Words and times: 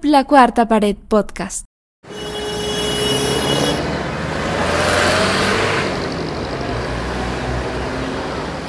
La 0.00 0.24
Cuarta 0.24 0.66
Pared 0.66 0.96
Podcast. 0.96 1.66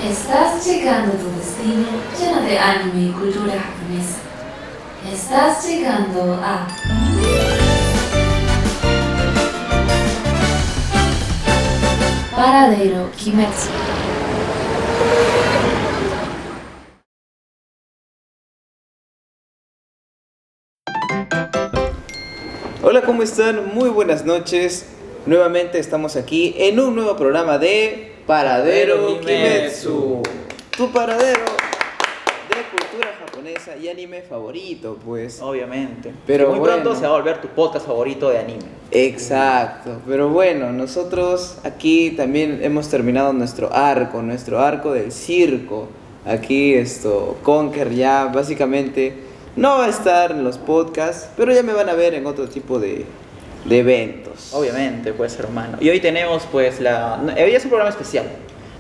Estás 0.04 0.66
llegando 0.66 1.14
tu 1.14 1.30
destino 1.38 1.88
lleno 2.20 2.42
de 2.42 2.60
anime 2.60 3.08
y 3.08 3.12
cultura 3.12 3.54
japonesa. 3.54 4.20
Estás 5.12 5.66
llegando 5.66 6.34
a 6.44 6.68
Paradero 12.36 13.10
Kimetsu. 13.18 13.70
Hola, 22.86 23.02
¿cómo 23.02 23.24
están? 23.24 23.74
Muy 23.74 23.88
buenas 23.88 24.26
noches. 24.26 24.86
Nuevamente 25.26 25.80
estamos 25.80 26.18
aquí 26.18 26.54
en 26.58 26.82
un 26.82 26.96
nuevo 26.96 27.16
programa 27.16 27.58
de 27.58 28.12
Paradero 28.28 29.22
Kimetsu. 29.22 30.22
Tu 30.76 30.92
paradero 30.92 31.46
de 32.50 32.78
cultura 32.78 33.14
japonesa 33.26 33.78
y 33.78 33.88
anime 33.88 34.22
favorito, 34.22 34.98
pues. 35.06 35.42
Obviamente. 35.42 36.12
Pero 36.28 36.50
Muy 36.50 36.60
bueno. 36.60 36.74
pronto 36.74 36.96
se 36.96 37.04
va 37.04 37.14
a 37.14 37.18
volver 37.18 37.40
tu 37.40 37.48
podcast 37.48 37.88
favorito 37.88 38.30
de 38.30 38.40
anime. 38.40 38.66
Exacto. 38.92 40.02
Pero 40.06 40.28
bueno, 40.28 40.74
nosotros 40.74 41.60
aquí 41.64 42.12
también 42.12 42.60
hemos 42.64 42.90
terminado 42.90 43.32
nuestro 43.32 43.74
arco, 43.74 44.22
nuestro 44.22 44.60
arco 44.60 44.92
del 44.92 45.14
circo. 45.14 45.88
Aquí 46.26 46.74
esto, 46.74 47.38
Conker 47.44 47.94
ya 47.94 48.26
básicamente 48.26 49.32
no 49.56 49.78
va 49.78 49.86
a 49.86 49.90
estar 49.90 50.32
en 50.32 50.44
los 50.44 50.58
podcasts, 50.58 51.30
pero 51.38 51.54
ya 51.54 51.64
me 51.64 51.74
van 51.74 51.90
a 51.90 51.94
ver 51.94 52.14
en 52.14 52.26
otro 52.26 52.48
tipo 52.48 52.80
de, 52.80 53.06
de 53.66 53.80
eventos. 53.80 54.54
Obviamente, 54.54 55.14
pues 55.14 55.38
hermano. 55.40 55.78
Y 55.80 55.90
hoy 55.90 56.00
tenemos 56.00 56.44
pues 56.52 56.80
la... 56.80 57.18
no, 57.18 57.34
Hoy 57.34 57.54
es 57.56 57.64
un 57.64 57.70
programa 57.70 57.90
especial. 57.92 58.26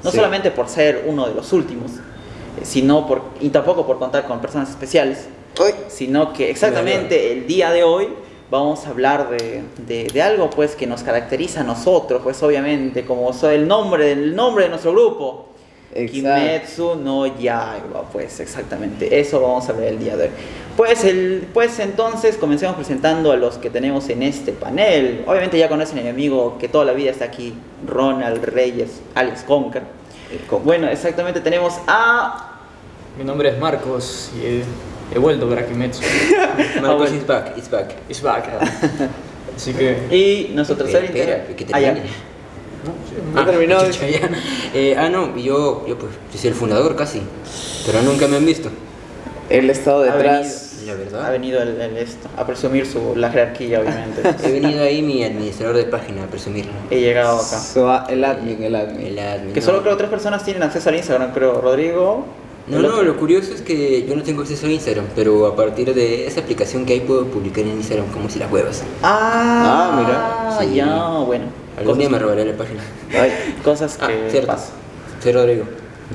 No 0.04 0.10
Sí. 0.12 0.18
solamente 0.18 0.52
por 0.52 0.68
ser 0.68 1.04
uno 1.08 1.28
de 1.28 1.34
los 1.34 1.54
últimos, 1.54 1.92
eh, 1.94 2.64
sino 2.64 3.08
por... 3.08 3.22
Y 3.40 3.50
tampoco 3.50 3.86
por 3.86 4.00
contar 4.00 4.26
con 4.28 4.40
personas 4.42 4.70
especiales, 4.70 5.28
Hoy 5.60 5.72
sino 5.88 6.34
que 6.34 6.50
exactamente 6.50 7.32
el 7.32 7.46
día 7.46 7.72
de 7.72 7.84
hoy 7.84 8.10
vamos 8.50 8.86
a 8.86 8.90
hablar 8.90 9.30
de, 9.30 9.62
de- 9.88 10.06
de 10.12 10.22
algo 10.22 10.50
pues 10.50 10.76
que 10.76 10.88
nos 10.88 11.04
caracteriza 11.04 11.62
a 11.62 11.64
nosotros, 11.64 12.22
pues 12.24 12.42
obviamente, 12.44 13.06
como 13.06 13.32
el 13.44 13.68
nombre, 13.68 14.12
el 14.12 14.36
nombre 14.36 14.64
de 14.66 14.70
nuestro 14.72 14.92
grupo. 14.94 15.50
Exacto. 15.96 16.12
Kimetsu 16.12 16.96
no 16.96 17.26
Yaiba, 17.28 18.04
pues 18.12 18.40
exactamente, 18.40 19.20
eso 19.20 19.40
vamos 19.42 19.68
a 19.70 19.74
ver 19.74 19.90
el 19.94 20.00
día 20.00 20.18
de 20.18 20.24
hoy. 20.26 20.30
Pues, 20.76 21.04
el, 21.06 21.48
pues 21.54 21.78
entonces 21.80 22.36
comencemos 22.38 22.76
presentando 22.76 23.32
a 23.32 23.36
los 23.36 23.58
que 23.60 23.70
tenemos 23.70 24.10
en 24.10 24.24
este 24.24 24.54
panel. 24.54 25.24
Obviamente 25.28 25.58
ya 25.60 25.70
conocen 25.70 26.00
a 26.00 26.02
mi 26.02 26.10
amigo 26.10 26.58
que 26.60 26.68
toda 26.68 26.84
la 26.86 26.94
vida 26.94 27.12
está 27.12 27.26
aquí, 27.26 27.54
Ronald 27.88 28.44
Reyes, 28.44 29.02
Alex 29.14 29.44
Conker. 29.44 29.84
Bueno, 30.64 30.88
exactamente 30.88 31.42
tenemos 31.42 31.76
a... 31.88 32.50
Mi 33.18 33.24
nombre 33.24 33.50
es 33.50 33.60
Marcos 33.60 34.32
y 34.36 34.46
he, 34.46 34.64
he 35.16 35.20
vuelto 35.20 35.48
para 35.48 35.68
Kimetsu. 35.68 36.02
Marcos 36.82 36.98
bueno. 37.12 37.16
is 37.18 37.28
back, 37.28 37.54
it's 37.56 37.70
back. 37.70 37.92
It's 38.10 38.22
back. 38.22 38.46
ah. 38.60 38.66
Así 39.56 39.74
que. 39.74 39.96
Y 40.10 40.56
tercer 40.56 41.04
Espera, 41.06 41.46
integrante- 41.46 41.56
que 41.56 41.66
Ah, 41.72 41.80
termine. 41.80 42.33
¿No 43.34 43.45
terminó? 43.45 43.84
chucha, 43.86 44.08
ya. 44.09 44.30
Eh, 44.73 44.95
ah, 44.98 45.09
no, 45.09 45.36
yo, 45.38 45.86
yo 45.88 45.98
pues, 45.98 46.12
yo 46.34 46.39
soy 46.39 46.50
el 46.50 46.56
fundador 46.56 46.95
casi, 46.95 47.22
pero 47.86 48.02
nunca 48.02 48.28
me 48.28 48.38
han 48.38 48.45
visto. 48.45 48.70
Él 49.50 49.70
ha 49.70 49.72
estado 49.72 50.02
Ha 50.03 50.16
detrás. 50.16 50.70
La 50.86 50.92
Ha 50.92 50.95
verdad. 50.95 51.31
venido 51.31 51.62
el, 51.62 51.80
el 51.80 51.95
esto, 51.98 52.28
a 52.36 52.45
presumir 52.45 52.86
su, 52.86 53.14
la 53.16 53.30
jerarquía, 53.31 53.80
obviamente. 53.80 54.22
He 54.44 54.52
venido 54.52 54.84
ahí 54.84 55.02
mi 55.02 55.23
administrador 55.23 55.78
de 55.78 55.86
página 55.86 56.23
a 56.23 56.28
presumir. 56.28 56.66
He 56.90 57.00
llegado 57.00 57.38
acá. 57.38 57.58
Su- 57.59 57.88
el 58.12 58.24
admin, 58.24 58.62
el 58.63 58.75
admin. 58.75 59.06
El 59.08 59.19
admin, 59.19 59.53
Que 59.53 59.62
no. 59.62 59.66
solo 59.66 59.81
creo 59.81 59.96
tres 59.96 60.09
personas 60.09 60.44
tienen 60.44 60.62
acceso 60.63 60.90
al 60.90 60.96
Instagram, 60.96 61.31
creo. 61.34 61.62
Rodrigo. 61.62 62.25
No, 62.68 62.79
no, 62.79 62.88
otro. 62.90 63.03
lo 63.03 63.18
curioso 63.18 63.53
es 63.53 63.62
que 63.62 64.06
yo 64.08 64.16
no 64.16 64.24
tengo 64.24 64.41
acceso 64.41 64.68
a 64.68 64.69
Instagram, 64.72 65.06
pero 65.16 65.46
a 65.47 65.56
partir 65.56 65.94
de 65.94 66.25
esa 66.28 66.40
aplicación 66.41 66.85
que 66.85 66.94
hay 66.94 67.00
puedo 67.02 67.25
publicar 67.28 67.63
en 67.63 67.72
Instagram 67.72 68.08
como 68.08 68.29
si 68.29 68.40
las 68.40 68.52
huevas. 68.52 68.84
Ah, 69.03 69.94
Ah, 69.94 70.56
mira. 70.58 70.59
Sí. 70.69 70.75
ya, 70.75 71.08
bueno. 71.25 71.46
Algún 71.78 71.97
día 72.00 72.09
me 72.09 72.19
robaré 72.19 72.45
la 72.45 72.53
página. 72.57 72.81
Ay, 73.19 73.56
cosas 73.63 73.97
que 73.97 74.06
Ah, 74.06 74.29
cierto. 74.29 74.47
pasan. 74.47 74.75
Soy 75.22 75.31
Rodrigo. 75.31 75.66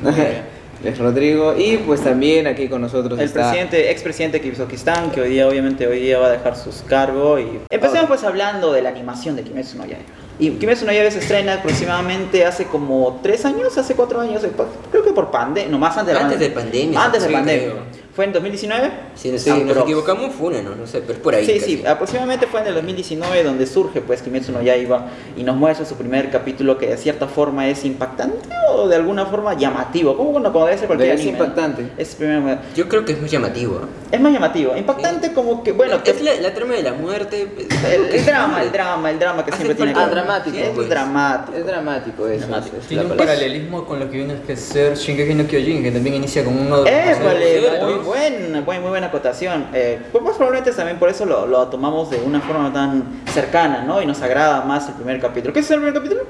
es 0.84 0.98
Rodrigo. 0.98 1.54
Y 1.56 1.78
pues 1.78 2.02
también 2.02 2.46
aquí 2.46 2.68
con 2.68 2.80
nosotros 2.80 3.18
El 3.18 3.26
está. 3.26 3.48
presidente, 3.50 3.90
expresidente 3.90 4.38
de 4.38 4.44
Kirguistán, 4.44 5.10
que 5.10 5.20
hoy 5.20 5.30
día, 5.30 5.48
obviamente, 5.48 5.86
hoy 5.86 6.00
día 6.00 6.18
va 6.18 6.26
a 6.26 6.30
dejar 6.30 6.56
sus 6.56 6.82
cargos. 6.82 7.40
Y... 7.40 7.60
Empecemos 7.70 8.06
pues 8.06 8.22
hablando 8.24 8.72
de 8.72 8.82
la 8.82 8.90
animación 8.90 9.34
de 9.36 9.42
Kimetsu 9.42 9.78
no 9.78 9.84
Yaiba. 9.84 10.02
Y 10.38 10.50
Kimetsu 10.50 10.86
no 10.86 10.92
Yaiba 10.92 11.10
se 11.10 11.18
estrena 11.18 11.54
aproximadamente 11.54 12.44
hace 12.44 12.64
como 12.66 13.18
tres 13.22 13.44
años, 13.44 13.76
hace 13.76 13.94
cuatro 13.94 14.20
años, 14.20 14.46
creo 14.90 15.02
que 15.02 15.12
por 15.12 15.30
pandemia, 15.30 15.68
no 15.70 15.78
más 15.78 15.96
antes 15.96 16.14
de 16.14 16.20
la 16.20 16.26
Antes 16.26 16.40
de 16.40 16.50
pandemia, 16.50 17.04
Antes 17.04 17.22
de 17.24 17.28
pandemia. 17.32 17.72
¿Fue 18.18 18.24
en 18.24 18.32
2019? 18.32 18.90
Si, 19.14 19.38
si 19.38 19.48
Ah, 19.48 19.58
nos 19.64 19.76
equivocamos, 19.76 20.34
fue 20.34 20.48
una, 20.48 20.60
¿no? 20.60 20.74
No 20.74 20.88
sé, 20.88 21.02
pero 21.02 21.12
es 21.12 21.18
por 21.20 21.36
ahí. 21.36 21.46
Sí, 21.46 21.60
casi. 21.60 21.76
sí, 21.76 21.86
aproximadamente 21.86 22.48
fue 22.48 22.62
en 22.62 22.66
el 22.66 22.74
2019 22.74 23.44
donde 23.44 23.64
surge 23.64 24.00
pues 24.00 24.22
Kimetsu 24.22 24.50
no 24.50 24.60
Yaiba 24.60 25.06
y 25.36 25.44
nos 25.44 25.54
muestra 25.54 25.86
su 25.86 25.94
primer 25.94 26.28
capítulo 26.28 26.78
que 26.78 26.88
de 26.88 26.96
cierta 26.96 27.28
forma 27.28 27.68
es 27.68 27.84
impactante 27.84 28.48
o 28.74 28.88
de 28.88 28.96
alguna 28.96 29.24
forma 29.26 29.54
llamativo, 29.54 30.16
como 30.16 30.32
bueno, 30.32 30.52
como 30.52 30.66
debe 30.66 30.78
ser 30.78 30.88
cualquier 30.88 31.12
Es 31.12 31.20
anime, 31.20 31.38
¿no? 31.38 31.44
impactante. 31.44 31.90
Es, 31.96 32.16
primero- 32.16 32.58
Yo 32.74 32.88
creo 32.88 33.04
que 33.04 33.12
es 33.12 33.20
muy 33.20 33.28
llamativo. 33.28 33.82
es 34.10 34.20
más 34.20 34.32
llamativo, 34.32 34.76
impactante 34.76 35.32
como 35.32 35.62
que 35.62 35.70
bueno, 35.70 36.02
que 36.02 36.10
es 36.10 36.20
la, 36.20 36.34
la 36.40 36.52
trama 36.52 36.74
de 36.74 36.82
la 36.82 36.94
muerte. 36.94 37.46
pues, 37.54 37.68
el, 37.84 38.06
es 38.12 38.26
drama, 38.26 38.62
el 38.64 38.72
drama, 38.72 39.10
el 39.12 39.18
drama 39.20 39.44
que 39.44 39.50
Hace 39.52 39.58
siempre 39.62 39.76
tiene 39.76 39.92
que 39.94 40.00
Ah, 40.00 40.08
dramático, 40.08 40.56
Sí, 40.56 40.62
es 40.64 40.70
pues. 40.70 40.88
dramático. 40.88 41.56
Es 41.56 41.64
dramático 41.64 42.26
eso. 42.26 42.46
Dramático. 42.48 42.76
es- 42.78 42.82
es 42.82 42.88
Tiene 42.88 43.02
un 43.04 43.08
palabra. 43.10 43.32
paralelismo 43.32 43.84
con 43.84 44.00
lo 44.00 44.10
que 44.10 44.16
viene 44.16 44.34
a 44.52 44.56
ser 44.56 44.96
Shingeki 44.96 45.34
no 45.36 45.46
Kyojin, 45.46 45.84
que 45.84 45.92
también 45.92 46.16
inicia 46.16 46.44
con 46.44 46.58
uno 46.58 46.82
de 46.82 46.90
los 46.90 48.07
Eventos. 48.16 48.64
buena, 48.64 48.80
muy, 48.80 48.88
buena 48.90 49.06
acotación. 49.08 49.66
Eh, 49.74 49.98
pues, 50.12 50.22
pues 50.24 50.36
probablemente 50.36 50.72
también 50.72 50.98
por 50.98 51.08
eso 51.08 51.24
lo, 51.26 51.46
lo 51.46 51.66
tomamos 51.68 52.10
de 52.10 52.18
una 52.18 52.40
forma 52.40 52.72
tan 52.72 53.22
cercana, 53.32 53.84
¿no? 53.84 54.00
Y 54.02 54.06
nos 54.06 54.20
agrada 54.22 54.62
más 54.64 54.88
el 54.88 54.94
primer 54.94 55.20
capítulo. 55.20 55.52
¿Qué 55.52 55.60
es 55.60 55.70
el 55.70 55.76
primer 55.78 55.94
capítulo? 55.94 56.22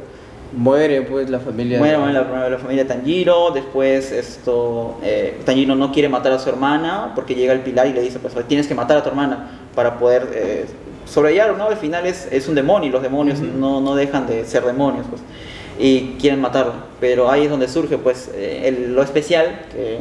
Muere 0.53 1.03
pues 1.03 1.29
la 1.29 1.41
familia. 1.41 1.79
Bueno, 1.79 2.01
bueno, 2.01 2.25
la, 2.25 2.49
la 2.49 2.59
familia 2.59 2.87
Tanjiro, 2.87 3.51
después 3.51 4.11
esto, 4.13 4.97
eh, 5.03 5.41
Tanjiro 5.45 5.75
no 5.75 5.93
quiere 5.93 6.09
matar 6.09 6.33
a 6.33 6.39
su 6.39 6.49
hermana 6.49 7.13
porque 7.15 7.35
llega 7.35 7.53
el 7.53 7.61
pilar 7.61 7.87
y 7.87 7.93
le 7.93 8.01
dice, 8.01 8.19
pues 8.19 8.35
tienes 8.49 8.67
que 8.67 8.75
matar 8.75 8.97
a 8.97 9.03
tu 9.03 9.11
hermana 9.11 9.51
para 9.75 9.99
poder 9.99 10.29
eh, 10.33 10.65
¿no? 11.57 11.65
Al 11.69 11.77
final 11.77 12.07
es, 12.07 12.29
es 12.31 12.49
un 12.49 12.55
demonio 12.55 12.89
y 12.89 12.93
los 12.93 13.03
demonios 13.03 13.41
no, 13.41 13.81
no 13.81 13.95
dejan 13.95 14.27
de 14.27 14.45
ser 14.45 14.65
demonios, 14.65 15.07
pues, 15.09 15.21
y 15.79 16.17
quieren 16.21 16.41
matarlo. 16.41 16.73
Pero 17.01 17.31
ahí 17.31 17.45
es 17.45 17.51
donde 17.51 17.69
surge, 17.69 17.99
pues, 17.99 18.31
eh, 18.35 18.63
el- 18.65 18.95
lo 18.95 19.03
especial, 19.03 19.61
que 19.71 20.01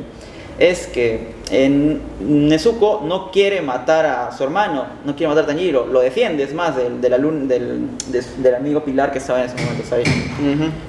es 0.59 0.88
que 0.88 1.35
en 1.51 2.01
Nezuko 2.19 3.03
no 3.06 3.31
quiere 3.31 3.62
matar 3.62 4.06
a 4.06 4.31
su 4.31 4.44
hermano, 4.44 4.85
no 5.06 5.16
quiere 5.16 5.29
matar 5.29 5.44
a 5.44 5.47
Tanjiro, 5.47 5.85
lo 5.85 6.00
defiende, 6.00 6.44
es 6.44 6.53
más, 6.53 6.75
del, 6.75 7.00
del, 7.00 8.56
amigo 8.56 8.84
Pilar 8.84 9.12
que 9.12 9.19
estaba 9.19 9.40
en 9.40 9.45
ese 9.45 9.56
momento, 9.62 9.84
¿sabes? 9.88 10.09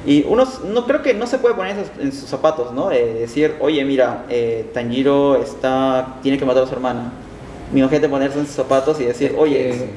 Y 0.07 0.25
uno 0.27 0.47
no 0.73 0.87
creo 0.87 1.03
que 1.03 1.15
no 1.15 1.27
se 1.27 1.39
puede 1.39 1.55
poner 1.55 1.77
en 1.77 1.85
sus, 1.85 2.05
en 2.05 2.13
sus 2.13 2.29
zapatos, 2.29 2.73
¿no? 2.73 2.91
Eh, 2.91 3.15
decir, 3.15 3.55
oye, 3.61 3.85
mira, 3.85 4.25
eh, 4.31 4.71
Tanjiro 4.73 5.37
está, 5.37 6.17
tiene 6.23 6.39
que 6.39 6.45
matar 6.45 6.63
a 6.63 6.67
su 6.67 6.73
hermana. 6.73 7.13
Mi 7.73 7.87
gente 7.89 8.09
ponerse 8.09 8.39
en 8.39 8.47
sus 8.47 8.55
zapatos 8.55 8.99
y 9.01 9.05
decir, 9.05 9.35
oye, 9.37 9.91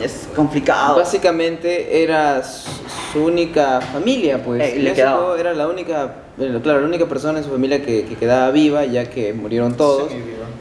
es, 0.00 0.28
complicado. 0.34 0.96
Básicamente 0.96 2.02
era 2.02 2.42
su, 2.42 3.24
única 3.24 3.80
familia, 3.80 4.42
pues. 4.42 4.62
Eh, 4.62 4.76
y 4.76 4.82
le 4.82 4.92
quedaba. 4.92 5.38
era 5.38 5.54
la 5.54 5.68
única, 5.68 6.16
eh, 6.38 6.60
claro, 6.62 6.80
la 6.80 6.86
única 6.86 7.06
persona 7.06 7.38
en 7.38 7.44
su 7.44 7.50
familia 7.50 7.82
que, 7.82 8.04
que 8.04 8.16
quedaba 8.16 8.50
viva, 8.50 8.84
ya 8.84 9.08
que 9.08 9.32
murieron 9.32 9.76
todos. 9.76 10.10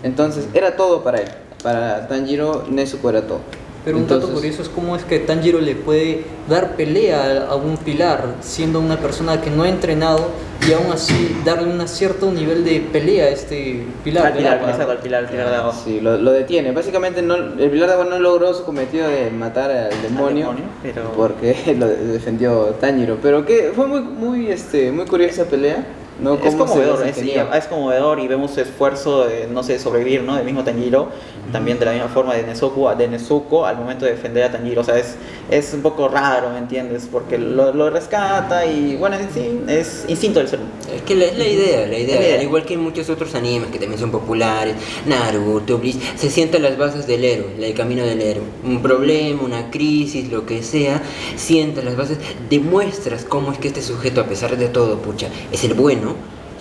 Entonces 0.04 0.48
era 0.54 0.76
todo 0.76 1.04
para 1.04 1.20
él. 1.20 1.28
Para 1.64 2.08
Tanjiro, 2.08 2.66
Nezuko 2.70 3.10
era 3.10 3.22
todo. 3.28 3.42
Pero 3.86 3.98
un 3.98 4.04
dato 4.04 4.16
Entonces, 4.16 4.36
curioso 4.40 4.62
es 4.64 4.70
cómo 4.70 4.96
es 4.96 5.04
que 5.04 5.20
Tanjiro 5.20 5.62
le 5.62 5.76
puede 5.76 6.24
dar 6.50 6.76
pelea 6.76 7.48
a 7.48 7.56
un 7.56 7.78
pilar, 7.78 8.36
siendo 8.42 8.80
una 8.80 8.98
persona 8.98 9.40
que 9.42 9.52
no 9.52 9.62
ha 9.62 9.70
entrenado 9.70 10.32
y 10.68 10.74
aún 10.74 10.92
así 10.92 11.38
darle 11.46 11.72
un 11.72 11.88
cierto 11.88 12.32
nivel 12.32 12.66
de 12.66 12.80
pelea 12.80 13.26
a 13.26 13.30
este 13.30 13.86
pilar. 14.04 14.26
al 14.28 14.34
pilar, 14.34 14.58
exacto, 14.68 14.92
al 14.92 14.98
pilar, 14.98 15.24
al 15.26 15.30
pilar 15.30 15.50
de 15.50 15.56
agua. 15.56 15.74
Sí, 15.84 16.02
lo, 16.02 16.18
lo 16.18 16.32
detiene. 16.32 16.72
Básicamente 16.72 17.22
no, 17.22 17.36
el 17.36 17.70
Pilar 17.70 17.88
de 17.90 17.94
Agua 17.94 18.06
no 18.06 18.18
logró 18.18 18.54
su 18.56 18.64
cometido 18.64 19.08
de 19.08 19.30
matar 19.30 19.70
al 19.70 20.02
demonio, 20.02 20.48
demonio, 20.48 20.64
pero- 20.82 21.12
porque 21.12 21.76
lo 21.78 21.88
defendió 21.88 22.76
Tanjiro. 22.82 23.20
Pero 23.22 23.46
que 23.46 23.72
fue 23.76 23.86
muy, 23.86 24.02
muy, 24.02 24.50
este, 24.50 24.92
muy 24.92 25.06
curiosa 25.06 25.42
esa 25.44 25.46
pelea. 25.52 25.86
¿No? 26.20 26.36
es 26.36 26.56
conmovedor, 26.56 27.00
es, 27.06 27.16
desempeñó. 27.16 27.52
sí, 27.52 27.58
es 27.58 27.66
conmovedor 27.66 28.20
y 28.20 28.28
vemos 28.28 28.52
su 28.52 28.62
esfuerzo 28.62 29.26
de, 29.26 29.48
no 29.48 29.64
sé, 29.64 29.80
sobrevivir, 29.80 30.24
¿no? 30.24 30.36
Del 30.36 30.46
mismo 30.46 30.64
Tanjiro, 30.64 31.10
también 31.52 31.80
de 31.80 31.86
la 31.86 31.94
misma 31.94 32.08
forma 32.10 32.34
de 32.36 32.44
Nezuko, 32.44 32.94
de 32.96 33.08
Nezuko 33.08 33.66
al 33.66 33.78
momento 33.78 34.06
de 34.06 34.12
defender 34.12 34.44
a 34.44 34.52
Tanjiro, 34.52 34.82
o 34.82 34.84
sea, 34.84 34.98
es, 34.98 35.16
es 35.50 35.74
un 35.74 35.82
poco 35.82 36.08
raro, 36.08 36.50
¿me 36.52 36.60
entiendes? 36.60 37.08
Porque 37.12 37.38
lo, 37.38 37.74
lo 37.74 37.90
rescata 37.90 38.66
y, 38.66 38.96
bueno, 38.96 39.18
en 39.18 39.30
sí, 39.34 39.62
es 39.68 40.06
instinto 40.08 40.40
del 40.40 40.48
ser 40.48 40.60
humano. 40.60 40.74
Es 40.94 41.02
que 41.02 41.16
la, 41.16 41.26
es 41.26 41.38
la 41.38 41.48
idea, 41.48 41.88
la 41.88 41.98
idea, 41.98 42.16
La 42.16 42.22
idea. 42.26 42.36
al 42.36 42.44
igual 42.44 42.66
que 42.66 42.74
en 42.76 42.82
muchos 42.82 43.10
otros 43.10 43.36
animes 43.36 43.70
que 43.72 43.80
también 43.80 44.00
son 44.00 44.12
populares, 44.12 44.76
Naruto, 45.06 45.78
Bleach, 45.78 45.98
se 46.16 46.30
sientan 46.30 46.64
las 46.64 46.78
bases 46.78 47.08
del 47.08 47.24
héroe, 47.24 47.48
el 47.60 47.74
camino 47.74 48.04
del 48.06 48.22
héroe. 48.22 48.44
Un 48.64 48.82
problema, 48.82 49.44
una 49.44 49.72
crisis, 49.72 50.32
lo 50.32 50.46
que 50.46 50.64
sea, 50.64 51.02
sientas 51.36 51.84
las 51.84 51.96
bases, 51.96 52.18
demuestras 52.50 53.26
cómo 53.26 53.52
es 53.52 53.58
que 53.58 53.68
este 53.68 53.82
sujeto, 53.82 54.22
a 54.22 54.26
pesar 54.26 54.58
de 54.58 54.68
todo, 54.68 54.98
pucha, 55.00 55.30
es 55.52 55.64
el 55.64 55.74
bueno, 55.74 56.05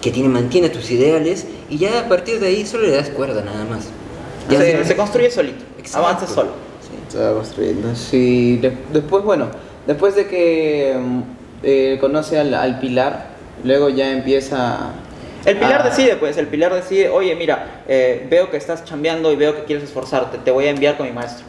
que 0.00 0.10
tiene, 0.10 0.28
mantiene 0.28 0.68
tus 0.68 0.90
ideales, 0.90 1.46
y 1.70 1.78
ya 1.78 2.00
a 2.00 2.08
partir 2.08 2.38
de 2.40 2.48
ahí 2.48 2.66
solo 2.66 2.84
le 2.86 2.92
das 2.92 3.08
cuerda 3.10 3.42
nada 3.42 3.64
más. 3.64 3.88
Ya 4.50 4.60
se, 4.84 4.94
construye 4.96 5.30
solito, 5.30 5.64
Exacto. 5.78 6.06
avanza 6.06 6.26
solo. 6.26 6.50
Se 7.08 7.18
va 7.18 7.32
construyendo. 7.34 7.94
Sí, 7.94 8.58
de- 8.58 8.76
después, 8.92 9.24
bueno, 9.24 9.48
después 9.86 10.14
de 10.16 10.26
que 10.26 10.94
mm, 10.98 11.20
eh, 11.62 11.98
conoce 12.00 12.38
al, 12.38 12.52
al 12.54 12.78
pilar, 12.80 13.28
luego 13.64 13.88
ya 13.88 14.10
empieza. 14.10 14.90
El 15.46 15.56
pilar 15.56 15.82
a- 15.82 15.88
decide, 15.90 16.16
pues, 16.16 16.36
el 16.36 16.48
pilar 16.48 16.74
decide, 16.74 17.08
oye, 17.08 17.34
mira, 17.36 17.82
eh, 17.88 18.26
veo 18.30 18.50
que 18.50 18.56
estás 18.58 18.84
chambeando 18.84 19.32
y 19.32 19.36
veo 19.36 19.54
que 19.54 19.64
quieres 19.64 19.84
esforzarte, 19.84 20.38
te 20.38 20.50
voy 20.50 20.66
a 20.66 20.70
enviar 20.70 20.96
con 20.96 21.06
mi 21.06 21.12
maestro. 21.12 21.44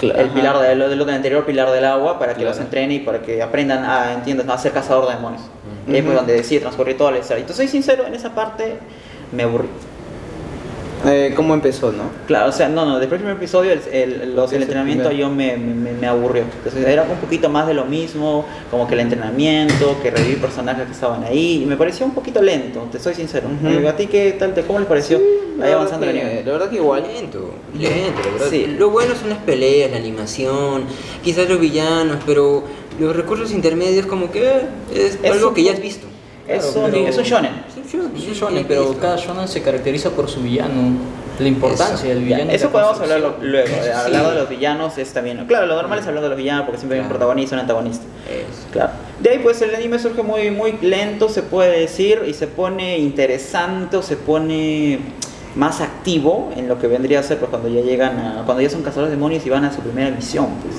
Cla- 0.00 0.14
el 0.18 0.26
ajá. 0.26 0.34
pilar 0.34 0.58
de, 0.60 0.74
lo, 0.74 0.88
de 0.88 0.96
lo 0.96 1.04
del 1.04 1.14
anterior 1.14 1.44
pilar 1.46 1.70
del 1.70 1.84
agua 1.84 2.18
para 2.18 2.32
que 2.34 2.40
Claro. 2.40 2.50
los 2.50 2.60
entrene 2.60 2.94
y 2.94 2.98
para 3.00 3.20
que 3.22 3.42
aprendan 3.42 3.84
a, 3.84 4.12
entiendas, 4.14 4.46
¿no? 4.46 4.52
a 4.52 4.58
ser 4.58 4.72
cazador 4.72 5.08
de 5.08 5.14
demonios. 5.14 5.42
Y 5.86 5.94
ahí 5.94 6.02
pues 6.02 6.08
Ujú. 6.14 6.16
donde 6.18 6.32
decide 6.34 6.60
transcurrir 6.60 6.96
toda 6.98 7.12
la 7.12 7.18
historia. 7.18 7.40
Entonces, 7.40 7.56
soy 7.56 7.68
sincero, 7.68 8.06
en 8.06 8.14
esa 8.14 8.34
parte 8.34 8.78
me 9.32 9.42
aburrí. 9.44 9.68
Eh, 11.06 11.32
¿Cómo 11.36 11.54
empezó, 11.54 11.92
no? 11.92 12.04
Claro, 12.26 12.48
o 12.48 12.52
sea, 12.52 12.68
no, 12.68 12.84
no, 12.84 12.98
después 12.98 13.20
del 13.20 13.26
primer 13.26 13.36
episodio 13.36 13.72
el, 13.72 13.80
el- 13.92 14.34
los- 14.34 14.52
el 14.52 14.62
entrenamiento 14.62 15.08
primero. 15.08 15.28
yo 15.28 15.34
me, 15.34 15.56
me, 15.56 15.92
me 15.92 16.06
aburrió. 16.06 16.42
Entonces 16.58 16.86
era 16.86 17.02
un 17.04 17.16
poquito 17.18 17.48
más 17.48 17.66
de 17.66 17.74
lo 17.74 17.84
mismo, 17.84 18.44
como 18.70 18.88
que 18.88 18.94
el 18.94 19.00
entrenamiento, 19.00 19.96
que 20.02 20.10
revivir 20.10 20.38
personajes 20.40 20.86
que 20.86 20.92
estaban 20.92 21.22
ahí, 21.24 21.62
y 21.62 21.66
me 21.66 21.76
pareció 21.76 22.04
un 22.04 22.12
poquito 22.14 22.42
lento, 22.42 22.88
te 22.90 22.98
soy 22.98 23.14
sincero. 23.14 23.46
Ujú. 23.48 23.68
Eh, 23.80 23.88
¿A 23.88 23.96
ti 23.96 24.06
qué 24.08 24.32
tal, 24.38 24.54
te, 24.54 24.62
cómo 24.62 24.80
les 24.80 24.88
pareció? 24.88 25.18
La 25.18 25.24
Ahí 25.24 25.70
verdad 25.70 25.74
avanzando 25.76 26.06
el 26.06 26.12
que- 26.12 26.20
anime. 26.20 26.42
La 26.44 26.52
verdad 26.52 26.70
que 26.70 26.76
igual. 26.76 27.02
Lento, 27.02 27.50
lento, 27.78 28.20
la 28.24 28.32
verdad. 28.32 28.46
Sí. 28.50 28.66
Lo 28.78 28.90
bueno 28.90 29.14
son 29.14 29.28
las 29.30 29.38
peleas, 29.38 29.90
la 29.90 29.96
animación, 29.98 30.84
quizás 31.22 31.48
los 31.48 31.60
villanos, 31.60 32.18
pero 32.26 32.64
los 32.98 33.14
recursos 33.14 33.52
intermedios 33.52 34.06
como 34.06 34.30
que 34.32 34.42
eh, 34.48 34.62
es, 34.92 35.18
Es 35.22 35.30
algo 35.32 35.54
que 35.54 35.62
ya 35.62 35.72
has 35.72 35.80
visto. 35.80 36.07
Es, 36.48 36.64
Claro, 36.64 36.86
un, 36.86 36.90
pero- 36.92 37.06
es 37.08 37.18
un 37.18 37.24
shonen. 37.24 37.50
Es 37.68 37.76
un 37.76 37.82
shonen, 38.00 38.16
Es 38.16 38.22
un 38.26 38.32
ya 38.32 38.40
shonen, 38.40 38.58
has 38.60 38.64
pero 38.66 38.96
cada 38.98 39.16
shonen 39.16 39.46
se 39.48 39.60
caracteriza 39.62 40.10
por 40.10 40.28
su 40.30 40.40
villano, 40.40 40.92
la 41.38 41.46
importancia 41.48 42.08
del 42.08 42.20
Ya, 42.20 42.36
villano. 42.36 42.50
eso 42.52 42.70
podemos 42.70 42.98
hablarlo 43.00 43.36
luego. 43.42 43.68
de 43.68 43.82
Sí. 43.84 43.88
Hablar 43.90 44.30
de 44.30 44.34
los 44.40 44.48
villanos 44.48 44.96
es 44.98 45.12
también. 45.12 45.44
Claro, 45.46 45.66
lo 45.66 45.76
normal 45.76 45.98
es 45.98 46.06
hablar 46.06 46.22
de 46.22 46.30
los 46.30 46.38
villanos 46.38 46.64
porque 46.64 46.78
siempre 46.78 46.98
hay 46.98 47.02
un 47.04 47.08
protagonista 47.10 47.54
y 47.54 47.56
un 47.56 47.60
antagonista. 47.60 48.04
Eso. 48.28 48.66
Claro. 48.72 48.90
De 49.20 49.30
ahí 49.30 49.38
pues 49.40 49.60
el 49.62 49.74
anime 49.74 49.98
surge 49.98 50.22
muy, 50.22 50.50
muy 50.50 50.72
lento, 50.80 51.28
se 51.28 51.42
puede 51.42 51.78
decir, 51.80 52.22
y 52.26 52.32
se 52.34 52.46
pone 52.46 52.98
interesante 52.98 53.96
o 53.98 54.02
se 54.02 54.16
pone 54.16 54.98
más 55.56 55.80
activo 55.80 56.50
en 56.56 56.68
lo 56.68 56.78
que 56.78 56.86
vendría 56.86 57.20
a 57.20 57.22
ser 57.22 57.38
pues, 57.38 57.50
cuando 57.50 57.68
ya 57.68 57.80
llegan 57.80 58.18
a, 58.18 58.42
cuando 58.44 58.62
ya 58.62 58.70
son 58.70 58.82
cazadores 58.82 59.10
de 59.10 59.16
demonios 59.16 59.44
y 59.46 59.50
van 59.50 59.64
a 59.64 59.72
su 59.72 59.80
primera 59.80 60.10
misión 60.10 60.46
pues. 60.62 60.74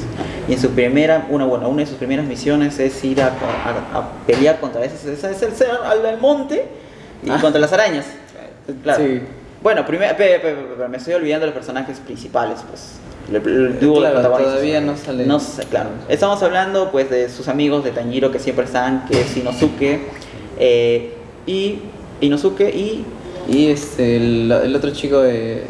y 0.48 0.54
en 0.54 0.60
su 0.62 0.70
primera 0.70 1.28
una 1.30 1.46
bueno 1.46 1.68
una 1.70 1.82
de 1.82 1.88
sus 1.88 1.98
primeras 1.98 2.26
misiones 2.26 2.80
es 2.80 3.04
ir 3.04 3.22
a, 3.22 3.28
a- 3.28 3.98
a 4.00 4.12
pelear 4.28 4.60
contra 4.60 4.84
esas 4.86 5.04
esa- 5.06 5.32
es 5.32 5.42
el 5.42 5.54
ser 5.54 5.70
al, 5.84 6.06
al 6.06 6.20
monte 6.20 6.66
y 7.26 7.30
Ah. 7.30 7.40
contra 7.42 7.60
las 7.60 7.74
arañas 7.74 8.06
claro 8.84 9.04
Sí. 9.04 9.22
bueno 9.64 9.86
primero 9.86 10.16
me 10.90 10.98
estoy 10.98 11.14
olvidando 11.16 11.46
de 11.46 11.52
los 11.52 11.56
personajes 11.56 12.00
principales 12.00 12.60
pues 12.70 13.00
el, 13.30 13.36
el 13.36 13.80
dúo 13.80 13.96
de 13.96 14.00
Claro, 14.02 14.14
protagonistas. 14.16 14.54
todavía 14.54 14.82
no 14.82 14.98
sale. 14.98 15.26
No 15.28 15.40
sé, 15.40 15.64
claro. 15.66 15.90
Estamos 16.08 16.42
hablando 16.42 16.90
pues 16.92 17.12
de 17.12 17.30
sus 17.30 17.48
amigos 17.48 17.84
de 17.84 17.92
Tanjiro 17.92 18.32
que 18.32 18.40
siempre 18.40 18.66
están, 18.66 19.06
que 19.06 19.22
es 19.22 19.38
Inosuke 19.38 20.00
eh, 20.58 21.14
y 21.46 21.80
Inosuke 22.22 22.70
y 22.74 23.06
Y 23.52 23.68
este, 23.68 24.18
el, 24.18 24.52
el 24.52 24.76
otro 24.76 24.92
chico 24.92 25.22
de. 25.22 25.64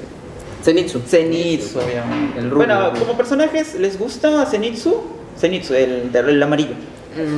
Zenitsu. 0.64 1.00
Zenitsu, 1.08 1.80
obviamente. 1.80 2.40
El 2.40 2.50
rubio. 2.52 2.58
bueno, 2.66 2.92
como 3.00 3.16
personajes, 3.16 3.76
¿les 3.76 3.98
gusta 3.98 4.46
Zenitsu? 4.46 5.02
Zenitsu, 5.40 5.74
el, 5.74 6.10
el 6.14 6.44
amarillo. 6.44 6.74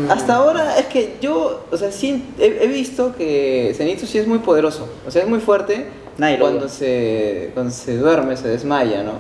Hasta 0.09 0.35
ahora 0.35 0.77
es 0.77 0.87
que 0.87 1.15
yo, 1.21 1.65
o 1.71 1.77
sea, 1.77 1.91
sí 1.91 2.25
he, 2.39 2.59
he 2.63 2.67
visto 2.67 3.15
que 3.15 3.73
Zenitsu 3.75 4.05
sí 4.05 4.17
es 4.17 4.27
muy 4.27 4.39
poderoso, 4.39 4.87
o 5.07 5.11
sea, 5.11 5.21
es 5.23 5.29
muy 5.29 5.39
fuerte 5.39 5.85
Nadie 6.17 6.37
lo 6.37 6.45
cuando 6.45 6.67
se, 6.67 7.51
cuando 7.53 7.71
se 7.71 7.95
duerme, 7.97 8.35
se 8.35 8.47
desmaya, 8.49 9.01
¿no? 9.03 9.13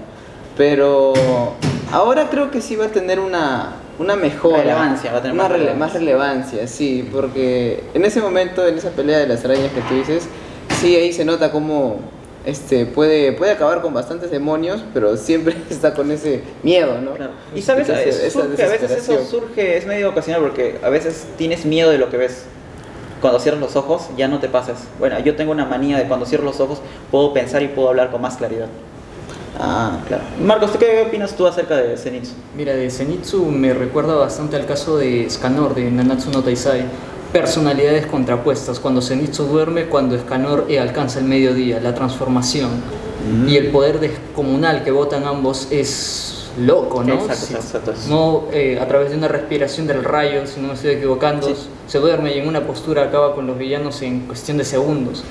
Pero 0.57 1.13
ahora 1.91 2.29
creo 2.29 2.51
que 2.51 2.61
sí 2.61 2.75
va 2.75 2.85
a 2.85 2.89
tener 2.89 3.19
una, 3.19 3.75
una 3.97 4.15
mejora. 4.15 4.57
Relevancia, 4.57 5.11
va 5.13 5.19
a 5.19 5.21
tener 5.21 5.33
una 5.35 5.43
más 5.43 5.51
rele- 5.51 5.57
relevancia. 5.59 5.85
más 5.85 5.93
relevancia, 5.93 6.67
sí, 6.67 7.07
porque 7.11 7.83
en 7.93 8.03
ese 8.05 8.21
momento, 8.21 8.67
en 8.67 8.77
esa 8.77 8.89
pelea 8.89 9.19
de 9.19 9.27
las 9.27 9.45
arañas 9.45 9.71
que 9.71 9.81
tú 9.81 9.95
dices, 9.95 10.27
sí, 10.79 10.95
ahí 10.95 11.11
se 11.13 11.25
nota 11.25 11.51
cómo 11.51 11.99
este, 12.45 12.85
puede, 12.85 13.33
puede 13.33 13.51
acabar 13.51 13.81
con 13.81 13.93
bastantes 13.93 14.31
demonios, 14.31 14.83
pero 14.93 15.15
siempre 15.17 15.55
está 15.69 15.93
con 15.93 16.11
ese 16.11 16.41
miedo, 16.63 16.99
¿no? 17.01 17.13
Claro. 17.13 17.33
Y 17.55 17.61
sabes, 17.61 17.87
Esa- 17.89 18.01
Es- 18.01 18.19
esa 18.23 18.39
surge- 18.39 18.63
a 18.63 18.67
veces 18.69 18.91
eso 18.91 19.25
surge, 19.25 19.77
es 19.77 19.85
medio 19.85 20.09
ocasional 20.09 20.41
porque 20.41 20.77
a 20.83 20.89
veces 20.89 21.25
tienes 21.37 21.65
miedo 21.65 21.89
de 21.91 21.97
lo 21.97 22.09
que 22.09 22.17
ves. 22.17 22.45
Cuando 23.21 23.39
cierras 23.39 23.61
los 23.61 23.75
ojos 23.75 24.07
ya 24.17 24.27
no 24.27 24.39
te 24.39 24.49
pasas. 24.49 24.79
Bueno, 24.97 25.19
yo 25.19 25.35
tengo 25.35 25.51
una 25.51 25.65
manía 25.65 25.95
de 25.99 26.05
cuando 26.07 26.25
cierro 26.25 26.43
los 26.43 26.59
ojos 26.59 26.81
puedo 27.11 27.33
pensar 27.33 27.61
y 27.61 27.67
puedo 27.67 27.89
hablar 27.89 28.09
con 28.09 28.19
más 28.21 28.37
claridad. 28.37 28.65
Ah, 29.59 29.99
Claro. 30.07 30.23
Marcos, 30.43 30.71
¿tú 30.73 30.79
¿qué 30.79 31.03
opinas 31.07 31.35
tú 31.35 31.45
acerca 31.45 31.75
de 31.77 31.95
Zenitsu? 31.97 32.31
Mira, 32.57 32.73
de 32.73 32.89
Zenitsu 32.89 33.45
me 33.45 33.73
recuerda 33.75 34.15
bastante 34.15 34.55
al 34.55 34.65
caso 34.65 34.97
de 34.97 35.29
Scanor 35.29 35.75
de 35.75 35.91
Nanatsu 35.91 36.31
no 36.31 36.41
Taizai. 36.41 36.85
Personalidades 37.31 38.05
contrapuestas, 38.07 38.79
cuando 38.79 39.01
Zenitsu 39.01 39.45
duerme, 39.45 39.85
cuando 39.85 40.17
Scanor 40.19 40.65
eh, 40.67 40.79
alcanza 40.79 41.19
el 41.19 41.25
mediodía, 41.25 41.79
la 41.79 41.95
transformación. 41.95 42.69
Y 43.47 43.55
el 43.55 43.67
poder 43.67 43.99
descomunal 43.99 44.83
que 44.83 44.89
botan 44.91 45.25
ambos 45.25 45.67
es 45.71 46.49
loco, 46.59 47.03
¿no? 47.03 47.13
Exacto, 47.13 47.55
exacto. 47.55 47.93
No 48.09 48.45
eh, 48.51 48.79
a 48.81 48.87
través 48.87 49.11
de 49.11 49.17
una 49.17 49.27
respiración 49.27 49.85
del 49.87 50.03
rayo, 50.03 50.45
si 50.47 50.59
no 50.59 50.69
me 50.69 50.73
estoy 50.73 50.91
equivocando, 50.91 51.47
Sí. 51.47 51.53
se 51.87 51.99
duerme 51.99 52.35
y 52.35 52.39
en 52.39 52.47
una 52.47 52.61
postura 52.65 53.03
acaba 53.03 53.35
con 53.35 53.45
los 53.47 53.57
villanos 53.59 54.01
en 54.01 54.21
cuestión 54.21 54.57
de 54.57 54.65
segundos. 54.65 55.23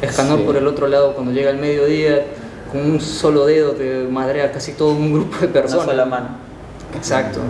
Escanor 0.00 0.38
Sí. 0.38 0.44
por 0.46 0.56
el 0.56 0.66
otro 0.68 0.86
lado, 0.86 1.14
cuando 1.14 1.32
llega 1.32 1.50
el 1.50 1.58
mediodía, 1.58 2.24
con 2.70 2.80
un 2.90 3.00
solo 3.00 3.44
dedo 3.44 3.72
te 3.72 4.06
madrea 4.08 4.52
casi 4.52 4.72
todo 4.72 4.92
un 4.92 5.12
grupo 5.12 5.36
de 5.40 5.46
Una 5.46 5.52
personas. 5.52 5.84
sola 5.86 6.06
mano. 6.06 6.28
Exacto. 6.96 7.40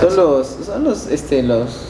Son 0.00 0.16
los, 0.16 0.46
son 0.64 0.84
los, 0.84 1.06
este, 1.08 1.42
los 1.42 1.88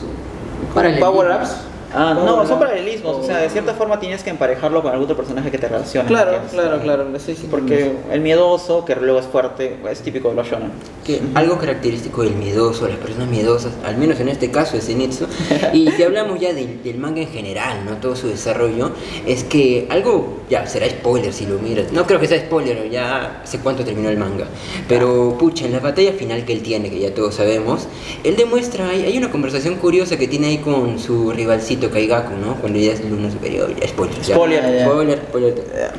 Paralelismos. 0.74 1.00
power 1.00 1.30
ups. 1.30 1.65
Ah, 1.96 2.12
no, 2.14 2.26
Power 2.26 2.46
son 2.46 2.58
paralelismos. 2.58 3.16
O 3.16 3.24
sea, 3.24 3.38
de 3.38 3.48
cierta 3.48 3.72
forma 3.72 3.98
tienes 3.98 4.22
que 4.22 4.28
emparejarlo 4.28 4.82
con 4.82 4.92
algún 4.92 5.04
otro 5.04 5.16
personaje 5.16 5.50
que 5.50 5.56
te 5.56 5.66
relacione. 5.66 6.06
Claro, 6.06 6.38
claro, 6.50 6.78
claro. 6.82 7.06
sí, 7.18 7.34
sí, 7.34 7.48
Porque 7.50 7.92
el 8.12 8.20
miedoso, 8.20 8.84
que 8.84 8.94
luego 8.96 9.18
es 9.18 9.26
fuerte, 9.26 9.78
es 9.90 10.00
típico 10.00 10.28
de 10.28 10.34
los 10.34 10.46
shonen. 10.46 10.72
que 11.06 11.22
algo 11.34 11.56
característico 11.56 12.22
del 12.22 12.34
miedoso, 12.34 12.86
las 12.86 12.98
personas 12.98 13.28
miedosas, 13.28 13.72
al 13.84 13.96
menos 13.96 14.20
en 14.20 14.28
este 14.28 14.50
caso 14.50 14.76
es 14.76 14.86
Zenitsu, 14.86 15.26
y 15.72 15.90
si 15.90 16.02
hablamos 16.02 16.38
ya 16.38 16.52
del, 16.52 16.82
del 16.82 16.98
manga 16.98 17.22
en 17.22 17.28
general, 17.28 17.84
¿no? 17.86 17.96
Todo 17.96 18.14
su 18.14 18.28
desarrollo, 18.28 18.90
es 19.26 19.44
que 19.44 19.86
algo, 19.88 20.40
ya 20.50 20.66
será 20.66 20.90
spoiler 20.90 21.32
si 21.32 21.46
lo 21.46 21.58
miras, 21.58 21.92
no 21.92 22.06
creo 22.06 22.20
que 22.20 22.26
sea 22.26 22.38
spoiler, 22.40 22.90
ya 22.90 23.40
sé 23.44 23.60
cuánto 23.60 23.84
terminó 23.84 24.10
el 24.10 24.18
manga, 24.18 24.46
pero 24.86 25.36
pucha, 25.38 25.64
en 25.64 25.72
la 25.72 25.80
batalla 25.80 26.12
final 26.12 26.44
que 26.44 26.52
él 26.52 26.62
tiene, 26.62 26.90
que 26.90 26.98
ya 26.98 27.14
todos 27.14 27.36
sabemos, 27.36 27.88
él 28.22 28.36
demuestra, 28.36 28.88
hay, 28.88 29.04
hay 29.04 29.16
una 29.16 29.30
conversación 29.30 29.76
curiosa 29.76 30.18
que 30.18 30.28
tiene 30.28 30.48
ahí 30.48 30.58
con 30.58 30.98
su 30.98 31.30
rivalcito 31.30 31.85
Kaigaku, 31.90 32.36
¿no? 32.36 32.56
Cuando 32.56 32.78
ya 32.78 32.92
es 32.92 33.04
luna 33.04 33.30
superior, 33.30 33.74
ya 33.78 33.88
spoiler. 33.88 34.20
ya. 34.20 34.34
Spoiler. 34.34 34.64
Ah, 34.64 34.70
ya. 34.70 34.84
spoiler, 34.86 35.18
spoiler. 35.18 35.54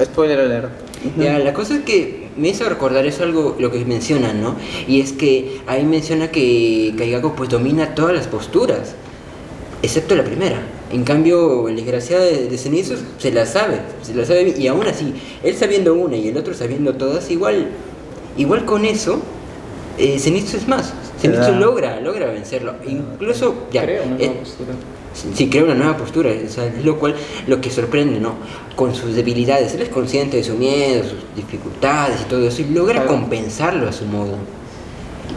Spoiler 0.06 0.40
alert. 0.40 0.70
Ya, 1.18 1.38
la 1.40 1.54
cosa 1.54 1.76
es 1.76 1.82
que 1.82 2.28
me 2.38 2.50
hizo 2.50 2.68
recordar 2.68 3.06
eso 3.06 3.24
algo, 3.24 3.56
lo 3.60 3.72
que 3.72 3.84
mencionan, 3.86 4.42
¿no? 4.42 4.56
Y 4.88 5.02
es 5.02 5.14
que 5.14 5.62
ahí 5.68 5.84
menciona 5.84 6.32
que 6.32 6.94
Kaigaku 6.98 7.34
pues 7.36 7.50
domina 7.50 7.94
todas 7.96 8.16
las 8.16 8.28
posturas, 8.28 8.96
excepto 9.82 10.16
la 10.16 10.24
primera. 10.24 10.62
En 10.92 11.04
cambio, 11.04 11.68
el 11.68 11.76
desgraciado 11.76 12.24
de, 12.24 12.48
de 12.48 12.58
Zenitsu 12.58 12.96
se 13.18 13.32
la 13.32 13.46
sabe, 13.46 13.80
se 14.02 14.16
la 14.16 14.26
sabe 14.26 14.56
y 14.58 14.68
aún 14.68 14.88
así, 14.88 15.14
él 15.44 15.56
sabiendo 15.56 15.94
una 15.94 16.16
y 16.16 16.30
el 16.30 16.38
otro 16.38 16.54
sabiendo 16.54 16.94
todas, 16.94 17.30
igual, 17.30 17.68
igual 18.38 18.66
con 18.66 18.86
eso, 18.86 19.22
eh, 19.98 20.18
Zenitsu 20.20 20.58
es 20.58 20.68
más. 20.68 20.94
Zenitsu 21.20 21.54
logra, 21.54 22.00
logra 22.00 22.28
vencerlo. 22.28 22.76
Incluso, 22.88 23.68
ya, 23.72 23.84
Creo, 23.84 24.04
una 24.04 24.18
eh, 24.18 24.34
Sí, 25.34 25.50
crea 25.50 25.64
una 25.64 25.74
nueva 25.74 25.98
postura, 25.98 26.32
o 26.46 26.50
sea, 26.50 26.66
es 26.66 26.86
lo 26.86 27.00
cual 27.00 27.16
lo 27.48 27.60
que 27.60 27.72
sorprende, 27.72 28.20
¿no? 28.20 28.36
Con 28.76 28.94
sus 28.94 29.16
debilidades, 29.16 29.74
él 29.74 29.82
es 29.82 29.90
consciente 29.90 30.38
de 30.38 30.44
su 30.44 30.54
miedo, 30.54 31.04
sus 31.04 31.36
dificultades 31.36 32.22
y 32.22 32.26
todo 32.26 32.48
eso, 32.48 32.62
y 32.62 32.66
logra 32.66 33.06
compensarlo 33.06 33.90
a 33.90 33.92
su 33.92 34.06
modo. 34.06 34.38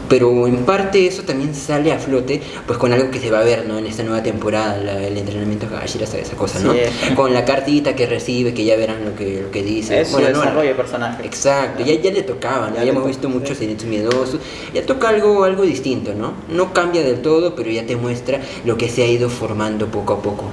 Pero 0.09 0.47
en 0.47 0.57
parte 0.65 1.07
eso 1.07 1.23
también 1.23 1.55
sale 1.55 1.91
a 1.93 1.99
flote, 1.99 2.41
pues 2.67 2.77
con 2.77 2.91
algo 2.91 3.09
que 3.11 3.19
se 3.19 3.31
va 3.31 3.39
a 3.39 3.43
ver, 3.43 3.65
¿no? 3.65 3.77
En 3.77 3.85
esta 3.85 4.03
nueva 4.03 4.21
temporada, 4.21 4.77
la- 4.77 5.01
el 5.01 5.17
entrenamiento 5.17 5.67
de 5.67 6.21
esa 6.21 6.35
cosa, 6.35 6.59
¿no? 6.59 6.73
Sí. 6.73 6.79
Con 7.15 7.33
la 7.33 7.45
cartita 7.45 7.95
que 7.95 8.05
recibe, 8.05 8.53
que 8.53 8.65
ya 8.65 8.75
verán 8.75 9.05
lo 9.05 9.15
que, 9.15 9.41
lo 9.41 9.51
que 9.51 9.63
dice. 9.63 10.01
Es 10.01 10.07
su 10.09 10.13
Bueno, 10.15 10.29
no, 10.31 10.39
desarrollo 10.39 10.69
de 10.69 10.75
personaje. 10.75 11.25
Exacto, 11.25 11.83
ya, 11.83 11.93
ya 11.95 12.11
le 12.11 12.23
tocaba, 12.23 12.69
¿no? 12.69 12.75
Ya 12.75 12.83
hemos 12.83 13.03
to- 13.03 13.07
visto 13.07 13.29
muchos 13.29 13.57
Zenitsu 13.57 13.87
miedosos. 13.87 14.39
Ya 14.73 14.85
toca 14.85 15.09
algo, 15.09 15.43
algo 15.43 15.63
distinto, 15.63 16.13
¿no? 16.13 16.33
No 16.49 16.73
cambia 16.73 17.03
del 17.03 17.21
todo, 17.21 17.55
pero 17.55 17.69
ya 17.69 17.85
te 17.85 17.95
muestra 17.95 18.41
lo 18.65 18.77
que 18.77 18.89
se 18.89 19.03
ha 19.03 19.07
ido 19.07 19.29
formando 19.29 19.87
poco 19.87 20.13
a 20.13 20.21
poco. 20.21 20.45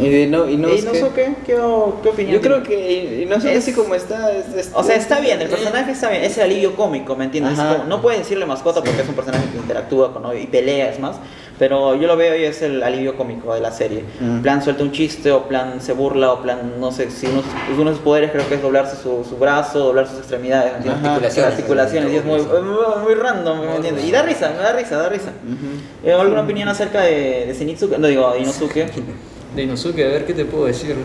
Y 0.00 0.08
de 0.08 0.26
no, 0.26 0.48
y 0.48 0.56
no, 0.56 0.68
¿Y 0.68 0.74
es 0.76 0.84
que- 0.84 0.98
Inosuke? 0.98 1.14
¿Qué, 1.46 1.54
qué 2.02 2.08
opinión 2.08 2.34
Yo 2.36 2.40
creo 2.40 2.62
que 2.62 3.22
Inosuke 3.22 3.52
Es- 3.52 3.58
así 3.64 3.72
como 3.72 3.94
está... 3.94 4.32
es- 4.32 4.54
es- 4.54 4.70
O 4.74 4.82
sea, 4.82 4.96
está 4.96 5.20
bien, 5.20 5.40
el 5.40 5.48
personaje 5.48 5.92
está 5.92 6.08
bien, 6.10 6.24
es 6.24 6.36
el 6.38 6.44
alivio 6.44 6.74
cómico, 6.76 7.16
¿me 7.16 7.24
entiendes? 7.24 7.58
Como- 7.58 7.84
no 7.84 8.00
puedes 8.02 8.20
decirle 8.20 8.46
mascota 8.46 8.82
porque 8.82 9.02
es 9.02 9.08
un 9.08 9.14
personaje 9.14 9.44
que 9.50 9.58
interactúa 9.58 10.12
con 10.12 10.36
y 10.36 10.46
pelea, 10.46 10.90
es 10.90 10.98
más, 11.00 11.16
pero 11.58 11.94
yo 11.94 12.06
lo 12.06 12.16
veo 12.16 12.34
y 12.36 12.44
es 12.44 12.62
el 12.62 12.82
alivio 12.82 13.16
cómico 13.16 13.52
de 13.54 13.60
la 13.60 13.70
serie. 13.72 14.04
Mm. 14.20 14.36
En 14.36 14.42
plan 14.42 14.62
suelta 14.62 14.82
un 14.82 14.92
chiste, 14.92 15.30
o 15.30 15.44
plan 15.48 15.80
se 15.80 15.92
burla, 15.92 16.32
o 16.32 16.40
plan, 16.42 16.74
no 16.80 16.90
sé, 16.92 17.10
si 17.10 17.26
uno, 17.26 17.42
uno 17.78 17.90
de 17.90 17.96
sus 17.96 18.04
poderes 18.04 18.30
creo 18.30 18.48
que 18.48 18.54
es 18.54 18.62
doblarse 18.62 18.96
su, 18.96 19.24
su 19.28 19.36
brazo, 19.36 19.78
doblar 19.80 20.06
sus 20.06 20.18
extremidades, 20.18 20.72
¿me? 20.84 20.90
Ajá. 20.90 21.08
Articulaciones. 21.10 21.52
articulaciones, 21.52 22.12
y 22.12 22.16
es 22.16 22.24
muy, 22.24 22.40
muy, 22.40 23.14
random, 23.14 23.60
¿me 23.60 23.76
entiendes? 23.76 24.04
Y 24.04 24.10
da 24.10 24.22
risa, 24.22 24.52
me 24.56 24.62
da 24.62 24.72
risa, 24.72 24.96
da 24.96 25.08
risa. 25.10 25.32
Ujú. 25.44 26.08
Eh, 26.08 26.12
¿Alguna 26.14 26.42
opinión 26.42 26.68
acerca 26.68 27.02
de, 27.02 27.44
de 27.46 27.54
Zenitsuke? 27.54 27.98
No 27.98 28.06
digo, 28.06 28.32
de 28.32 28.38
Inosuke. 28.40 28.86
De 29.54 29.62
Inosuke, 29.64 30.04
a 30.04 30.08
ver 30.08 30.24
qué 30.26 30.34
te 30.34 30.44
puedo 30.44 30.66
decir. 30.66 30.96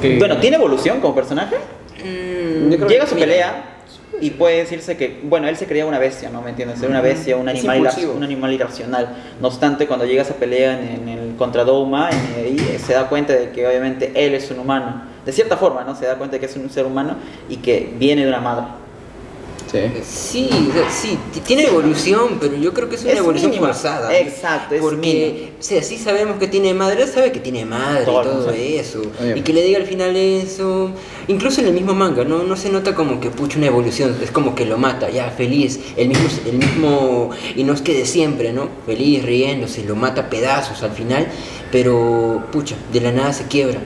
Que- 0.00 0.18
Bueno, 0.18 0.36
¿tiene 0.38 0.56
evolución 0.56 1.00
como 1.00 1.14
personaje? 1.14 1.56
Mm, 2.04 2.70
Llega 2.86 3.04
a 3.04 3.06
su 3.06 3.14
mira. 3.16 3.26
pelea 3.26 3.64
y 4.20 4.30
puede 4.30 4.58
decirse 4.58 4.96
que, 4.96 5.20
bueno, 5.24 5.48
él 5.48 5.56
se 5.56 5.66
creía 5.66 5.84
una 5.86 5.98
bestia, 5.98 6.30
¿no? 6.30 6.40
¿Me 6.42 6.50
entiendes? 6.50 6.78
Era 6.80 6.88
una 6.90 7.00
bestia, 7.00 7.36
un 7.36 7.48
animal, 7.48 7.78
un 8.16 8.22
animal 8.22 8.52
irracional. 8.52 9.16
No 9.40 9.48
obstante, 9.48 9.86
cuando 9.86 10.06
llega 10.06 10.22
a 10.22 10.24
esa 10.24 10.34
pelea 10.34 10.78
en, 10.78 11.08
en 11.08 11.08
el 11.08 11.36
contra 11.36 11.64
Douma, 11.64 12.10
en- 12.10 12.44
ahí 12.44 12.56
eh, 12.70 12.78
se 12.78 12.92
da 12.94 13.08
cuenta 13.08 13.32
de 13.32 13.50
que 13.50 13.66
obviamente 13.66 14.12
él 14.14 14.34
es 14.34 14.50
un 14.50 14.60
humano. 14.60 15.02
De 15.26 15.32
cierta 15.32 15.56
forma, 15.56 15.82
¿no? 15.84 15.94
Se 15.96 16.06
da 16.06 16.14
cuenta 16.14 16.36
de 16.36 16.40
que 16.40 16.46
es 16.46 16.56
un 16.56 16.70
ser 16.70 16.86
humano 16.86 17.16
y 17.48 17.56
que 17.56 17.92
viene 17.98 18.22
de 18.22 18.28
una 18.28 18.40
madre. 18.40 18.66
Sí. 19.70 19.78
Sí, 20.02 20.48
o 20.70 20.72
sea, 20.72 20.90
sí, 20.90 21.18
t- 21.32 21.40
tiene 21.40 21.64
evolución, 21.64 22.38
pero 22.40 22.56
yo 22.56 22.72
creo 22.72 22.88
que 22.88 22.96
es 22.96 23.02
una 23.02 23.12
Es 23.12 23.18
evolución 23.18 23.52
forzada. 23.52 24.16
Exacto, 24.18 24.74
es 24.74 24.80
Porque, 24.80 25.32
mínima. 25.34 25.56
o 25.60 25.62
sea, 25.62 25.82
sí 25.82 25.98
sabemos 25.98 26.38
que 26.38 26.48
tiene 26.48 26.72
madre, 26.74 27.02
él 27.02 27.08
sabe 27.08 27.32
que 27.32 27.40
tiene 27.40 27.64
madre 27.66 28.04
Todo 28.04 28.20
y 28.22 28.24
todo 28.24 28.50
eso. 28.50 29.00
Obviamente. 29.00 29.40
Y 29.40 29.42
que 29.42 29.52
le 29.52 29.62
diga 29.62 29.78
al 29.78 29.86
final 29.86 30.16
eso. 30.16 30.90
Incluso 31.28 31.60
en 31.60 31.66
el 31.68 31.74
mismo 31.74 31.92
manga, 31.94 32.24
¿no? 32.24 32.42
No 32.44 32.56
se 32.56 32.70
nota 32.70 32.94
como 32.94 33.20
que 33.20 33.28
pucha 33.30 33.58
una 33.58 33.66
evolución, 33.66 34.16
es 34.22 34.30
como 34.30 34.54
que 34.54 34.64
lo 34.64 34.78
mata, 34.78 35.10
ya, 35.10 35.30
feliz. 35.30 35.78
El 35.96 36.08
mismo, 36.08 36.28
el 36.46 36.56
mismo 36.56 37.30
Inosuke 37.56 37.92
de 37.92 38.06
siempre, 38.06 38.52
¿no? 38.54 38.68
Feliz, 38.86 39.22
riéndose, 39.24 39.84
lo 39.84 39.94
mata 39.96 40.22
a 40.22 40.30
pedazos 40.30 40.82
al 40.82 40.92
final, 40.92 41.28
pero 41.70 42.42
pucha, 42.50 42.74
de 42.92 43.00
la 43.02 43.12
nada 43.12 43.32
se 43.34 43.44
quiebra. 43.44 43.80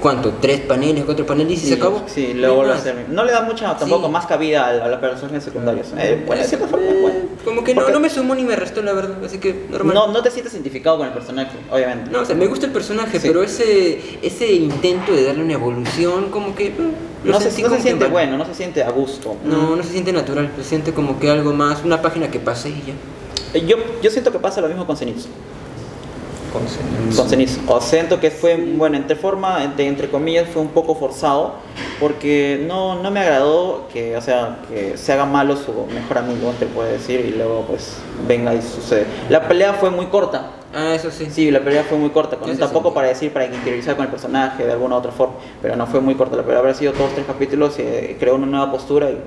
¿Cuánto? 0.00 0.32
¿Tres 0.40 0.60
paneles, 0.60 1.04
cuatro 1.04 1.26
paneles 1.26 1.62
y 1.64 1.66
se 1.68 1.74
acabó? 1.74 2.02
Sí, 2.06 2.32
lo 2.34 2.62
a 2.62 2.74
hacer. 2.74 3.06
No 3.08 3.24
le 3.24 3.32
da 3.32 3.42
mucha, 3.42 3.76
tampoco 3.76 4.06
Sí. 4.06 4.12
más 4.12 4.26
cabida 4.26 4.66
a, 4.66 4.84
a 4.84 4.88
los 4.88 5.00
personajes 5.00 5.42
secundarios. 5.44 5.88
Eh, 5.98 6.22
bueno, 6.26 6.42
de 6.42 6.48
cierta 6.48 6.68
forma, 6.68 6.86
bueno. 7.02 7.18
Como 7.44 7.64
que 7.64 7.74
no, 7.74 7.88
no 7.88 7.98
me 8.00 8.08
sumó 8.10 8.34
ni 8.34 8.42
me 8.44 8.54
restó, 8.56 8.82
la 8.82 8.92
verdad, 8.92 9.16
así 9.24 9.38
que 9.38 9.66
normal. 9.70 9.94
No, 9.94 10.06
no 10.12 10.22
te 10.22 10.30
sientes 10.30 10.52
identificado 10.54 10.98
con 10.98 11.06
el 11.06 11.12
personaje, 11.12 11.56
obviamente. 11.70 12.10
No, 12.10 12.20
o 12.20 12.24
sea, 12.24 12.36
me 12.36 12.46
gusta 12.46 12.66
el 12.66 12.72
personaje, 12.72 13.18
Sí. 13.18 13.26
pero 13.28 13.42
ese, 13.42 14.00
ese 14.22 14.52
intento 14.52 15.12
de 15.12 15.24
darle 15.24 15.42
una 15.42 15.54
evolución, 15.54 16.30
como 16.30 16.54
que. 16.54 16.66
eh, 16.68 16.74
lo 17.24 17.32
no 17.32 17.40
se, 17.40 17.50
se 17.50 17.80
siente 17.80 18.06
bueno, 18.06 18.36
no 18.38 18.44
se 18.44 18.54
siente 18.54 18.82
a 18.84 18.90
gusto. 18.90 19.36
No, 19.44 19.74
no 19.74 19.82
se 19.82 19.90
siente 19.90 20.12
natural, 20.12 20.50
se 20.58 20.64
siente 20.64 20.92
como 20.92 21.18
que 21.18 21.30
algo 21.30 21.52
más, 21.52 21.84
una 21.84 22.00
página 22.00 22.30
que 22.30 22.38
pase 22.38 22.68
y 22.68 22.82
ya. 22.86 22.94
Eh, 23.58 23.66
Yo, 23.66 23.76
yo 24.02 24.10
siento 24.10 24.30
que 24.30 24.38
pasa 24.38 24.60
lo 24.60 24.68
mismo 24.68 24.86
con 24.86 24.96
Zenitsu. 24.96 25.28
Con 26.52 27.28
Zenitsu. 27.28 27.60
O 27.68 27.80
siento 27.80 28.20
que 28.20 28.30
fue, 28.30 28.56
bueno, 28.56 28.96
entre 28.96 29.16
forma, 29.16 29.62
entre, 29.64 29.86
entre 29.86 30.08
comillas, 30.08 30.48
fue 30.52 30.62
un 30.62 30.68
poco 30.68 30.94
forzado. 30.94 31.54
Porque 32.00 32.64
no, 32.66 33.02
no 33.02 33.10
me 33.10 33.20
agradó 33.20 33.88
que, 33.92 34.16
o 34.16 34.20
sea, 34.20 34.58
que 34.68 34.96
se 34.96 35.12
haga 35.12 35.24
malo 35.26 35.56
su 35.56 35.72
mejor 35.92 36.18
amigo, 36.18 36.52
te 36.58 36.66
puede 36.66 36.92
decir, 36.92 37.20
y 37.20 37.36
luego 37.36 37.64
pues 37.68 37.96
venga 38.26 38.54
y 38.54 38.62
sucede. 38.62 39.04
La 39.28 39.48
pelea 39.48 39.72
fue 39.74 39.90
muy 39.90 40.06
corta. 40.06 40.50
Ah, 40.74 40.94
eso 40.94 41.10
sí. 41.10 41.26
Sí, 41.30 41.50
la 41.50 41.60
pelea 41.60 41.82
fue 41.84 41.98
muy 41.98 42.10
corta, 42.10 42.36
con- 42.36 42.56
tampoco 42.56 42.92
para 42.94 43.08
decir, 43.08 43.32
para 43.32 43.46
interiorizar 43.46 43.96
con 43.96 44.04
el 44.04 44.10
personaje 44.10 44.64
de 44.64 44.72
alguna 44.72 44.96
u 44.96 44.98
otra 44.98 45.10
forma, 45.12 45.34
pero 45.62 45.74
no 45.76 45.86
fue 45.86 46.00
muy 46.00 46.14
corta 46.14 46.36
la 46.36 46.42
pelea, 46.42 46.58
habrá 46.60 46.74
sido 46.74 46.92
todos 46.92 47.12
tres 47.14 47.26
capítulos, 47.26 47.74
eh, 47.78 48.16
creó 48.20 48.34
una 48.36 48.46
nueva 48.46 48.70
postura 48.70 49.10
y 49.10 49.18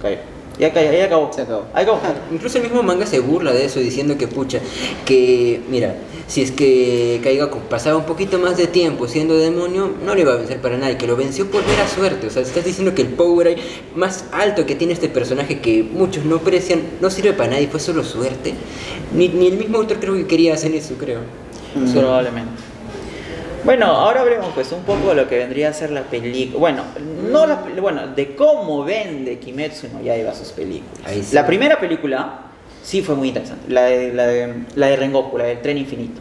cayó. 0.00 0.18
Ya 0.58 0.72
cayó, 0.74 0.90
ahí 0.90 1.00
acabó. 1.00 1.30
Se 1.32 1.40
acabó. 1.42 1.64
Ahí 1.72 1.84
acabó. 1.84 2.00
Incluso 2.30 2.58
el 2.58 2.64
mismo 2.64 2.82
manga 2.82 3.06
se 3.06 3.18
burla 3.18 3.50
de 3.52 3.64
eso, 3.64 3.80
diciendo 3.80 4.18
que 4.18 4.28
pucha, 4.28 4.58
que 5.06 5.62
mira, 5.70 5.94
si 6.30 6.42
es 6.42 6.52
que 6.52 7.20
Kaiga 7.24 7.50
pasaba 7.68 7.96
un 7.96 8.04
poquito 8.04 8.38
más 8.38 8.56
de 8.56 8.68
tiempo 8.68 9.08
siendo 9.08 9.36
demonio, 9.36 9.92
no 10.06 10.14
le 10.14 10.20
iba 10.20 10.32
a 10.32 10.36
vencer 10.36 10.60
para 10.60 10.76
nada, 10.76 10.92
y 10.92 10.94
que 10.94 11.08
lo 11.08 11.16
venció 11.16 11.50
por 11.50 11.66
mera 11.66 11.88
suerte. 11.88 12.28
O 12.28 12.30
sea, 12.30 12.42
estás 12.42 12.64
diciendo 12.64 12.94
que 12.94 13.02
el 13.02 13.08
power 13.08 13.56
más 13.96 14.26
alto 14.30 14.64
que 14.64 14.76
tiene 14.76 14.92
este 14.92 15.08
personaje 15.08 15.58
que 15.58 15.82
muchos 15.82 16.24
no 16.24 16.36
aprecian 16.36 16.82
no 17.00 17.10
sirve 17.10 17.32
para 17.32 17.50
nada 17.50 17.60
y 17.60 17.66
fue 17.66 17.80
solo 17.80 18.04
suerte. 18.04 18.54
Ni, 19.12 19.26
ni 19.26 19.48
el 19.48 19.58
mismo 19.58 19.78
autor 19.78 19.98
creo 19.98 20.14
que 20.14 20.28
quería 20.28 20.54
hacer 20.54 20.72
eso, 20.72 20.94
creo. 20.94 21.18
Mm. 21.74 21.92
Probablemente. 21.92 22.62
Bueno, 23.64 23.86
ahora 23.86 24.20
hablemos 24.20 24.52
pues 24.54 24.70
un 24.70 24.84
poco 24.84 25.08
de 25.08 25.16
lo 25.16 25.28
que 25.28 25.36
vendría 25.36 25.70
a 25.70 25.72
ser 25.72 25.90
la 25.90 26.02
película. 26.02 26.60
Bueno, 26.60 26.84
no 27.28 27.44
la, 27.44 27.56
bueno, 27.80 28.06
de 28.06 28.36
cómo 28.36 28.84
vende 28.84 29.40
Kimetsu 29.40 29.88
no 29.92 30.00
Yaiba 30.00 30.32
sus 30.32 30.50
películas. 30.50 31.12
Sí. 31.12 31.34
La 31.34 31.44
primera 31.44 31.80
película 31.80 32.49
sí 32.82 33.02
fue 33.02 33.14
muy 33.14 33.28
interesante, 33.28 33.70
la 33.72 33.82
de, 33.84 34.12
la 34.12 34.26
de, 34.26 34.54
la 34.74 34.86
de 34.88 34.96
Rengoku, 34.96 35.36
la 35.38 35.44
del 35.44 35.60
tren 35.60 35.78
infinito. 35.78 36.20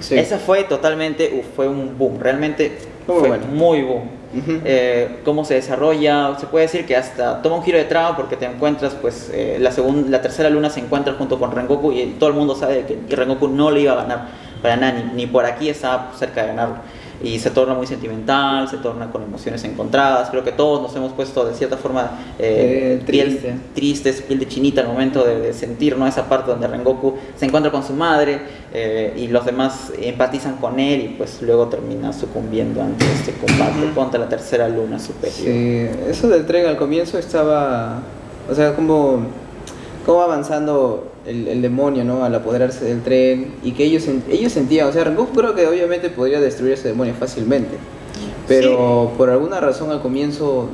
Sí. 0.00 0.18
Esa 0.18 0.38
fue 0.38 0.64
totalmente, 0.64 1.32
uf, 1.38 1.46
fue 1.56 1.68
un 1.68 1.96
boom, 1.98 2.18
realmente 2.20 2.72
Muy 3.06 3.18
fue 3.20 3.28
bueno. 3.28 3.46
muy 3.52 3.82
boom. 3.82 4.22
Eh, 4.64 5.18
cómo 5.26 5.44
se 5.44 5.54
desarrolla, 5.54 6.36
se 6.40 6.46
puede 6.46 6.64
decir 6.64 6.86
que 6.86 6.96
hasta 6.96 7.42
toma 7.42 7.56
un 7.56 7.62
giro 7.62 7.76
de 7.76 7.84
trama 7.84 8.16
porque 8.16 8.36
te 8.36 8.46
encuentras, 8.46 8.94
pues, 8.94 9.30
eh, 9.34 9.58
la 9.60 9.70
segunda, 9.72 10.08
la 10.08 10.22
tercera 10.22 10.48
luna 10.48 10.70
se 10.70 10.80
encuentra 10.80 11.12
junto 11.14 11.38
con 11.38 11.52
Rengoku 11.52 11.92
y 11.92 12.16
todo 12.18 12.30
el 12.30 12.36
mundo 12.36 12.54
sabe 12.54 12.84
que 12.86 13.14
Rengoku 13.14 13.48
no 13.48 13.70
le 13.70 13.80
iba 13.82 13.92
a 13.92 13.96
ganar 13.96 14.28
para 14.62 14.76
nada, 14.76 14.92
ni, 14.94 15.12
ni 15.14 15.26
por 15.26 15.44
aquí 15.44 15.68
estaba 15.68 16.12
cerca 16.18 16.42
de 16.42 16.48
ganarlo. 16.48 16.76
Y 17.22 17.38
se 17.38 17.50
torna 17.50 17.74
muy 17.74 17.86
sentimental, 17.86 18.68
se 18.68 18.78
torna 18.78 19.10
con 19.12 19.22
emociones 19.22 19.62
encontradas. 19.64 20.30
Creo 20.30 20.42
que 20.42 20.52
todos 20.52 20.82
nos 20.82 20.94
hemos 20.96 21.12
puesto 21.12 21.44
de 21.44 21.54
cierta 21.54 21.76
forma 21.76 22.18
eh, 22.38 22.98
Eh, 23.00 23.02
piel- 23.06 23.28
triste. 23.28 23.54
tristes, 23.74 24.22
piel 24.22 24.38
de 24.40 24.48
chinita 24.48 24.80
al 24.80 24.88
momento 24.88 25.24
de, 25.24 25.38
de 25.38 25.52
sentir 25.52 25.96
¿no? 25.96 26.06
esa 26.06 26.28
parte 26.28 26.50
donde 26.50 26.66
Rengoku 26.66 27.14
se 27.36 27.46
encuentra 27.46 27.70
con 27.70 27.84
su 27.84 27.92
madre 27.92 28.40
eh, 28.74 29.14
y 29.16 29.28
los 29.28 29.44
demás 29.46 29.92
empatizan 30.00 30.56
con 30.56 30.80
él 30.80 31.00
y 31.02 31.08
pues 31.10 31.40
luego 31.42 31.68
termina 31.68 32.12
sucumbiendo 32.12 32.82
ante 32.82 33.04
este 33.12 33.32
combate 33.34 33.92
contra 33.94 34.18
la 34.18 34.28
tercera 34.28 34.68
luna 34.68 34.98
superior. 34.98 35.32
Sí, 35.36 35.86
eso 36.10 36.28
del 36.28 36.44
tren 36.46 36.66
al 36.66 36.76
comienzo 36.76 37.18
estaba, 37.18 38.00
o 38.50 38.54
sea, 38.54 38.74
como, 38.74 39.20
como 40.04 40.22
avanzando 40.22 41.11
el, 41.26 41.48
el 41.48 41.62
demonio, 41.62 42.04
¿no? 42.04 42.24
Al 42.24 42.34
apoderarse 42.34 42.84
del 42.84 43.02
tren 43.02 43.54
y 43.62 43.72
que 43.72 43.84
ellos, 43.84 44.04
ellos 44.30 44.52
sentían, 44.52 44.88
o 44.88 44.92
sea, 44.92 45.04
Rengoku 45.04 45.32
creo 45.32 45.54
que 45.54 45.66
obviamente 45.66 46.10
podría 46.10 46.40
destruir 46.40 46.72
ese 46.72 46.88
demonio 46.88 47.14
fácilmente, 47.14 47.76
pero 48.48 49.12
por 49.16 49.30
alguna 49.30 49.60
razón 49.60 49.90
al 49.90 50.00
comienzo 50.02 50.68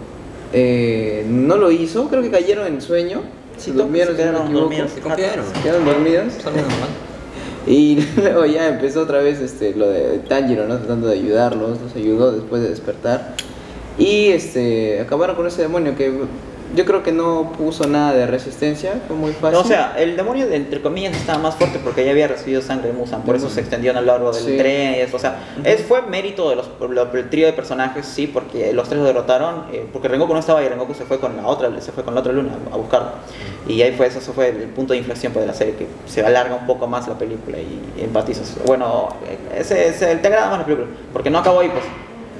eh, 0.52 1.24
no 1.28 1.56
lo 1.56 1.70
hizo, 1.70 2.08
creo 2.08 2.22
que 2.22 2.30
cayeron 2.30 2.66
en 2.66 2.80
sueño, 2.80 3.22
Sí, 3.58 3.72
durmieron, 3.72 4.16
se 4.16 4.22
no 4.24 4.28
quedaron 4.30 4.46
equivoco. 4.46 4.64
dormidos. 4.66 4.90
Se 4.92 5.00
confiaron. 5.00 5.44
Se 5.52 5.62
quedaron 5.62 5.84
dormidos. 5.84 6.32
Y 7.66 7.98
luego 8.16 8.46
ya 8.46 8.68
empezó 8.68 9.02
otra 9.02 9.20
vez 9.20 9.40
este, 9.40 9.74
lo 9.74 9.88
de 9.90 10.20
Tanjiro, 10.26 10.66
¿no? 10.66 10.78
Tratando 10.78 11.08
de 11.08 11.14
ayudarlos, 11.14 11.78
los 11.82 11.94
ayudó 11.96 12.32
después 12.32 12.62
de 12.62 12.70
despertar. 12.70 13.34
Y 13.98 14.28
este, 14.28 15.00
acabaron 15.00 15.36
con 15.36 15.46
ese 15.46 15.62
demonio 15.62 15.94
que 15.94 16.10
yo 16.75 16.84
creo 16.84 17.02
que 17.02 17.12
no 17.12 17.52
puso 17.56 17.87
nada 17.87 18.12
de 18.12 18.26
resistencia, 18.26 19.00
fue 19.06 19.16
muy 19.16 19.32
fácil. 19.32 19.52
No, 19.52 19.60
o 19.60 19.64
sea, 19.64 19.94
el 19.98 20.16
demonio, 20.16 20.46
de- 20.48 20.56
entre 20.56 20.82
comillas, 20.82 21.16
estaba 21.16 21.38
más 21.38 21.54
fuerte 21.54 21.78
porque 21.82 22.04
ya 22.04 22.10
había 22.10 22.28
recibido 22.28 22.60
sangre 22.62 22.88
de 22.88 22.92
Musan, 22.92 23.22
por 23.22 23.37
eso 23.37 23.48
se 23.48 23.60
extendió 23.60 23.90
a 23.90 23.94
lo 23.94 24.02
largo 24.02 24.32
del 24.32 24.42
Sí. 24.44 24.56
tren 24.56 24.94
y 24.94 24.98
eso. 25.00 25.16
O 25.16 25.20
sea, 25.20 25.38
es, 25.64 25.82
fue 25.82 26.02
mérito 26.02 26.50
de 26.50 26.56
los, 26.56 26.68
lo- 26.90 27.06
del 27.06 27.30
trío 27.30 27.46
de 27.46 27.52
personajes, 27.52 28.06
sí, 28.06 28.26
porque 28.26 28.72
los 28.72 28.88
tres 28.88 29.00
lo 29.00 29.06
derrotaron, 29.06 29.64
eh, 29.72 29.87
porque 29.92 30.08
Rengoku 30.08 30.32
no 30.34 30.40
estaba 30.40 30.62
y 30.62 30.68
Rengoku 30.68 30.94
se 30.94 31.04
fue 31.04 31.18
con 31.18 31.37
la 31.37 31.46
otra, 31.46 31.68
se 31.80 31.92
fue 31.92 32.04
con 32.04 32.14
la 32.14 32.20
otra 32.20 32.32
luna 32.32 32.50
a 32.72 32.76
buscarlo. 32.76 33.08
Y 33.66 33.80
ahí 33.82 33.92
fue, 33.96 34.06
eso 34.06 34.20
fue 34.32 34.48
el 34.48 34.56
punto 34.68 34.92
de 34.92 34.98
inflexión 34.98 35.32
pues, 35.32 35.42
de 35.44 35.46
la 35.46 35.54
serie, 35.56 35.75
que 35.75 35.87
se 36.06 36.25
alarga 36.25 36.54
un 36.54 36.66
poco 36.66 36.87
más 36.87 37.08
la 37.08 37.14
película 37.18 37.58
y 37.58 38.02
empatizas. 38.02 38.56
Bueno, 38.66 39.08
ese, 39.56 39.88
ese- 39.88 40.16
te 40.16 40.26
agrada 40.28 40.50
más 40.50 40.58
la 40.60 40.64
película, 40.64 40.88
porque 41.12 41.30
no 41.30 41.38
acabó 41.38 41.60
ahí, 41.60 41.68
pues, 41.70 41.84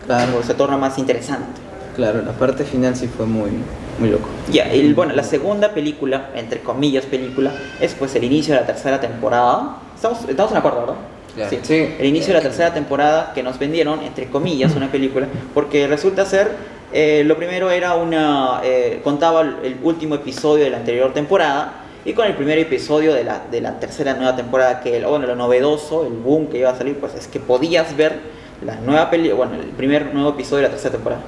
Claro. 0.07 0.43
se 0.43 0.55
torna 0.55 0.77
más 0.77 0.99
interesante. 0.99 1.61
Claro, 1.97 2.23
la 2.23 2.33
parte 2.33 2.65
final 2.65 2.95
sí 2.97 3.09
fue 3.09 3.27
muy, 3.27 3.51
muy 3.99 4.11
loco. 4.11 4.29
Ya, 4.51 4.65
el- 4.71 4.95
bueno, 4.95 5.15
la 5.15 5.23
segunda 5.25 5.73
película, 5.75 6.31
entre 6.35 6.61
comillas 6.61 7.05
película, 7.07 7.53
es 7.81 7.95
pues 7.95 8.15
el 8.15 8.25
inicio 8.25 8.55
de 8.55 8.61
la 8.61 8.67
tercera 8.67 9.01
temporada. 9.01 9.77
Estamos, 9.95 10.21
estamos 10.29 10.53
en 10.53 10.55
la 10.57 10.63
cuarta, 10.63 10.81
¿verdad? 10.81 10.95
Claro. 11.35 11.51
Sí. 11.51 11.59
Sí. 11.63 11.95
El 11.99 12.07
inicio 12.07 12.29
de 12.29 12.35
la 12.35 12.43
tercera 12.43 12.73
temporada 12.75 13.33
que 13.35 13.43
nos 13.43 13.59
vendieron, 13.59 14.01
entre 14.03 14.27
comillas, 14.27 14.75
una 14.75 14.91
película, 14.91 15.27
porque 15.55 15.87
resulta 15.87 16.25
ser, 16.25 16.51
eh, 16.93 17.23
lo 17.27 17.37
primero 17.37 17.71
era 17.71 17.95
una, 17.95 18.61
eh, 18.65 19.01
contaba 19.05 19.43
el, 19.43 19.57
el 19.63 19.77
último 19.83 20.15
episodio 20.17 20.65
de 20.65 20.71
la 20.71 20.79
anterior 20.79 21.13
temporada 21.13 21.73
y 22.05 22.13
con 22.15 22.27
el 22.27 22.35
primer 22.35 22.59
episodio 22.59 23.13
de 23.15 23.25
la, 23.25 23.43
de 23.51 23.61
la 23.61 23.79
tercera 23.79 24.15
nueva 24.15 24.35
temporada, 24.37 24.81
que 24.81 25.05
bueno, 25.05 25.27
lo 25.27 25.37
novedoso, 25.37 26.07
el 26.07 26.15
boom 26.15 26.47
que 26.47 26.59
iba 26.59 26.71
a 26.71 26.77
salir, 26.77 26.97
pues 26.97 27.15
es 27.15 27.27
que 27.29 27.39
podías 27.41 27.97
ver 27.97 28.19
la 28.65 28.77
nueva 28.77 29.11
peli, 29.11 29.31
bueno, 29.31 29.55
el 29.55 29.67
primer 29.69 30.13
nuevo 30.15 30.31
episodio 30.31 30.59
de 30.63 30.69
la 30.69 30.71
tercera 30.71 30.93
temporada. 30.93 31.23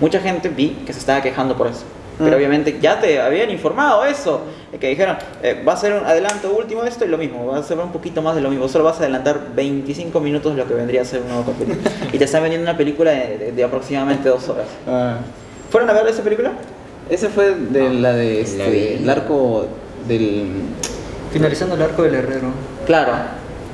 Mucha 0.00 0.20
gente 0.20 0.48
vi 0.50 0.70
que 0.86 0.92
se 0.92 0.98
estaba 0.98 1.22
quejando 1.22 1.56
por 1.56 1.68
eso. 1.68 1.84
Pero 2.18 2.30
Mm. 2.30 2.34
obviamente 2.38 2.78
ya 2.80 2.98
te 3.00 3.20
habían 3.20 3.50
informado 3.50 4.04
eso, 4.04 4.40
eh, 4.72 4.78
que 4.78 4.88
dijeron, 4.88 5.16
eh, 5.42 5.62
va 5.66 5.74
a 5.74 5.76
ser 5.76 5.92
un 5.92 6.04
adelanto 6.06 6.50
último 6.56 6.82
de 6.82 6.88
esto 6.88 7.04
y 7.04 7.08
lo 7.08 7.18
mismo, 7.18 7.46
va 7.46 7.58
a 7.58 7.62
ser 7.62 7.78
un 7.78 7.92
poquito 7.92 8.22
más 8.22 8.34
de 8.34 8.40
lo 8.40 8.48
mismo, 8.50 8.68
solo 8.68 8.84
vas 8.84 8.96
a 8.96 9.00
adelantar 9.00 9.38
25 9.54 10.18
minutos 10.20 10.54
de 10.56 10.62
lo 10.62 10.66
que 10.68 10.74
vendría 10.74 11.02
a 11.02 11.04
ser 11.04 11.20
un 11.22 11.28
nuevo 11.28 11.44
capítulo. 11.44 11.76
y 12.12 12.18
te 12.18 12.24
están 12.24 12.42
vendiendo 12.42 12.68
una 12.70 12.76
película 12.78 13.10
de, 13.10 13.36
de- 13.38 13.52
de 13.52 13.64
aproximadamente 13.64 14.28
dos 14.28 14.48
horas. 14.48 14.66
Ah. 14.88 15.18
¿Fueron 15.70 15.90
a 15.90 15.92
ver 15.92 16.06
esa 16.06 16.22
película? 16.22 16.52
Ese 17.10 17.28
fue 17.28 17.54
de 17.54 17.90
la 17.90 18.12
de 18.12 18.24
la 18.34 18.40
este, 18.40 18.94
el 18.96 19.10
arco 19.10 19.66
del 20.08 20.46
Finalizando 21.32 21.74
el 21.74 21.82
arco 21.82 22.02
del 22.02 22.14
herrero. 22.14 22.48
Claro, 22.86 23.12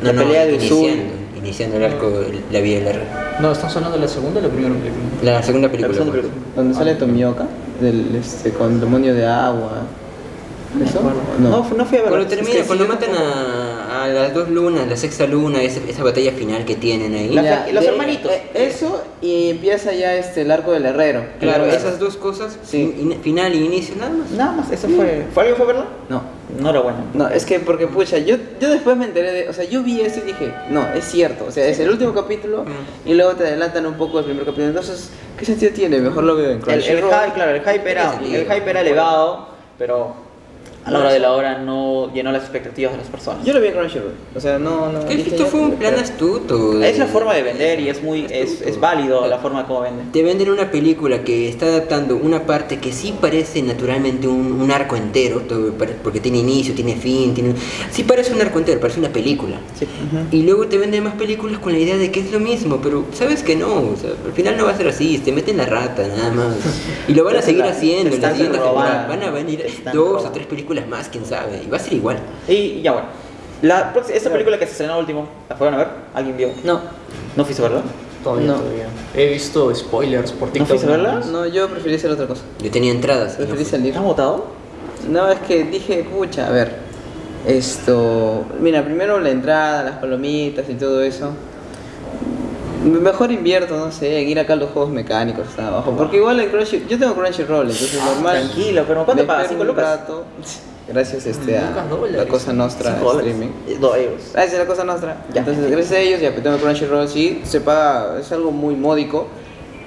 la 0.02 0.12
No, 0.12 0.20
no, 0.20 0.26
pelea 0.26 0.46
de 0.46 0.54
Usul. 0.56 0.90
iniciando, 1.38 1.76
el 1.76 1.84
arco, 1.84 2.10
la 2.50 2.60
vida 2.60 2.78
del 2.78 2.88
herrero. 2.88 3.06
No, 3.40 3.52
¿estamos 3.52 3.76
hablando 3.76 3.98
de 3.98 4.02
la 4.04 4.08
segunda 4.08 4.40
o 4.40 4.42
la 4.42 4.48
primera 4.48 4.74
película? 4.74 5.32
La 5.32 5.42
segunda 5.42 5.68
película. 5.68 5.94
segunda 5.94 6.12
pues. 6.12 6.26
película. 6.32 6.52
donde 6.56 6.74
sale 6.74 6.94
Tomioka 6.96 7.46
del 7.82 8.14
este 8.14 8.52
con 8.52 8.80
demonio 8.80 9.14
de 9.14 9.26
agua. 9.26 9.82
¿Eso? 10.80 11.00
No, 11.38 11.48
No. 11.50 11.64
fu- 11.64 11.76
no 11.76 11.84
fui 11.84 11.98
a 11.98 12.02
verla. 12.02 12.16
Cuando 12.16 12.28
termina, 12.28 12.54
Es 12.54 12.60
que 12.62 12.66
cuando 12.66 12.84
sí, 12.84 12.90
matan 12.90 13.10
a, 13.14 14.04
a 14.04 14.08
las 14.08 14.32
dos 14.32 14.48
lunas, 14.48 14.88
la 14.88 14.96
sexta 14.96 15.26
luna, 15.26 15.62
esa, 15.62 15.80
esa 15.88 16.02
batalla 16.02 16.32
final 16.32 16.64
que 16.64 16.76
tienen 16.76 17.14
ahí. 17.14 17.28
La- 17.28 17.66
los 17.70 17.82
de- 17.84 17.90
hermanitos. 17.90 18.30
eh, 18.32 18.42
Eso 18.54 19.02
y 19.20 19.50
empieza 19.50 19.92
ya 19.92 20.14
este 20.14 20.42
el 20.42 20.50
arco 20.50 20.72
del 20.72 20.86
herrero. 20.86 21.24
Claro, 21.40 21.64
El- 21.66 21.74
esas 21.74 21.98
dos 21.98 22.16
cosas, 22.16 22.58
Sí. 22.64 22.78
in- 22.98 23.20
final 23.22 23.54
y 23.54 23.64
inicio, 23.66 23.96
nada 23.96 24.10
más. 24.12 24.30
Nada 24.30 24.52
más, 24.52 24.70
eso 24.70 24.88
fue. 24.88 25.26
¿Fue 25.34 25.42
alguien 25.42 25.56
fue 25.56 25.64
a 25.64 25.66
verla? 25.68 25.84
No. 26.08 26.22
No 26.58 26.68
era 26.70 26.80
bueno. 26.80 26.98
No, 27.14 27.28
es 27.28 27.46
que 27.46 27.60
porque 27.60 27.86
pucha, 27.86 28.18
yo, 28.18 28.36
yo 28.60 28.70
después 28.70 28.94
me 28.96 29.06
enteré 29.06 29.32
de, 29.32 29.48
o 29.48 29.52
sea, 29.54 29.64
yo 29.64 29.82
vi 29.82 30.02
esto 30.02 30.20
y 30.20 30.26
dije, 30.28 30.52
no, 30.70 30.86
es 30.94 31.04
cierto, 31.04 31.46
o 31.46 31.50
sea, 31.50 31.66
es 31.66 31.78
el 31.80 31.88
último 31.88 32.12
capítulo 32.12 32.64
Mm. 32.64 33.08
y 33.08 33.14
luego 33.14 33.32
te 33.32 33.44
adelantan 33.46 33.86
un 33.86 33.94
poco 33.94 34.18
el 34.18 34.26
primer 34.26 34.44
capítulo, 34.44 34.66
entonces, 34.68 35.10
¿qué 35.38 35.46
sentido 35.46 35.72
tiene? 35.72 35.98
Mejor 35.98 36.24
lo 36.24 36.36
veo 36.36 36.44
en 36.50 36.50
El, 36.50 36.56
el 36.56 36.62
Crunchyroll. 36.62 37.10
hype, 37.10 37.32
claro, 37.34 37.50
el 37.52 37.60
hype 37.62 37.90
era, 37.90 38.14
el 38.22 38.44
hype 38.44 38.68
era 38.70 38.80
elevado, 38.82 39.48
pero 39.78 40.14
a 40.84 40.90
la 40.90 40.98
hora 40.98 41.12
de 41.12 41.18
la 41.20 41.32
hora 41.32 41.58
no 41.58 42.12
llenó 42.12 42.32
las 42.32 42.42
expectativas 42.42 42.92
de 42.92 42.98
las 42.98 43.06
personas. 43.06 43.44
Yo 43.44 43.52
lo 43.52 43.60
vi 43.60 43.68
en 43.68 43.72
Crunchyroll, 43.74 44.12
o 44.34 44.40
sea, 44.40 44.58
no, 44.58 44.90
no. 44.92 45.04
Que 45.06 45.14
esto 45.14 45.46
fue 45.46 45.60
un 45.60 45.72
plan 45.76 45.94
astuto. 45.94 46.78
de- 46.78 46.90
Es 46.90 46.98
la 46.98 47.06
forma 47.06 47.34
de 47.34 47.42
vender 47.42 47.80
y 47.80 47.88
es 47.88 48.02
muy 48.02 48.26
es, 48.30 48.60
es 48.62 48.80
válido 48.80 49.26
la 49.28 49.38
forma 49.38 49.66
como 49.66 49.80
venden. 49.82 50.10
Te 50.12 50.22
venden 50.22 50.50
una 50.50 50.70
película 50.70 51.22
que 51.24 51.48
está 51.48 51.66
adaptando 51.66 52.16
una 52.16 52.44
parte 52.46 52.78
que 52.78 52.92
sí 52.92 53.14
parece 53.20 53.62
naturalmente 53.62 54.26
un, 54.26 54.60
un 54.60 54.70
arco 54.70 54.96
entero, 54.96 55.42
porque 56.02 56.20
tiene 56.20 56.38
inicio, 56.38 56.74
tiene 56.74 56.96
fin, 56.96 57.32
tiene... 57.34 57.54
Sí 57.90 58.02
parece 58.04 58.32
un 58.34 58.40
arco 58.40 58.58
entero, 58.58 58.80
parece 58.80 58.98
una 58.98 59.10
película. 59.10 59.56
Sí. 59.78 59.86
Y 60.32 60.42
luego 60.42 60.66
te 60.66 60.78
venden 60.78 61.04
más 61.04 61.14
películas 61.14 61.58
con 61.60 61.72
la 61.72 61.78
idea 61.78 61.96
de 61.96 62.10
que 62.10 62.20
es 62.20 62.32
lo 62.32 62.40
mismo, 62.40 62.80
pero 62.82 63.04
sabes 63.12 63.42
que 63.42 63.54
no, 63.56 63.68
o 63.68 63.96
sea, 64.00 64.10
al 64.24 64.32
final 64.32 64.56
no 64.56 64.64
va 64.64 64.72
a 64.72 64.76
ser 64.76 64.88
así, 64.88 65.18
te 65.18 65.30
meten 65.32 65.56
la 65.58 65.66
rata 65.66 66.06
nada 66.08 66.30
más. 66.32 66.56
Y 67.08 67.14
lo 67.14 67.24
van 67.24 67.36
a 67.36 67.42
seguir 67.42 67.64
haciendo 67.64 68.14
en 68.14 68.20
la 68.22 68.32
siguiente 68.32 68.58
Van 68.58 69.22
a 69.22 69.30
venir 69.30 69.64
dos 69.92 69.94
o 69.94 70.08
robando. 70.14 70.30
tres 70.32 70.46
películas 70.46 70.71
más, 70.88 71.08
quién 71.08 71.24
sabe, 71.26 71.62
y 71.64 71.68
va 71.70 71.76
a 71.76 71.80
ser 71.80 71.92
igual. 71.92 72.18
Y 72.48 72.80
ya 72.82 72.92
bueno. 72.92 73.08
La, 73.62 73.92
próxima- 73.92 74.16
esta 74.16 74.30
película 74.30 74.58
que 74.58 74.64
se 74.66 74.72
estrenó 74.72 74.98
último, 74.98 75.28
¿la 75.48 75.54
fueron 75.56 75.74
a 75.74 75.78
ver? 75.78 75.88
¿Alguien 76.14 76.36
vio? 76.36 76.48
No, 76.64 76.80
¿No 77.36 77.44
fuiste 77.44 77.62
a 77.64 77.68
verla? 77.68 77.82
Todavía, 78.24 78.48
No. 78.48 78.54
todavía. 78.54 78.86
He 79.14 79.26
visto 79.32 79.72
spoilers 79.74 80.32
por 80.32 80.50
TikTok. 80.50 80.68
fuiste 80.68 80.86
a 80.86 80.90
verla? 80.90 81.20
no, 81.30 81.46
yo 81.46 81.68
preferí 81.68 81.94
hacer 81.94 82.10
otra 82.10 82.26
cosa. 82.26 82.42
Yo 82.62 82.70
tenía 82.70 82.90
entradas. 82.92 83.32
no 83.32 83.36
Preferí 83.46 83.62
fui. 83.64 83.70
salir. 83.70 83.96
¿Has 83.96 84.02
votado? 84.02 84.46
No, 85.08 85.28
es 85.30 85.38
que 85.40 85.64
dije, 85.64 86.04
pucha, 86.12 86.46
a 86.48 86.50
ver, 86.50 86.72
esto, 87.46 88.44
mira, 88.60 88.84
primero 88.84 89.18
la 89.20 89.30
entrada, 89.30 89.82
las 89.84 89.96
palomitas 89.98 90.68
y 90.68 90.74
todo 90.74 91.02
eso. 91.02 91.30
Mejor 92.84 93.30
invierto, 93.30 93.76
no 93.76 93.92
sé, 93.92 94.20
en 94.20 94.28
ir 94.28 94.38
acá 94.38 94.54
a 94.54 94.56
los 94.56 94.70
juegos 94.70 94.90
mecánicos 94.90 95.46
abajo. 95.58 95.94
Porque 95.96 96.16
igual 96.16 96.40
en 96.40 96.50
Crunchyroll, 96.50 96.88
yo 96.88 96.98
tengo 96.98 97.14
Crunchyroll, 97.14 97.70
entonces 97.70 98.00
normal. 98.02 98.40
Tranquilo, 98.40 98.84
pero 98.86 99.04
¿cuánto 99.04 99.26
pagas? 99.26 99.44
espero 99.44 99.48
¿Cinco 99.48 99.62
un 99.62 99.68
lucas? 99.68 100.00
rato. 100.00 100.24
Gracias 100.88 101.26
este, 101.26 101.56
a 101.56 101.86
la 102.10 102.26
Cosa 102.26 102.52
Nostra. 102.52 102.96
Streaming. 103.00 103.48
Eh, 103.68 103.78
Dos 103.80 103.96
euros. 103.96 104.20
Gracias 104.32 104.56
a 104.56 104.58
la 104.58 104.66
Cosa 104.66 104.84
Nostra. 104.84 105.24
Ya. 105.32 105.40
Entonces, 105.40 105.70
gracias 105.70 105.92
a 105.92 106.00
ellos, 106.00 106.20
ya 106.20 106.32
pues, 106.32 106.42
tengo 106.42 106.56
Crunchyroll, 106.58 107.08
sí, 107.08 107.40
se 107.44 107.60
paga, 107.60 108.18
es 108.18 108.32
algo 108.32 108.50
muy 108.50 108.74
módico. 108.74 109.28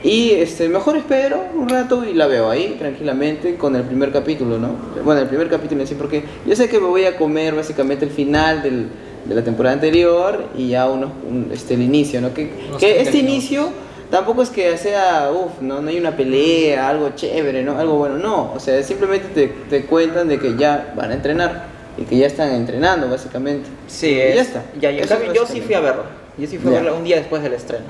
Y 0.03 0.31
este, 0.31 0.69
mejor 0.69 0.95
espero 0.97 1.39
un 1.55 1.67
rato 1.67 2.05
y 2.05 2.13
la 2.13 2.27
veo 2.27 2.49
ahí 2.49 2.75
tranquilamente 2.77 3.55
con 3.55 3.75
el 3.75 3.83
primer 3.83 4.11
capítulo, 4.11 4.57
¿no? 4.57 4.69
Bueno, 5.03 5.21
el 5.21 5.27
primer 5.27 5.49
capítulo 5.49 5.81
en 5.81 5.87
sí, 5.87 5.95
porque 5.95 6.23
yo 6.45 6.55
sé 6.55 6.69
que 6.69 6.79
me 6.79 6.87
voy 6.87 7.05
a 7.05 7.17
comer 7.17 7.55
básicamente 7.55 8.05
el 8.05 8.11
final 8.11 8.61
del, 8.61 8.87
de 9.25 9.35
la 9.35 9.43
temporada 9.43 9.73
anterior 9.73 10.45
y 10.57 10.69
ya 10.69 10.87
uno, 10.89 11.11
un- 11.27 11.49
este, 11.51 11.73
el 11.73 11.81
inicio, 11.81 12.21
¿no? 12.21 12.33
Que, 12.33 12.45
30 12.79 12.87
este 13.01 13.17
inicio 13.17 13.69
tampoco 14.11 14.41
es 14.43 14.49
que 14.49 14.77
sea, 14.77 15.31
uff, 15.33 15.61
¿no? 15.61 15.81
no 15.81 15.89
hay 15.89 15.97
una 15.97 16.15
pelea, 16.15 16.87
algo 16.89 17.09
chévere, 17.15 17.63
¿no? 17.63 17.77
Algo 17.77 17.95
bueno, 17.97 18.17
no. 18.17 18.51
O 18.53 18.59
sea, 18.59 18.81
simplemente 18.83 19.27
te, 19.33 19.47
te 19.69 19.85
cuentan 19.85 20.27
de 20.27 20.39
que 20.39 20.55
ya 20.55 20.93
van 20.95 21.11
a 21.11 21.15
entrenar 21.15 21.63
y 21.97 22.03
que 22.03 22.17
ya 22.17 22.27
están 22.27 22.51
entrenando 22.51 23.09
básicamente. 23.09 23.67
Sí, 23.87 24.11
Y 24.11 24.19
es- 24.19 24.35
ya 24.35 24.41
está. 24.41 24.63
Ya, 24.79 24.91
ya. 24.91 25.07
Cambio, 25.07 25.33
yo 25.33 25.45
sí 25.45 25.61
fui 25.61 25.73
a 25.75 25.79
verla. 25.79 26.03
Yo 26.37 26.47
sí 26.47 26.57
fui 26.57 26.69
a 26.69 26.73
Ya. 26.75 26.81
verla 26.81 26.97
un 26.97 27.03
día 27.03 27.15
después 27.17 27.41
del 27.41 27.53
estreno. 27.53 27.85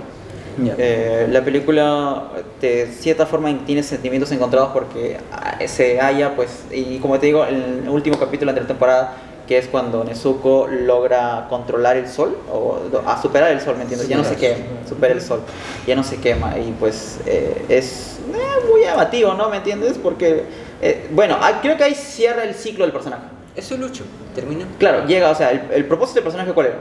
Eh, 0.78 1.28
la 1.32 1.44
película 1.44 2.30
de 2.62 2.88
cierta 2.98 3.26
forma 3.26 3.54
tiene 3.66 3.84
sentimientos 3.84 4.32
encontrados 4.32 4.70
porque 4.72 5.18
ah, 5.30 5.58
se 5.68 6.00
halla 6.00 6.34
pues 6.34 6.50
y 6.72 6.98
como 7.00 7.20
te 7.20 7.26
digo 7.26 7.44
el 7.44 7.90
último 7.90 8.18
capítulo 8.18 8.54
de 8.54 8.62
la 8.62 8.66
temporada 8.68 9.18
que 9.48 9.58
es 9.58 9.68
cuando 9.68 10.04
Nezuko 10.04 10.68
logra 10.68 11.48
controlar 11.50 11.98
el 11.98 12.08
sol 12.08 12.38
o 12.52 12.80
a 13.06 13.22
superar 13.22 13.52
el 13.52 13.62
sol 13.62 13.76
me 13.76 13.84
entiendes 13.84 14.08
ya 14.08 14.18
no 14.18 14.24
se 14.24 14.36
quema 14.36 14.66
supera 14.88 15.14
el 15.14 15.22
sol 15.22 15.42
ya 15.86 15.96
no 15.96 16.04
se 16.04 16.18
quema 16.18 16.58
y 16.58 16.74
pues 16.80 17.20
eh, 17.26 17.66
es 17.70 18.20
eh, 18.34 18.68
muy 18.70 18.82
llamativo 18.82 19.34
no 19.34 19.50
me 19.50 19.58
entiendes 19.58 19.98
porque 19.98 20.44
eh, 20.82 21.08
bueno 21.12 21.38
ah, 21.40 21.60
creo 21.62 21.78
que 21.78 21.84
ahí 21.84 21.96
cierra 21.96 22.44
el 22.44 22.54
ciclo 22.54 22.84
del 22.86 22.92
personaje. 22.92 23.24
Eso 23.56 23.78
Lucho, 23.78 24.04
termina. 24.34 24.66
claro 24.80 25.06
llega 25.06 25.30
o 25.30 25.36
sea 25.36 25.52
el, 25.52 25.62
el 25.72 25.86
propósito 25.86 26.16
del 26.16 26.24
personaje 26.24 26.52
cuál 26.54 26.68
era 26.68 26.78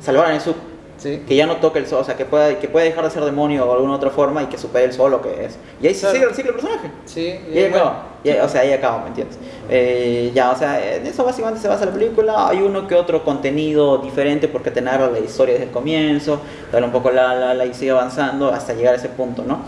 salvar 0.00 0.26
a 0.26 0.32
Nezuko 0.32 0.69
Sí. 1.00 1.22
que 1.26 1.34
ya 1.34 1.46
no 1.46 1.56
toque 1.56 1.78
el 1.78 1.86
sol, 1.86 2.00
o 2.02 2.04
sea, 2.04 2.14
que 2.14 2.26
pueda, 2.26 2.58
que 2.58 2.68
pueda 2.68 2.84
dejar 2.84 3.02
de 3.04 3.10
ser 3.10 3.24
demonio 3.24 3.64
o 3.64 3.68
de 3.68 3.72
alguna 3.72 3.94
otra 3.94 4.10
forma 4.10 4.42
y 4.42 4.46
que 4.46 4.58
supere 4.58 4.84
el 4.84 4.92
sol 4.92 5.10
lo 5.10 5.22
que 5.22 5.46
es. 5.46 5.56
Y 5.82 5.86
ahí 5.86 5.94
se 5.94 6.10
sigue 6.12 6.24
el 6.24 6.34
ciclo 6.34 6.52
del 6.52 6.60
personaje. 6.60 6.90
Sí, 7.06 7.40
Y 7.50 7.56
ahí 7.58 7.70
bueno. 7.70 7.76
acaba. 7.76 8.06
Y 8.22 8.30
o 8.32 8.48
sea, 8.50 8.60
ahí 8.60 8.72
acaba, 8.72 9.00
¿me 9.00 9.08
entiendes? 9.08 9.38
Eh, 9.70 10.30
ya, 10.34 10.50
o 10.50 10.56
sea, 10.58 10.96
en 10.96 11.06
eso 11.06 11.24
básicamente 11.24 11.62
se 11.62 11.68
basa 11.68 11.86
la 11.86 11.92
película. 11.92 12.48
Hay 12.48 12.60
uno 12.60 12.86
que 12.86 12.94
otro 12.94 13.24
contenido 13.24 13.96
diferente 13.96 14.46
porque 14.46 14.70
te 14.70 14.82
narra 14.82 15.10
la 15.10 15.20
historia 15.20 15.54
desde 15.54 15.68
el 15.68 15.72
comienzo, 15.72 16.42
te 16.70 16.82
un 16.82 16.92
poco 16.92 17.10
la, 17.10 17.34
la, 17.34 17.54
la 17.54 17.64
y 17.64 17.72
sigue 17.72 17.92
avanzando 17.92 18.52
hasta 18.52 18.74
llegar 18.74 18.92
a 18.92 18.98
ese 18.98 19.08
punto, 19.08 19.42
¿no? 19.42 19.60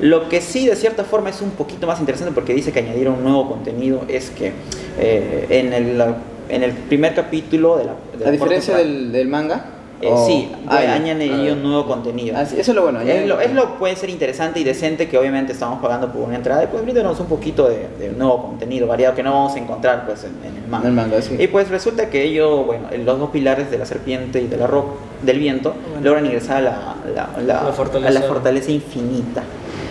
Lo 0.00 0.28
que 0.28 0.40
sí, 0.40 0.66
de 0.66 0.74
cierta 0.74 1.04
forma, 1.04 1.30
es 1.30 1.40
un 1.40 1.50
poquito 1.50 1.86
más 1.86 2.00
interesante 2.00 2.34
porque 2.34 2.52
dice 2.52 2.72
que 2.72 2.80
añadieron 2.80 3.14
un 3.14 3.22
nuevo 3.22 3.48
contenido 3.48 4.02
es 4.08 4.30
que 4.30 4.52
eh, 4.98 5.46
en, 5.50 5.72
el, 5.72 6.02
en 6.48 6.62
el 6.64 6.72
primer 6.72 7.14
capítulo 7.14 7.76
de 7.76 7.84
la... 7.84 7.92
de 8.18 8.24
la 8.24 8.28
A 8.28 8.32
diferencia 8.32 8.76
del 8.76 9.28
manga. 9.28 9.66
Eh, 10.02 10.08
o- 10.10 10.26
sí, 10.26 10.50
Ah, 10.66 10.82
ya. 10.82 10.94
añaden 10.94 11.20
A 11.20 11.34
ellos 11.34 11.56
ver. 11.56 11.64
nuevo 11.64 11.86
contenido. 11.86 12.36
Ah, 12.38 12.46
sí, 12.46 12.56
eso 12.58 12.72
es 12.72 12.74
lo 12.76 12.82
bueno. 12.82 13.00
Es 13.00 13.26
lo, 13.26 13.40
es 13.40 13.52
lo 13.52 13.78
puede 13.78 13.96
ser 13.96 14.08
interesante 14.10 14.58
y 14.60 14.64
decente 14.64 15.08
que 15.08 15.18
obviamente 15.18 15.52
estamos 15.52 15.80
pagando 15.80 16.10
por 16.12 16.22
una 16.22 16.36
entrada 16.36 16.64
y 16.64 16.66
pues 16.68 16.82
bríndanos 16.82 17.18
un 17.20 17.26
poquito 17.26 17.68
de, 17.68 17.88
de 17.98 18.10
nuevo 18.10 18.42
contenido 18.46 18.86
variado 18.86 19.14
que 19.14 19.22
no 19.22 19.32
vamos 19.32 19.54
a 19.54 19.58
encontrar 19.58 20.06
pues 20.06 20.24
en, 20.24 20.30
en 20.48 20.62
el 20.62 20.68
manga. 20.68 20.88
El 20.88 20.94
manga, 20.94 21.20
sí. 21.22 21.36
Y 21.38 21.46
pues 21.48 21.68
resulta 21.68 22.08
que 22.08 22.22
ellos, 22.24 22.64
bueno, 22.66 22.88
los 23.04 23.18
dos 23.18 23.30
pilares 23.30 23.70
de 23.70 23.78
la 23.78 23.86
serpiente 23.86 24.40
y 24.40 24.46
de 24.46 24.56
la 24.56 24.66
roca, 24.66 24.92
del 25.22 25.38
viento, 25.38 25.74
logran 26.02 26.24
ingresar 26.26 26.58
a 26.58 26.60
la, 26.60 26.94
la- 27.14 27.30
la- 27.42 27.64
La 27.64 27.72
fortaleza. 27.72 28.08
a 28.08 28.12
la 28.12 28.22
fortaleza 28.22 28.70
infinita. 28.70 29.42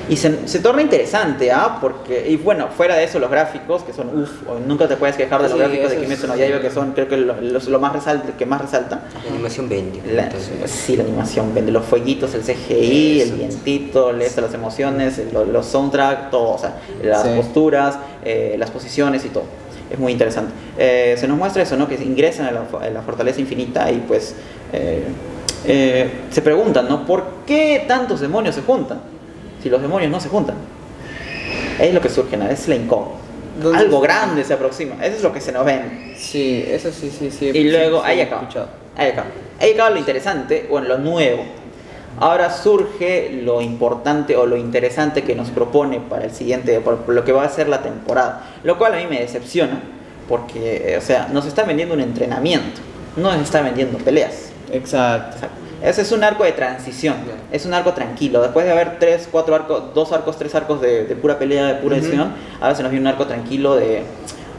Y 0.10 0.18
se, 0.18 0.48
se 0.48 0.60
torna 0.60 0.82
interesante, 0.82 1.52
¿ah? 1.52 1.78
Porque, 1.80 2.28
y 2.30 2.36
bueno, 2.38 2.68
fuera 2.76 2.96
de 2.96 3.04
eso, 3.04 3.20
los 3.20 3.30
gráficos, 3.30 3.84
que 3.84 3.94
son, 3.94 4.24
uff, 4.24 4.32
nunca 4.68 4.88
te 4.88 4.98
puedes 4.98 5.16
quejar 5.16 5.42
de 5.42 5.50
los 5.50 5.54
Sí, 5.54 5.60
gráficos 5.60 5.92
de 5.92 5.98
Kimetsu 6.02 6.28
no 6.28 6.36
Yaiba, 6.36 6.60
que 6.62 6.72
son, 6.72 6.94
creo 6.94 7.08
que 7.08 7.18
lo, 7.18 7.40
los- 7.40 7.68
lo 7.68 7.80
más 7.80 7.94
resalta, 7.94 8.36
que 8.36 8.46
más 8.46 8.60
resalta. 8.62 9.02
La 9.24 9.32
animación 9.32 9.70
vende. 9.70 10.02
La- 10.12 10.24
entonces. 10.24 10.72
sí, 10.72 10.98
la 10.98 11.04
animación 11.04 11.54
vende 11.54 11.72
los 11.72 11.86
fueguitos, 11.86 12.34
el 12.34 12.42
CGI, 12.42 13.22
el 13.22 13.28
Eso. 13.28 13.36
vientito, 13.38 14.12
lees 14.12 14.36
las 14.38 14.54
emociones, 14.54 15.20
el- 15.20 15.32
los 15.54 15.66
soundtrack, 15.68 16.32
todo, 16.32 16.56
o 16.56 16.58
sea, 16.58 16.74
las 17.04 17.22
Sí. 17.24 17.30
posturas, 17.36 18.00
eh, 18.26 18.56
las 18.58 18.72
posiciones 18.72 19.24
y 19.26 19.30
todo. 19.30 19.44
Es 19.92 20.00
muy 20.00 20.12
interesante. 20.12 20.52
Eh, 20.78 21.16
se 21.18 21.28
nos 21.28 21.38
muestra 21.38 21.64
eso, 21.64 21.76
¿no? 21.78 21.88
Que 21.88 21.96
ingresan 21.96 22.46
a 22.48 22.52
la, 22.52 22.62
a 22.82 22.90
la 22.90 23.02
fortaleza 23.02 23.40
infinita 23.42 23.92
y 23.92 23.98
pues 24.08 24.36
eh, 24.74 25.04
eh, 25.66 26.10
se 26.32 26.42
preguntan, 26.42 26.88
¿no? 26.88 27.06
¿Por 27.06 27.24
qué 27.46 27.86
tantos 27.88 28.20
demonios 28.22 28.56
se 28.56 28.62
juntan? 28.62 29.02
Si 29.62 29.70
los 29.70 29.82
demonios 29.82 30.12
no 30.12 30.20
se 30.20 30.30
juntan. 30.30 30.56
Es 31.80 31.94
lo 31.94 32.02
que 32.02 32.10
surge, 32.10 32.38
¿no? 32.38 32.48
Es 32.48 32.68
la 32.68 32.76
incógnita. 32.76 33.20
¿Dónde 33.62 33.80
Algo 33.80 34.04
está? 34.04 34.14
grande 34.14 34.44
se 34.44 34.54
aproxima. 34.54 34.96
Eso 35.04 35.18
es 35.18 35.24
lo 35.24 35.34
que 35.34 35.42
se 35.42 35.52
nos 35.52 35.66
ven. 35.66 36.14
Sí, 36.18 36.64
eso 36.68 36.92
sí, 36.92 37.12
sí, 37.18 37.30
sí. 37.32 37.52
Y 37.54 37.70
luego, 37.72 38.00
sí, 38.00 38.04
ahí 38.06 38.22
acaba. 38.22 38.48
Ahí 38.96 39.10
acaba. 39.10 39.28
Ahí 39.60 39.74
acaba 39.74 39.90
lo 39.90 39.98
interesante, 39.98 40.66
bueno, 40.70 40.88
lo 40.88 40.98
nuevo. 40.98 41.44
Ahora 42.20 42.52
surge 42.52 43.32
lo 43.44 43.62
importante 43.62 44.36
o 44.36 44.46
lo 44.46 44.58
interesante 44.58 45.24
que 45.24 45.36
nos 45.36 45.50
propone 45.52 46.00
para 46.00 46.26
el 46.26 46.32
siguiente, 46.32 46.80
por 46.82 47.08
lo 47.08 47.24
que 47.24 47.32
va 47.32 47.44
a 47.44 47.50
ser 47.50 47.70
la 47.70 47.82
temporada. 47.82 48.44
Lo 48.64 48.78
cual 48.78 48.94
a 48.94 48.98
mí 48.98 49.08
me 49.10 49.20
decepciona, 49.20 49.82
porque, 50.28 50.96
o 50.98 51.02
sea, 51.02 51.30
nos 51.32 51.46
está 51.46 51.64
vendiendo 51.64 51.96
un 51.96 52.02
entrenamiento, 52.02 52.82
no 53.16 53.32
nos 53.32 53.42
está 53.42 53.62
vendiendo 53.62 53.98
peleas. 54.00 54.50
Exacto. 54.72 55.38
O 55.38 55.40
sea, 55.40 55.50
ese 55.84 56.02
es 56.02 56.12
un 56.12 56.24
arco 56.24 56.44
de 56.44 56.52
transición, 56.52 57.16
es 57.52 57.66
un 57.66 57.74
arco 57.74 57.94
tranquilo. 57.94 58.42
Después 58.42 58.66
de 58.66 58.72
haber 58.72 59.00
tres, 59.00 59.28
cuatro 59.32 59.56
arcos, 59.56 59.94
dos 59.94 60.12
arcos, 60.12 60.38
tres 60.38 60.54
arcos 60.56 60.82
de, 60.82 61.06
de 61.06 61.16
pura 61.16 61.38
pelea, 61.40 61.66
de 61.68 61.76
pura 61.76 61.96
Ujú. 61.98 62.06
acción, 62.06 62.34
ahora 62.60 62.76
se 62.76 62.84
nos 62.84 62.92
viene 62.92 63.04
un 63.08 63.14
arco 63.14 63.26
tranquilo 63.28 63.76
de, 63.76 64.04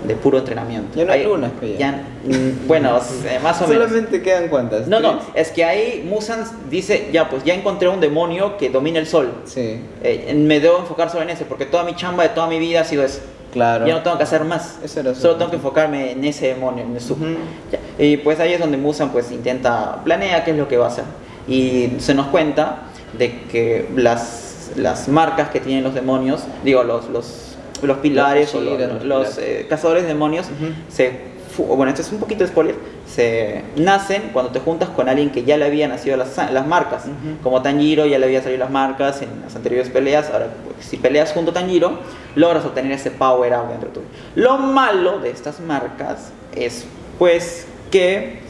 de 0.07 0.15
puro 0.17 0.39
entrenamiento. 0.39 0.99
Ya 0.99 1.05
no 1.05 1.13
hay 1.13 1.25
lunas, 1.25 1.51
pe, 1.61 1.73
ya. 1.73 1.79
ya, 1.79 2.05
mm, 2.25 2.67
bueno, 2.67 2.99
eh, 2.99 3.39
más 3.43 3.61
o 3.61 3.67
menos. 3.69 3.89
Solamente 3.89 4.23
quedan 4.23 4.49
cuántas. 4.49 4.87
No, 4.89 4.99
no, 5.01 5.21
es 5.35 5.51
que 5.51 5.63
ahí 5.65 6.07
Musan 6.09 6.45
dice, 6.71 7.09
ya 7.13 7.29
pues 7.29 7.45
ya 7.45 7.53
encontré 7.55 7.89
un 7.89 8.01
demonio 8.01 8.57
que 8.57 8.71
domina 8.71 8.99
el 8.99 9.07
sol. 9.07 9.31
Sí, 9.45 9.79
Eh, 10.03 10.33
me 10.35 10.59
debo 10.61 10.79
enfocar 10.79 11.11
solo 11.11 11.23
en 11.25 11.31
ese, 11.31 11.45
porque 11.45 11.67
toda 11.67 11.85
mi 11.85 11.95
chamba 11.95 12.23
de 12.23 12.31
toda 12.31 12.47
mi 12.47 12.59
vida 12.59 12.81
ha 12.81 12.85
sido 12.85 13.05
eso. 13.05 13.21
Claro. 13.53 13.87
Ya 13.87 13.95
no 13.95 14.03
tengo 14.03 14.17
que 14.17 14.25
hacer 14.25 14.45
más. 14.45 14.79
Eso 14.83 15.01
era 15.01 15.15
Solo 15.15 15.37
tengo 15.37 15.51
que 15.51 15.57
enfocarme 15.57 16.13
en 16.13 16.25
ese 16.25 16.49
demonio, 16.49 16.85
en 16.85 16.95
el 16.95 17.01
sub. 17.01 17.21
Ujú. 17.21 17.37
Ya. 17.73 17.79
Y 18.05 18.17
pues 18.19 18.41
ahí 18.41 18.53
es 18.53 18.61
donde 18.61 18.77
Musan 18.77 19.11
pues 19.11 19.31
intenta, 19.31 20.03
planea 20.05 20.45
qué 20.45 20.53
es 20.53 20.57
lo 20.57 20.69
que 20.69 20.77
va 20.77 20.87
a 20.87 20.89
hacer. 20.89 21.05
Y 21.49 21.93
se 21.99 22.15
nos 22.15 22.27
cuenta 22.29 22.83
de 23.19 23.43
que 23.51 23.89
las, 23.97 24.71
las 24.77 25.09
marcas 25.09 25.51
que 25.51 25.61
tienen 25.61 25.83
los 25.85 25.95
demonios, 25.95 26.43
digo, 26.65 26.83
los, 26.85 27.09
los, 27.09 27.57
los 27.83 27.97
pilares 27.99 28.55
o 28.55 28.61
los, 28.61 28.75
Shiras, 28.79 28.93
los 28.93 29.05
los, 29.05 29.39
eh, 29.39 29.67
cazadores 29.69 30.03
de 30.03 30.09
demonios, 30.11 30.47
Ujú. 30.47 30.73
se, 30.89 31.11
fu- 31.11 31.30
bueno, 31.59 31.89
esto 31.91 32.03
es 32.03 32.13
un 32.13 32.19
poquito 32.19 32.45
de 32.45 32.49
spoiler, 32.49 32.75
se 33.07 33.63
nacen 33.77 34.31
cuando 34.33 34.53
te 34.53 34.61
juntas 34.61 34.89
con 34.91 35.09
alguien 35.09 35.31
que 35.31 35.45
ya 35.45 35.57
le 35.57 35.65
había 35.67 35.89
nacido 35.89 36.17
las, 36.17 36.37
las 36.53 36.67
marcas. 36.67 37.05
Como 37.43 37.61
Tanjiro 37.63 38.07
ya 38.07 38.19
le 38.19 38.27
había 38.27 38.43
salido 38.43 38.61
las 38.61 38.71
marcas 38.71 39.23
en 39.23 39.29
las 39.45 39.55
anteriores 39.57 39.89
peleas, 39.91 40.31
ahora 40.31 40.49
pues, 40.65 40.87
si 40.87 40.97
peleas 40.97 41.33
junto 41.33 41.51
a 41.51 41.55
Tanjiro, 41.55 41.99
logras 42.35 42.65
obtener 42.65 42.93
ese 42.93 43.11
power 43.11 43.53
up 43.53 43.69
dentro 43.71 43.91
tuyo. 43.91 44.07
Lo 44.35 44.59
malo 44.59 45.19
de 45.19 45.31
estas 45.31 45.61
marcas 45.61 46.31
es 46.55 46.85
pues 47.19 47.67
que 47.91 48.41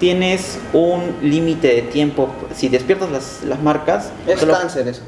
tienes 0.00 0.58
un 0.72 1.16
límite 1.22 1.68
de 1.68 1.82
tiempo. 1.82 2.28
Si 2.54 2.68
despiertas 2.68 3.10
las, 3.10 3.42
las 3.44 3.60
marcas, 3.62 4.10
Es 4.26 4.40
solo- 4.40 4.52
cáncer 4.54 4.88
eso. 4.88 5.02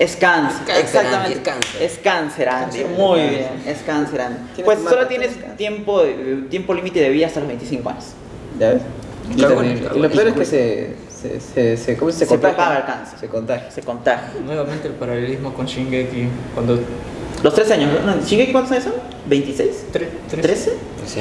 Es 0.00 0.16
cáncer, 0.16 0.58
Cáncer, 0.66 0.84
exactamente. 0.84 1.26
Andy, 1.26 1.32
es 1.34 1.38
cáncer. 1.40 1.82
Es 1.82 1.98
cáncer, 1.98 2.48
Andy. 2.48 2.78
Cáncer, 2.80 2.98
Muy 2.98 3.20
bien, 3.20 3.48
es 3.66 3.78
cáncer, 3.82 4.20
Andy. 4.22 4.62
Pues 4.64 4.78
solo 4.80 5.06
tienes 5.06 5.30
tiempo, 5.56 6.02
de- 6.02 6.46
tiempo 6.50 6.74
límite 6.74 7.00
de 7.00 7.10
vida 7.10 7.26
hasta 7.26 7.40
los 7.40 7.48
25 7.48 7.88
años. 7.90 8.04
¿Ya 8.58 8.70
ves? 8.70 8.82
Y, 9.36 9.40
también- 9.40 9.84
lo 10.02 10.10
peor 10.10 10.28
es 10.28 10.34
que 10.34 10.44
se, 10.44 10.96
se, 11.22 11.40
se, 11.40 11.76
se, 11.76 11.96
¿cómo 11.96 12.10
se, 12.10 12.18
Se 12.20 12.26
contagia? 12.26 12.56
propaga 12.56 12.78
el 12.80 12.84
cáncer. 12.86 13.18
Se 13.20 13.28
contagia. 13.28 13.70
Se 13.70 13.82
contagia. 13.82 14.30
Nuevamente 14.44 14.88
el 14.88 14.94
paralelismo 14.94 15.52
con 15.54 15.66
Shingeki, 15.66 16.28
cuando... 16.54 16.80
Los 17.42 17.54
tres 17.54 17.70
años. 17.70 17.90
¿no? 18.04 18.16
¿Shingeki 18.26 18.52
cuántos 18.52 18.72
años 18.72 18.84
son? 18.84 18.94
¿26? 19.28 19.70
Tre- 19.92 20.08
tres- 20.30 20.68
¿13? 20.68 20.72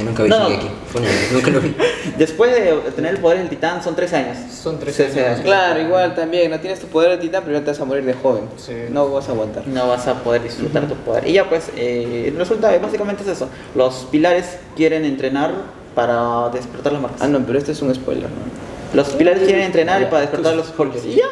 Nunca 0.04 0.24
vi 0.24 0.30
No, 0.30 0.40
no. 0.40 0.50
Shingeki. 0.50 0.70
Fue 0.92 1.02
una- 1.02 1.10
nunca 1.32 1.52
lo 1.52 1.62
vi. 1.62 1.76
Después 2.18 2.52
de 2.52 2.92
tener 2.96 3.16
el 3.16 3.22
poder 3.22 3.40
del 3.40 3.50
titán 3.50 3.84
son 3.84 3.96
13 3.96 4.16
años. 4.16 4.38
Son 4.54 4.80
tres 4.80 4.96
Sí, 4.96 5.04
años. 5.20 5.40
Claro, 5.42 5.80
igual 5.82 6.16
también, 6.16 6.52
no 6.52 6.60
tienes 6.60 6.80
tu 6.80 6.88
poder 6.88 7.12
de 7.12 7.18
titán, 7.18 7.44
pero 7.46 7.60
te 7.62 7.68
vas 7.72 7.80
a 7.80 7.86
morir 7.86 8.04
de 8.06 8.14
joven. 8.14 8.44
Sí. 8.58 8.74
No 8.90 9.10
vas 9.10 9.28
a 9.30 9.32
aguantar. 9.32 9.66
No 9.68 9.88
vas 9.88 10.08
a 10.08 10.16
poder 10.16 10.44
disfrutar 10.44 10.88
tu 10.88 10.96
poder. 10.96 11.28
Y 11.28 11.34
ya 11.34 11.48
pues, 11.50 11.70
eh, 11.76 12.34
resulta, 12.38 12.78
básicamente 12.78 13.24
es 13.24 13.30
eso. 13.30 13.48
Los 13.76 14.08
pilares 14.12 14.58
quieren 14.76 15.06
entrenar 15.06 15.52
para 15.96 16.50
despertar 16.50 16.94
las 16.94 17.02
marcas. 17.02 17.22
Ah, 17.22 17.28
no, 17.28 17.40
pero 17.40 17.58
este 17.58 17.72
es 17.72 17.82
un 17.82 17.94
spoiler, 17.94 18.30
¿no? 18.30 18.96
Los 18.96 19.10
pilares 19.10 19.44
quieren 19.44 19.64
entrenar 19.66 20.02
Ya, 20.02 20.10
para 20.10 20.22
despertar 20.22 20.56
los 20.56 20.74
holkers. 20.78 21.06
Y 21.06 21.16
ya. 21.16 21.26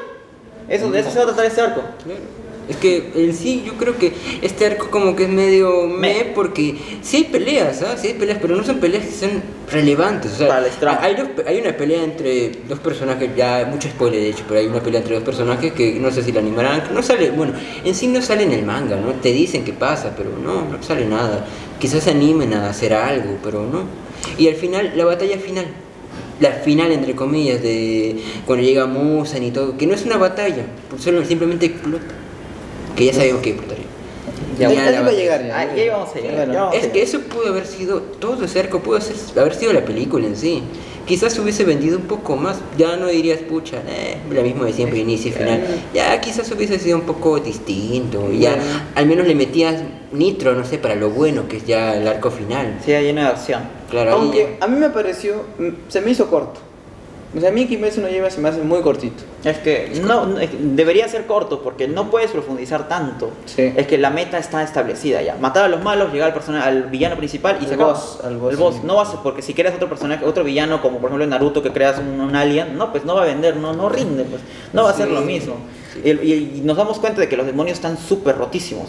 Eso, 0.69 0.91
de 0.91 0.99
eso 0.99 1.09
se 1.11 1.17
va 1.17 1.23
a 1.23 1.27
tratar 1.27 1.45
este 1.45 1.61
arco. 1.61 1.81
Es 2.69 2.75
que 2.77 3.11
en 3.15 3.33
sí 3.33 3.63
yo 3.65 3.73
creo 3.75 3.97
que 3.97 4.11
este 4.41 4.65
arco 4.65 4.89
como 4.89 5.15
que 5.15 5.23
es 5.23 5.29
medio 5.29 5.87
me 5.87 6.25
porque 6.35 6.75
sí 7.01 7.17
hay 7.17 7.23
peleas, 7.23 7.81
¿ah? 7.81 7.95
Sí 7.97 8.07
hay 8.07 8.13
peleas, 8.15 8.39
pero 8.41 8.55
no 8.57 8.63
son 8.63 8.79
peleas 8.79 9.05
que 9.05 9.11
son 9.13 9.41
relevantes. 9.71 10.33
O 10.33 10.35
sea, 10.35 10.47
Para 10.49 10.61
la 10.61 10.67
trama. 10.69 10.99
hay, 11.01 11.15
dos- 11.15 11.29
hay 11.47 11.59
una 11.61 11.77
pelea 11.77 12.03
entre 12.03 12.51
dos 12.67 12.79
personajes, 12.79 13.29
ya 13.37 13.65
mucho 13.71 13.87
spoiler 13.87 14.19
de 14.21 14.29
hecho, 14.31 14.43
pero 14.47 14.59
hay 14.59 14.65
una 14.67 14.81
pelea 14.81 14.99
entre 14.99 15.15
dos 15.15 15.23
personajes 15.23 15.71
que 15.71 15.93
no 15.93 16.11
sé 16.11 16.21
si 16.23 16.31
la 16.33 16.41
animarán, 16.41 16.83
que 16.83 16.93
no 16.93 17.01
sale, 17.01 17.31
bueno, 17.31 17.53
en 17.85 17.95
sí 17.95 18.07
no 18.07 18.21
sale 18.21 18.43
en 18.43 18.51
el 18.51 18.63
manga, 18.65 18.97
¿no? 18.97 19.13
Te 19.13 19.31
dicen 19.31 19.63
que 19.63 19.71
pasa, 19.73 20.13
pero 20.17 20.31
no, 20.43 20.65
no 20.69 20.83
sale 20.83 21.05
nada. 21.05 21.45
Quizás 21.79 22.03
se 22.03 22.11
animen 22.11 22.53
a 22.53 22.69
hacer 22.69 22.93
algo, 22.93 23.37
pero 23.43 23.65
no. 23.65 23.83
Y 24.37 24.49
al 24.49 24.55
final, 24.55 24.91
la 24.95 25.05
batalla 25.05 25.37
final, 25.37 25.67
la 26.41 26.51
final 26.51 26.91
entre 26.91 27.15
comillas 27.15 27.61
de 27.61 28.17
cuando 28.45 28.65
llega 28.65 28.87
Musan 28.87 29.43
y 29.43 29.51
todo, 29.51 29.77
que 29.77 29.87
no 29.87 29.93
es 29.93 30.03
una 30.05 30.17
batalla, 30.17 30.65
solo 30.99 31.23
simplemente 31.23 31.67
explota. 31.67 32.13
Que 32.97 33.05
ya 33.05 33.13
sabíamos 33.13 33.41
que 33.41 33.49
explotaría. 33.51 33.85
Ya, 34.59 34.71
Ya 34.71 34.85
ahí 34.87 34.91
la 34.93 35.01
va 35.01 35.07
a 35.09 35.11
llegar 35.11 35.45
ya. 35.47 35.57
Ahí 35.59 35.79
ahí 35.81 35.89
vamos 35.89 36.09
a 36.15 36.19
llegar. 36.19 36.35
Bueno, 36.35 36.53
ya 36.53 36.59
vamos 36.63 36.75
a 36.75 36.79
Es 36.79 36.87
que 36.87 37.01
eso 37.03 37.19
pudo 37.21 37.47
haber 37.47 37.65
sido, 37.67 38.01
todo 38.01 38.43
ese 38.45 38.59
arco 38.59 38.79
pudo 38.79 38.99
ser- 38.99 39.39
haber 39.39 39.53
sido 39.53 39.71
la 39.73 39.85
película 39.85 40.25
en 40.25 40.35
sí. 40.35 40.63
Quizás 41.05 41.39
hubiese 41.39 41.63
vendido 41.63 41.97
un 41.97 42.03
poco 42.03 42.35
más, 42.35 42.57
ya 42.77 42.97
no 42.97 43.07
dirías, 43.07 43.39
pucha, 43.39 43.77
eh, 43.87 44.17
lo 44.29 44.41
mismo 44.41 44.65
de 44.65 44.73
siempre, 44.73 44.99
inicio 44.99 45.29
y 45.29 45.33
final. 45.33 45.61
Ya 45.93 46.19
quizás 46.19 46.51
hubiese 46.51 46.79
sido 46.79 46.97
un 46.97 47.03
poco 47.05 47.39
distinto, 47.39 48.29
ya 48.33 48.57
al 48.93 49.05
menos 49.05 49.25
le 49.25 49.33
metías 49.33 49.75
nitro, 50.11 50.53
no 50.53 50.65
sé, 50.65 50.79
para 50.79 50.95
lo 50.95 51.09
bueno 51.09 51.47
que 51.47 51.57
es 51.57 51.65
ya 51.65 51.95
el 51.95 52.05
arco 52.09 52.29
final. 52.29 52.79
Sí, 52.83 52.91
lleno 52.91 53.21
de 53.21 53.27
acción. 53.27 53.61
Claro, 53.89 54.11
ahí 54.11 54.17
Aunque 54.19 54.57
a 54.59 54.67
mí 54.67 54.77
me 54.77 54.89
pareció, 54.89 55.43
mm, 55.59 55.69
se 55.89 56.01
me 56.01 56.11
hizo 56.11 56.29
corto. 56.29 56.59
O 57.35 57.39
sea, 57.41 57.49
a 57.49 57.51
mí 57.51 57.67
Kimetsu 57.67 57.99
no 58.01 58.07
lleva 58.07 58.29
se 58.29 58.39
me 58.39 58.47
hace 58.49 58.61
muy 58.61 58.81
cortito. 58.81 59.23
Es 59.43 59.57
que 59.57 59.99
no, 60.01 60.25
no, 60.25 60.39
es 60.39 60.49
que 60.49 60.57
debería 60.59 61.07
ser 61.09 61.25
corto 61.25 61.61
porque 61.61 61.87
no 61.87 62.09
puedes 62.09 62.31
profundizar 62.31 62.87
tanto. 62.87 63.31
Sí. 63.45 63.73
Es 63.75 63.85
que 63.85 63.97
la 63.97 64.09
meta 64.09 64.37
está 64.37 64.63
establecida 64.63 65.21
ya. 65.21 65.35
Matar 65.35 65.65
a 65.65 65.67
los 65.67 65.83
malos, 65.83 66.11
llegar 66.13 66.29
al 66.29 66.33
personaje, 66.33 66.67
al 66.67 66.83
villano 66.83 67.17
principal 67.17 67.57
y 67.59 67.63
Al 67.63 67.67
se 67.69 67.73
acaba. 67.75 67.93
boss, 67.93 68.19
al 68.23 68.37
boss, 68.37 68.51
El 68.51 68.57
boss. 68.57 68.75
sí. 68.75 68.81
No 68.85 68.95
vas 68.95 69.09
a- 69.13 69.21
porque 69.23 69.41
si 69.41 69.53
creas 69.53 69.75
otro 69.75 69.89
personaje, 69.89 70.23
otro 70.25 70.43
villano 70.45 70.81
como 70.81 70.99
por 70.99 71.09
ejemplo 71.09 71.27
Naruto 71.27 71.61
que 71.61 71.71
creas 71.73 71.99
un, 71.99 72.19
un 72.21 72.35
alien, 72.35 72.77
no, 72.77 72.91
pues 72.91 73.03
no 73.03 73.13
va 73.15 73.23
a 73.23 73.25
vender, 73.25 73.57
no, 73.57 73.73
no 73.73 73.89
rinde, 73.89 74.23
pues 74.23 74.41
no 74.71 74.83
va 74.83 74.91
a 74.91 74.93
ser 74.93 75.09
lo 75.09 75.21
mismo. 75.21 75.55
Y, 76.03 76.11
y- 76.11 76.53
y 76.57 76.61
nos 76.63 76.77
damos 76.77 76.97
cuenta 76.99 77.19
de 77.19 77.27
que 77.27 77.35
los 77.35 77.45
demonios 77.45 77.77
están 77.77 77.97
súper 77.97 78.37
rotísimos. 78.37 78.87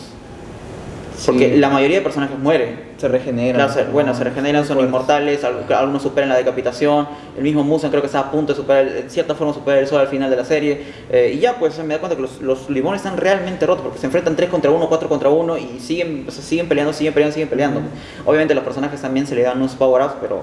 Porque 1.27 1.51
Sí. 1.55 1.57
la 1.59 1.69
mayoría 1.69 1.97
de 1.99 2.03
personajes 2.03 2.39
mueren. 2.39 2.89
Se 2.99 3.09
regenera. 3.09 3.55
Claro, 3.67 3.73
se- 3.73 3.85
bueno, 3.93 4.15
se 4.15 4.25
regeneran, 4.25 4.65
son 4.67 4.81
inmortales, 4.81 5.45
al- 5.45 5.65
algunos 5.73 6.03
superan 6.03 6.29
la 6.29 6.37
decapitación, 6.37 7.07
el 7.37 7.43
mismo 7.43 7.63
Musan 7.65 7.91
creo 7.91 8.03
que 8.03 8.07
está 8.07 8.21
a 8.21 8.31
punto 8.31 8.53
de 8.53 8.57
superar, 8.57 8.87
en 8.89 9.09
cierta 9.11 9.35
forma 9.35 9.53
superar 9.55 9.79
el 9.79 9.87
sol 9.87 10.01
al 10.01 10.09
final 10.09 10.31
de 10.31 10.37
la 10.37 10.45
serie, 10.45 10.83
eh, 11.11 11.33
y 11.35 11.39
ya 11.39 11.55
pues 11.59 11.79
me 11.79 11.95
da 11.95 12.01
cuenta 12.01 12.17
que 12.17 12.23
los, 12.23 12.41
los 12.41 12.69
limones 12.71 13.01
están 13.03 13.17
realmente 13.17 13.67
rotos, 13.67 13.83
porque 13.85 13.99
se 13.99 14.07
enfrentan 14.07 14.35
3 14.37 14.49
contra 14.49 14.71
1, 14.71 14.89
4 14.89 15.09
contra 15.09 15.29
1, 15.29 15.57
y 15.59 15.79
siguen, 15.81 16.25
o 16.27 16.31
sea, 16.31 16.43
siguen 16.43 16.69
peleando, 16.69 16.93
siguen 16.93 17.15
peleando, 17.15 17.35
siguen 17.35 17.49
peleando. 17.49 17.81
Obviamente 18.27 18.55
los 18.55 18.65
personajes 18.65 19.01
también 19.01 19.27
se 19.27 19.35
le 19.37 19.43
dan 19.43 19.59
unos 19.59 19.75
power-ups, 19.77 20.15
pero 20.21 20.43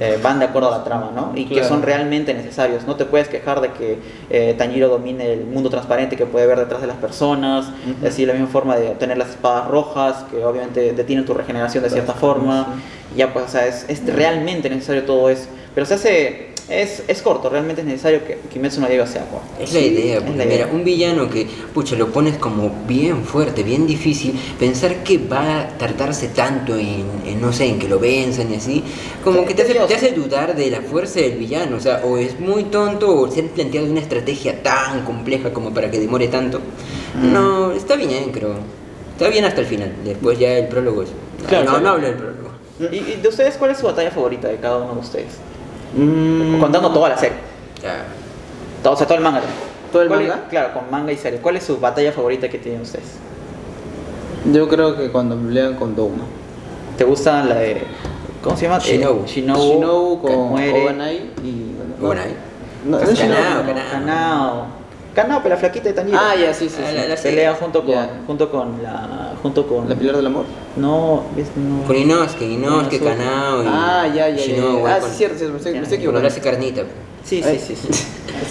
eh, 0.00 0.18
van 0.22 0.38
de 0.38 0.46
acuerdo 0.46 0.72
a 0.72 0.78
la 0.78 0.84
trama, 0.84 1.10
¿no? 1.14 1.32
Y 1.34 1.46
que 1.46 1.64
son 1.64 1.82
realmente 1.82 2.34
necesarios. 2.34 2.86
No 2.86 2.96
te 2.96 3.04
puedes 3.04 3.28
quejar 3.28 3.60
de 3.60 3.72
que 3.72 3.98
eh, 4.30 4.54
Tanjiro 4.56 4.88
domine 4.88 5.32
el 5.32 5.44
mundo 5.44 5.70
transparente 5.70 6.16
que 6.16 6.26
puede 6.26 6.46
ver 6.46 6.58
detrás 6.58 6.80
de 6.80 6.86
las 6.86 6.96
personas, 6.96 7.66
Ujú. 7.66 8.06
así 8.06 8.24
la 8.26 8.32
misma 8.32 8.48
forma 8.48 8.76
de 8.76 8.88
obtener 8.90 9.18
las 9.18 9.30
espadas 9.30 9.68
rojas, 9.68 10.24
que 10.30 10.44
obviamente 10.44 10.92
detienen 10.92 11.24
tu 11.24 11.34
regeneración 11.34 11.82
de 11.84 11.90
cierta 11.90 12.14
forma. 12.14 12.66
Ya 13.16 13.32
pues, 13.32 13.44
o 13.44 13.48
sea, 13.48 13.66
es, 13.66 13.84
es 13.88 14.04
realmente 14.06 14.70
necesario 14.70 15.04
todo 15.04 15.28
eso. 15.28 15.46
Pero 15.74 15.86
se 15.86 15.94
hace, 15.94 16.51
es, 16.68 17.02
es 17.08 17.22
corto, 17.22 17.48
realmente 17.48 17.82
es 17.82 17.86
necesario 17.86 18.24
que 18.24 18.38
Kimetsu 18.50 18.80
no 18.80 18.88
Yaiba 18.88 19.06
sea 19.06 19.24
corto. 19.26 19.46
Es 19.60 19.72
la 19.72 19.80
idea, 19.80 20.18
es 20.18 20.22
porque 20.22 20.38
la 20.38 20.44
mira, 20.44 20.56
idea. 20.64 20.68
un 20.72 20.84
villano 20.84 21.28
que, 21.28 21.46
pucha, 21.74 21.96
lo 21.96 22.08
pones 22.08 22.38
como 22.38 22.70
bien 22.86 23.24
fuerte, 23.24 23.62
bien 23.62 23.86
difícil, 23.86 24.38
pensar 24.58 25.02
que 25.02 25.18
va 25.18 25.60
a 25.60 25.68
tratarse 25.78 26.28
tanto 26.28 26.76
en, 26.76 27.04
en, 27.26 27.40
no 27.40 27.52
sé, 27.52 27.66
en 27.66 27.78
que 27.78 27.88
lo 27.88 27.98
venzan 27.98 28.52
y 28.52 28.56
así, 28.56 28.82
como 29.24 29.44
que 29.44 29.54
te 29.54 29.62
hace, 29.62 29.74
te 29.74 29.94
hace 29.94 30.12
dudar 30.12 30.56
de 30.56 30.70
la 30.70 30.80
fuerza 30.80 31.20
del 31.20 31.38
villano, 31.38 31.76
o 31.76 31.80
sea, 31.80 32.02
o 32.04 32.16
es 32.16 32.38
muy 32.40 32.64
tonto 32.64 33.14
o 33.20 33.30
se 33.30 33.40
han 33.40 33.48
planteado 33.48 33.86
una 33.86 34.00
estrategia 34.00 34.62
tan 34.62 35.04
compleja 35.04 35.52
como 35.52 35.72
para 35.74 35.90
que 35.90 35.98
demore 35.98 36.28
tanto. 36.28 36.60
Mm. 37.20 37.32
No, 37.32 37.72
está 37.72 37.96
bien, 37.96 38.30
creo. 38.32 38.54
Está 39.12 39.28
bien 39.28 39.44
hasta 39.44 39.60
el 39.60 39.66
final, 39.66 39.92
después 40.04 40.38
ya 40.38 40.56
el 40.58 40.68
prólogo 40.68 41.02
es... 41.02 41.10
Claro, 41.48 41.64
no, 41.64 41.70
claro. 41.70 41.84
no 41.84 41.90
hablo 41.90 42.06
del 42.06 42.16
prólogo. 42.16 42.50
¿Y, 42.90 42.96
y 42.96 43.18
de 43.22 43.28
ustedes 43.28 43.56
cuál 43.56 43.72
es 43.72 43.78
su 43.78 43.86
batalla 43.86 44.10
favorita 44.10 44.48
de 44.48 44.56
cada 44.56 44.78
uno 44.78 44.94
de 44.94 45.00
ustedes? 45.00 45.38
Mm, 45.94 46.60
Contando 46.60 46.90
toda 46.90 47.08
la 47.10 47.18
serie. 47.18 47.36
Ya. 47.82 48.04
Todo, 48.82 48.94
o 48.94 48.96
sea, 48.96 49.06
todo 49.06 49.18
el 49.18 49.24
manga. 49.24 49.40
¿Todo 49.90 50.02
el 50.02 50.08
¿Cuál 50.08 50.22
es- 50.22 50.28
manga? 50.28 50.44
claro, 50.48 50.72
con 50.74 50.90
manga 50.90 51.12
y 51.12 51.16
serie. 51.16 51.38
¿Cuál 51.40 51.56
es 51.56 51.64
su 51.64 51.78
batalla 51.78 52.12
favorita 52.12 52.48
que 52.48 52.58
tienen 52.58 52.80
ustedes? 52.82 53.16
Yo 54.52 54.68
creo 54.68 54.96
que 54.96 55.10
cuando 55.10 55.36
pelean 55.36 55.74
con 55.74 55.94
Douma. 55.94 56.24
¿Te 56.96 57.04
gusta 57.04 57.44
la 57.44 57.56
de... 57.56 57.82
¿Cómo 58.42 58.56
se 58.56 58.64
llama? 58.66 58.78
Shinobu. 58.78 59.20
Eh, 59.24 59.28
Shinobu, 59.28 60.20
con 60.20 60.48
muere. 60.50 60.82
Obanai 60.82 61.16
y... 61.44 61.76
no, 62.00 62.06
Obanai. 62.06 62.34
No, 62.84 62.98
no. 62.98 63.06
Kanao, 63.06 63.62
No, 63.64 64.66
Kanao. 65.14 65.42
Pero 65.42 65.54
la 65.54 65.56
flaquita 65.60 65.88
de 65.90 65.94
Tanjiro. 65.94 66.18
Ah, 66.20 66.34
ya, 66.34 66.52
sí, 66.52 66.68
sí. 66.68 66.80
Ah, 66.84 66.88
sí. 66.90 66.96
la- 66.96 67.06
la- 67.08 67.16
Pelea 67.16 67.54
junto 67.54 67.84
con, 67.84 67.94
junto 68.26 68.50
con 68.50 68.82
la... 68.82 69.32
Junto 69.42 69.66
con... 69.66 69.88
¿La 69.88 69.94
pilar 69.94 70.16
del 70.16 70.26
amor? 70.26 70.44
No, 70.76 71.24
es 71.36 71.48
no. 71.56 71.86
Con 71.86 71.96
Inosuke, 71.96 72.42
Inosuke. 72.44 72.98
Kanao 73.00 73.62
y... 73.62 73.66
Ah, 73.68 74.06
ya, 74.08 74.28
ya, 74.30 74.36
ya. 74.36 74.42
Shinobu, 74.42 74.86
Ah, 74.86 74.98
sí, 75.02 75.10
cierto, 75.18 75.38
sí, 75.38 75.44
me 75.46 75.56
estoy, 75.58 75.72
me 75.74 75.80
estoy 75.80 75.98
equivocando. 75.98 76.28
hace 76.28 76.40
carnita. 76.40 76.82
Sí, 77.24 77.42
sí, 77.42 77.48
Ay. 77.48 77.58
sí, 77.64 77.76
sí. 77.76 77.88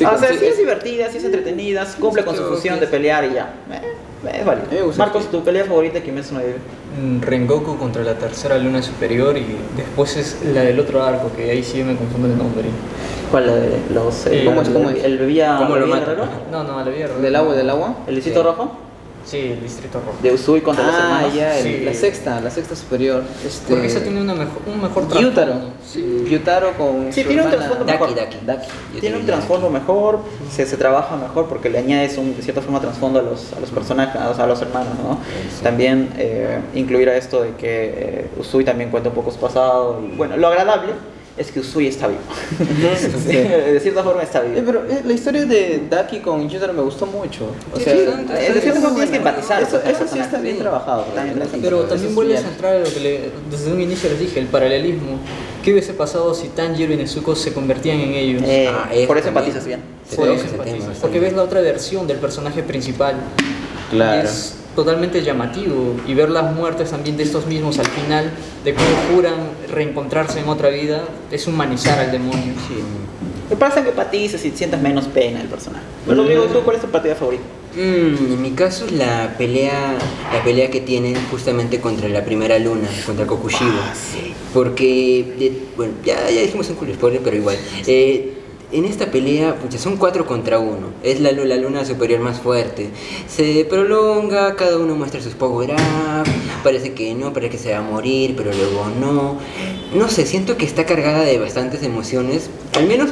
Ah, 0.06 0.14
o 0.16 0.20
sea, 0.20 0.30
sí 0.30 0.46
es 0.46 0.58
divertida, 0.58 1.10
sí 1.10 1.18
es 1.18 1.24
entretenida, 1.24 1.86
sí 1.86 2.00
cumple 2.00 2.24
con 2.24 2.36
su 2.36 2.44
función 2.44 2.80
de 2.80 2.86
es- 2.86 2.92
pelear 2.92 3.26
y 3.26 3.34
ya. 3.34 3.54
Eh, 3.72 4.38
Es 4.40 4.46
válido. 4.46 4.68
A 4.68 4.72
mí 4.72 4.78
me 4.78 4.82
gusta 4.84 5.04
Marcos, 5.04 5.32
tu 5.32 5.44
pelea 5.44 5.66
favorita 5.66 5.96
de 5.96 6.04
Kimetsu 6.04 6.36
no 6.36 6.42
Yaiba. 6.42 6.58
Mm, 7.02 7.22
Rengoku 7.22 7.76
contra 7.78 8.04
la 8.04 8.14
tercera 8.14 8.58
luna 8.60 8.82
superior 8.84 9.36
y 9.38 9.46
después 9.76 10.16
es 10.18 10.38
la 10.54 10.62
del 10.62 10.80
otro 10.80 11.02
arco, 11.04 11.32
que 11.36 11.50
ahí 11.50 11.64
sí 11.64 11.82
me 11.84 11.96
confundo 11.96 12.28
el 12.28 12.38
nombre. 12.38 12.66
¿Cuál 13.32 13.48
la 13.48 13.56
de 13.56 13.80
los 13.94 14.28
Eh, 14.28 14.44
¿cómo 14.46 14.62
es? 14.62 14.68
el- 14.68 14.74
¿Cómo 14.76 14.90
es? 14.92 15.04
el 15.04 15.18
bebía 15.18 15.56
¿Cómo 15.58 15.76
lo 15.76 15.88
bebía? 15.88 16.06
No, 16.52 16.64
no, 16.64 16.76
la 16.76 16.82
había 16.86 17.08
¿Del 17.08 17.36
agua, 17.36 17.56
del 17.56 17.70
agua? 17.70 17.96
¿El 18.08 18.16
distrito 18.16 18.42
Sí. 18.42 18.46
rojo? 18.46 18.72
Sí, 19.26 19.38
el 19.38 19.62
distrito 19.62 20.00
rojo. 20.00 20.18
De 20.22 20.32
Usui 20.34 20.62
contra 20.62 20.86
los 20.86 20.96
Ah, 20.96 21.00
hermanos. 21.00 21.34
ya, 21.36 21.58
el- 21.58 21.64
Sí. 21.64 21.86
la 21.86 21.94
sexta, 21.94 22.42
la 22.42 22.50
sexta 22.50 22.76
superior. 22.76 23.24
Este, 23.46 23.70
Porque 23.74 23.88
esa 23.88 24.02
tiene 24.02 24.22
una 24.22 24.34
mejor, 24.34 24.62
un 24.68 24.82
mejor 24.82 25.08
trasfondo. 25.08 25.72
Sí. 25.88 26.26
Gyutaro 26.28 26.74
con 26.78 27.12
Sí, 27.14 27.22
su 27.22 27.28
tiene 27.28 27.44
un 27.44 27.50
trasfondo 27.52 27.86
Daki, 27.86 28.00
mejor. 28.00 28.16
Daki. 28.16 28.38
Daki. 28.46 28.68
Yo 28.96 29.00
Tiene 29.00 29.18
un 29.18 29.26
trasfondo 29.26 29.68
Daki. 29.70 29.80
mejor, 29.80 30.20
se, 30.52 30.66
se 30.66 30.78
trabaja 30.78 31.16
mejor 31.16 31.48
porque 31.48 31.70
le 31.70 31.78
añades 31.80 32.18
un, 32.18 32.36
de 32.36 32.42
cierta 32.42 32.62
forma 32.62 32.80
trasfondo 32.82 33.20
a 33.20 33.22
los, 33.24 33.54
a 33.54 33.60
los 33.60 33.70
personajes, 33.70 34.20
o 34.30 34.34
sea, 34.34 34.44
a 34.46 34.48
los 34.48 34.62
hermanos, 34.62 34.94
¿no? 35.04 35.20
Sí. 35.58 35.64
También 35.64 36.10
eh, 36.18 36.60
incluir 36.74 37.10
a 37.10 37.16
esto 37.16 37.42
de 37.44 37.50
que 37.56 37.94
eh, 37.96 38.28
Usui 38.40 38.64
también 38.64 38.90
cuenta 38.90 39.10
un 39.10 39.16
poco 39.16 39.32
su 39.32 39.38
pasado 39.40 40.02
y 40.04 40.16
bueno, 40.16 40.38
lo 40.38 40.48
agradable 40.48 40.94
es 41.42 41.52
que 41.52 41.60
Usui 41.60 41.88
está 41.88 42.08
vivo. 42.08 42.20
Sí, 43.28 43.36
de 43.36 43.80
cierta 43.82 44.04
forma 44.04 44.24
está 44.24 44.40
Eh, 44.46 44.50
vivo. 44.50 44.62
pero 44.66 44.86
eh, 44.90 45.02
la 45.06 45.14
historia 45.14 45.46
de 45.46 45.82
Daki 45.90 46.20
con 46.20 46.48
Gyutaro 46.48 46.74
me 46.74 46.82
gustó 46.82 47.06
mucho. 47.06 47.46
O 47.74 47.78
Sí, 47.78 47.84
sea, 47.84 47.94
sí, 47.94 48.00
eh, 48.00 48.54
de 48.54 48.62
cierta 48.62 48.80
forma 48.82 48.96
tienes 48.96 49.10
que 49.12 49.18
empatizar 49.18 49.62
Eso, 49.64 49.80
sí 50.12 50.20
está 50.20 50.40
bien 50.40 50.58
trabajado. 50.60 51.06
Pero 51.62 51.82
también 51.84 52.16
vuelves 52.16 52.44
a 52.44 52.48
entrar 52.48 52.76
a 52.76 52.80
lo 52.80 52.86
que 52.94 53.00
le- 53.00 53.32
desde 53.50 53.72
un 53.74 53.82
inicio 53.82 54.10
les 54.10 54.20
dije, 54.20 54.40
el 54.40 54.48
paralelismo. 54.48 55.20
¿Qué 55.64 55.72
hubiese 55.74 55.94
pasado 55.94 56.34
si 56.34 56.48
Tanjiro 56.50 56.94
y 56.94 56.98
Nezuko 56.98 57.36
se 57.36 57.54
convertían 57.54 58.00
en 58.00 58.14
ellos? 58.14 58.42
Eh, 58.46 58.68
Ah, 58.70 58.90
por 59.08 59.18
eso 59.18 59.28
empatizas 59.28 59.66
bien. 59.66 59.82
Por 60.16 60.28
eso 60.30 60.46
empatizas, 60.46 60.98
porque 61.00 61.20
ves 61.20 61.34
la 61.34 61.44
otra 61.44 61.62
versión 61.62 62.08
del 62.08 62.18
personaje 62.18 62.64
principal. 62.64 63.16
Claro. 63.92 64.28
Es 64.28 64.56
totalmente 64.76 65.22
llamativo. 65.24 65.96
Y 66.08 66.14
ver 66.14 66.30
las 66.30 66.54
muertes 66.56 66.92
también 66.92 67.18
de 67.18 67.24
estos 67.24 67.46
mismos 67.48 67.80
al 67.80 67.88
final, 67.88 68.32
de 68.64 68.74
cómo 68.74 68.88
juran 69.14 69.36
reencontrarse 69.72 70.40
en 70.40 70.50
otra 70.50 70.70
vida, 70.70 71.04
es 71.32 71.48
humanizar 71.48 72.00
al 72.00 72.12
demonio. 72.12 72.54
Me 73.50 73.56
pasa 73.58 73.84
que 73.84 73.90
empatices 73.90 74.46
y 74.46 74.52
sientas 74.52 74.82
menos 74.82 75.06
pena 75.08 75.40
del 75.40 75.48
personaje. 75.50 75.84
Pero 76.06 76.22
Rodrigo, 76.22 76.44
¿tú 76.46 76.60
cuál 76.62 76.78
es 76.78 76.82
tu 76.82 76.88
partida 76.88 77.16
favorita? 77.16 77.44
Mm, 77.76 78.34
en 78.34 78.42
mi 78.42 78.52
caso 78.52 78.86
es 78.86 78.94
la 78.94 79.36
pelea, 79.38 79.94
la 80.34 80.44
pelea 80.44 80.70
que 80.72 80.80
tienen 80.82 81.16
justamente 81.30 81.80
contra 81.82 82.08
la 82.10 82.24
primera 82.24 82.58
luna, 82.60 82.88
contra 83.06 83.26
Kokushibo. 83.28 83.72
Porque, 84.54 85.34
de- 85.40 85.62
bueno, 85.78 85.94
ya, 86.04 86.30
ya 86.30 86.42
dijimos 86.42 86.70
un 86.70 86.76
cool 86.76 86.94
spoiler, 86.94 87.22
pero 87.22 87.36
igual. 87.38 87.58
Eh, 87.88 88.34
en 88.72 88.86
esta 88.86 89.08
pelea, 89.08 89.56
pucha, 89.56 89.78
son 89.78 89.98
cuatro 89.98 90.26
contra 90.26 90.60
uno. 90.60 90.88
Es 91.04 91.20
la, 91.20 91.32
la 91.32 91.58
luna 91.58 91.86
superior 91.86 92.20
más 92.20 92.40
fuerte. 92.40 92.90
Se 93.28 93.66
prolonga, 93.66 94.56
cada 94.56 94.78
uno 94.78 94.96
muestra 94.96 95.22
sus 95.22 95.34
power 95.34 95.72
up. 95.72 96.30
Parece 96.64 96.94
que 96.94 97.14
no, 97.14 97.34
parece 97.34 97.52
que 97.52 97.58
se 97.58 97.72
va 97.72 97.80
a 97.80 97.82
morir, 97.82 98.34
pero 98.36 98.52
luego 98.54 98.86
no. 99.00 99.38
No 99.94 100.08
sé, 100.08 100.26
siento 100.26 100.56
que 100.56 100.66
está 100.66 100.86
cargada 100.86 101.22
de 101.24 101.38
bastantes 101.38 101.84
emociones. 101.84 102.50
Al 102.78 102.88
menos, 102.88 103.10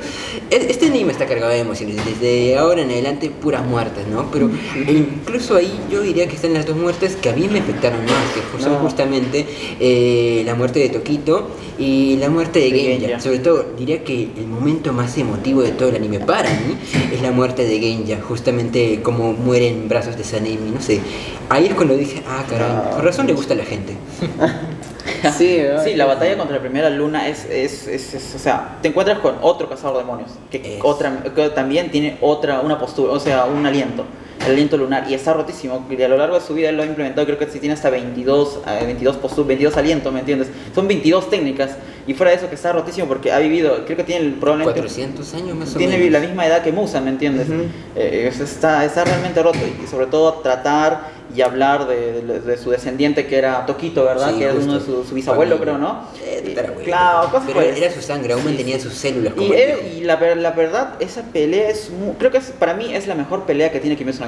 e- 0.50 0.68
este 0.70 0.86
anime 0.86 1.12
está 1.12 1.26
cargado 1.26 1.52
de 1.52 1.60
emociones. 1.60 1.98
Desde 2.06 2.58
ahora 2.58 2.82
en 2.84 2.90
adelante, 2.90 3.30
puras 3.30 3.66
muertes, 3.66 4.08
¿no? 4.08 4.32
Pero 4.32 4.50
incluso 4.88 5.58
ahí 5.58 5.78
yo 5.92 6.02
diría 6.02 6.28
que 6.28 6.36
están 6.36 6.54
las 6.54 6.66
dos 6.66 6.78
muertes 6.78 7.18
que 7.18 7.30
a 7.30 7.34
mí 7.34 7.50
me 7.52 7.60
afectaron 7.60 8.00
más, 8.06 8.14
que 8.34 8.64
son 8.64 8.72
No. 8.74 8.80
justamente 8.80 9.46
eh, 9.82 10.44
la 10.46 10.56
muerte 10.56 10.80
de 10.80 10.88
Tokito 10.90 11.50
y 11.78 12.16
la 12.16 12.30
muerte 12.30 12.60
de 12.60 12.72
De 12.72 12.80
Genja. 12.80 13.08
Genja. 13.08 13.20
Sobre 13.22 13.40
todo, 13.40 13.66
diría 13.78 14.04
que 14.06 14.30
el 14.38 14.48
momento 14.48 14.94
más 14.94 15.18
emotivo 15.18 15.62
de 15.62 15.72
todo 15.72 15.90
el 15.90 15.96
anime 15.98 16.22
para 16.22 16.50
mí 16.50 16.78
es 17.14 17.22
la 17.22 17.32
muerte 17.32 17.66
de 17.66 17.78
Genja, 17.80 18.22
justamente 18.22 19.02
como 19.04 19.34
muere 19.34 19.68
en 19.68 19.90
brazos 19.90 20.16
de 20.18 20.24
Sanemi, 20.24 20.72
no 20.74 20.82
sé. 20.82 21.02
Ahí 21.50 21.66
es 21.66 21.74
cuando 21.74 21.98
dije, 21.98 22.22
ah, 22.26 22.46
caray, 22.50 22.70
Ah, 22.72 22.92
por 22.96 23.04
razón 23.04 23.28
le 23.28 23.34
gusta 23.34 23.54
a 23.54 23.58
la 23.58 23.66
gente. 23.66 23.94
Sí. 25.38 25.62
Sí, 25.84 25.96
la 25.96 26.06
batalla 26.06 26.38
contra 26.38 26.56
la 26.58 26.62
primera 26.62 26.90
luna 26.90 27.28
es, 27.28 27.46
es, 27.46 27.88
es- 27.88 28.14
es- 28.14 28.36
o 28.36 28.40
sea, 28.40 28.78
te 28.82 28.90
encuentras 28.90 29.20
con 29.20 29.36
otro 29.42 29.70
cazador 29.70 29.98
de 29.98 30.04
demonios, 30.04 30.32
que, 30.52 30.80
otra, 30.84 31.24
que 31.36 31.50
también 31.50 31.92
tiene 31.92 32.18
otra, 32.22 32.62
una 32.62 32.80
postura, 32.80 33.12
o 33.14 33.20
sea, 33.20 33.46
un 33.46 33.66
aliento, 33.66 34.06
el 34.46 34.54
aliento 34.54 34.78
lunar, 34.78 35.06
y 35.10 35.14
está 35.14 35.34
rotísimo, 35.34 35.86
y 35.90 36.02
a 36.02 36.08
lo 36.08 36.18
largo 36.18 36.36
de 36.40 36.42
su 36.46 36.54
vida 36.54 36.70
él 36.70 36.78
lo 36.78 36.84
ha 36.84 36.86
implementado, 36.86 37.26
creo 37.28 37.38
que 37.38 37.48
sí 37.48 37.60
tiene 37.60 37.74
hasta 37.74 37.90
22, 37.90 38.60
eh, 38.68 38.86
22 38.86 39.18
posturas, 39.18 39.48
22 39.48 39.76
alientos, 39.78 40.14
¿me 40.14 40.20
entiendes? 40.20 40.50
Son 40.74 40.88
22 40.88 41.30
técnicas, 41.30 41.72
y 42.10 42.14
fuera 42.16 42.32
de 42.32 42.38
eso 42.38 42.50
que 42.50 42.56
está 42.56 42.72
rotísimo 42.74 43.08
porque 43.08 43.32
ha 43.32 43.40
vivido, 43.40 43.86
creo 43.86 43.96
que 43.98 44.04
tiene 44.04 44.26
el- 44.26 44.34
probablemente... 44.34 44.80
400 44.80 45.34
años 45.36 45.56
más 45.56 45.76
o 45.76 45.78
Tiene 45.78 45.98
menos. 45.98 46.12
la 46.14 46.20
misma 46.20 46.48
edad 46.48 46.64
que 46.64 46.72
Musa, 46.72 47.00
¿me 47.02 47.10
entiendes? 47.12 47.48
Ujú. 47.50 47.64
Eh, 47.96 48.28
es- 48.28 48.40
está, 48.40 48.84
está 48.84 49.04
realmente 49.06 49.42
roto 49.44 49.60
y 49.84 49.88
sobre 49.88 50.08
todo 50.08 50.34
tratar 50.36 51.20
y 51.36 51.42
hablar 51.42 51.88
de, 51.88 52.24
de- 52.24 52.40
de 52.40 52.58
su 52.58 52.72
descendiente 52.72 53.28
que 53.28 53.38
era 53.38 53.64
Toquito, 53.68 54.04
¿verdad? 54.04 54.32
Sí, 54.32 54.40
que 54.40 54.46
era 54.46 54.54
uno 54.56 54.80
de 54.80 54.84
su, 54.86 55.04
su 55.04 55.14
bisabuelo, 55.14 55.58
Familia. 55.58 55.76
creo, 55.76 55.88
¿no? 55.88 56.08
Eh, 56.26 56.82
claro, 56.84 57.30
cosas 57.30 57.44
Pero 57.46 57.62
el- 57.62 57.78
era 57.84 57.92
su 57.94 58.02
sangre, 58.02 58.34
aún 58.34 58.42
Sí, 58.42 58.48
mantenía 58.48 58.78
sí. 58.78 58.82
sus 58.82 58.94
células 58.96 59.34
como 59.36 59.46
Y, 59.48 59.52
él- 59.58 59.78
y 59.98 60.02
la, 60.02 60.20
la 60.36 60.52
verdad, 60.52 60.96
esa 61.00 61.22
pelea 61.24 61.70
es 61.70 61.92
mu- 61.92 62.16
creo 62.16 62.32
que 62.32 62.40
es, 62.40 62.46
para 62.58 62.74
mí 62.74 62.92
es 62.96 63.06
la 63.06 63.14
mejor 63.14 63.44
pelea 63.46 63.72
que 63.72 63.80
tiene 63.80 63.96
Kimetsu 63.96 64.22
no 64.22 64.28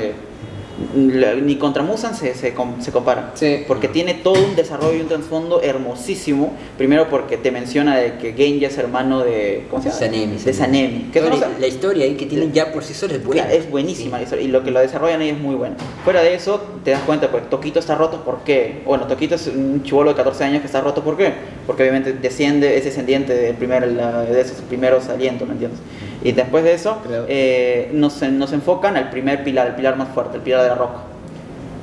Ni 0.95 1.55
contra 1.57 1.83
Musan 1.83 2.15
se, 2.15 2.33
se, 2.35 2.53
com- 2.53 2.81
se 2.81 2.91
compara. 2.91 3.31
Sí. 3.35 3.63
Porque 3.67 3.87
tiene 3.87 4.13
todo 4.15 4.33
un 4.43 4.55
desarrollo 4.55 4.97
y 4.97 5.01
un 5.01 5.07
trasfondo 5.07 5.61
hermosísimo. 5.61 6.53
Primero 6.77 7.09
porque 7.09 7.37
te 7.37 7.51
menciona 7.51 7.97
de 7.97 8.17
que 8.17 8.33
Genja 8.33 8.67
es 8.67 8.77
hermano 8.77 9.23
de. 9.23 9.65
¿Cómo 9.69 9.81
se 9.81 9.89
llama? 9.89 9.99
Sanemi. 9.99 10.37
De 10.37 10.53
Sanemi. 10.53 11.09
Que 11.11 11.21
no 11.21 11.29
la, 11.59 11.67
historia 11.67 12.05
ahí 12.05 12.15
que 12.15 12.25
tienen 12.25 12.51
ya 12.53 12.71
por 12.71 12.83
sí 12.83 12.93
sola 12.93 13.13
es 13.13 13.23
buena. 13.23 13.51
Es 13.51 13.69
buenísima 13.69 14.17
la 14.17 14.23
historia, 14.23 14.45
y 14.45 14.47
lo 14.49 14.63
que 14.63 14.71
lo 14.71 14.79
desarrollan 14.79 15.21
ahí 15.21 15.29
es 15.29 15.39
muy 15.39 15.55
bueno. 15.55 15.75
Fuera 16.03 16.21
de 16.21 16.33
eso, 16.35 16.61
te 16.83 16.91
das 16.91 17.01
cuenta, 17.03 17.29
pues 17.31 17.49
Toquito 17.49 17.79
está 17.79 17.95
roto, 17.95 18.23
¿por 18.23 18.39
qué? 18.43 18.81
Bueno, 18.85 19.07
Toquito 19.07 19.35
es 19.35 19.47
un 19.47 19.83
chivolo 19.83 20.11
de 20.11 20.15
14 20.15 20.43
años 20.43 20.61
que 20.61 20.67
está 20.67 20.81
roto, 20.81 21.03
¿por 21.03 21.17
qué? 21.17 21.33
Porque 21.67 21.83
obviamente 21.83 22.13
desciende, 22.13 22.77
es 22.77 22.83
descendiente 22.85 23.33
del 23.33 23.55
primer, 23.55 23.87
la- 23.91 24.23
de 24.23 24.41
esos 24.41 24.57
primeros 24.61 25.07
alientos, 25.09 25.47
¿me 25.47 25.53
entiendes? 25.53 25.79
Y 26.23 26.31
después 26.33 26.63
de 26.63 26.73
eso, 26.73 26.97
eh, 27.27 27.89
nos, 27.93 28.21
nos 28.21 28.53
enfocan 28.53 28.95
al 28.97 29.09
primer 29.09 29.43
pilar, 29.43 29.67
el 29.67 29.75
pilar 29.75 29.95
más 29.97 30.09
fuerte, 30.09 30.37
el 30.37 30.43
pilar 30.43 30.61
de 30.63 30.67
la 30.69 30.75
roca. 30.75 30.99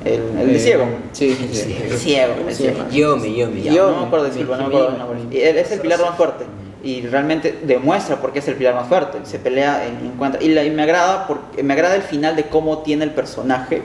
El, 0.05 0.21
el 0.39 0.47
de 0.47 0.55
Eh, 0.55 0.59
ciego. 0.59 0.85
Sí, 1.11 1.35
sí. 1.51 1.77
El 1.83 1.97
ciego, 1.97 2.33
el 2.47 2.55
ciego. 2.55 2.77
Yomi, 2.89 3.35
Yomi. 3.35 3.61
Ya, 3.63 3.73
Yo- 3.73 3.91
no 3.91 3.99
me 4.01 4.05
acuerdo 4.07 4.25
de 4.25 4.31
decirlo, 4.31 4.55
no 4.55 4.69
me 4.69 4.75
acuerdo 4.75 4.97
es 5.31 5.71
el 5.71 5.79
pilar 5.81 5.99
más 5.99 6.15
fuerte 6.15 6.45
y 6.81 7.01
realmente 7.01 7.59
demuestra 7.63 8.15
por 8.21 8.31
qué 8.31 8.39
es 8.39 8.47
el 8.47 8.55
pilar 8.55 8.75
más 8.75 8.87
fuerte. 8.87 9.17
Se 9.23 9.39
pelea 9.39 9.85
en, 9.85 10.05
encuentra 10.13 10.41
y, 10.41 10.47
la- 10.47 10.63
y 10.63 10.71
me 10.71 10.83
agrada 10.83 11.27
porque 11.27 11.61
me 11.63 11.73
agrada 11.73 11.95
el 11.95 12.01
final 12.03 12.37
de 12.37 12.43
cómo 12.45 12.77
tiene 12.79 13.03
el 13.03 13.11
personaje 13.11 13.81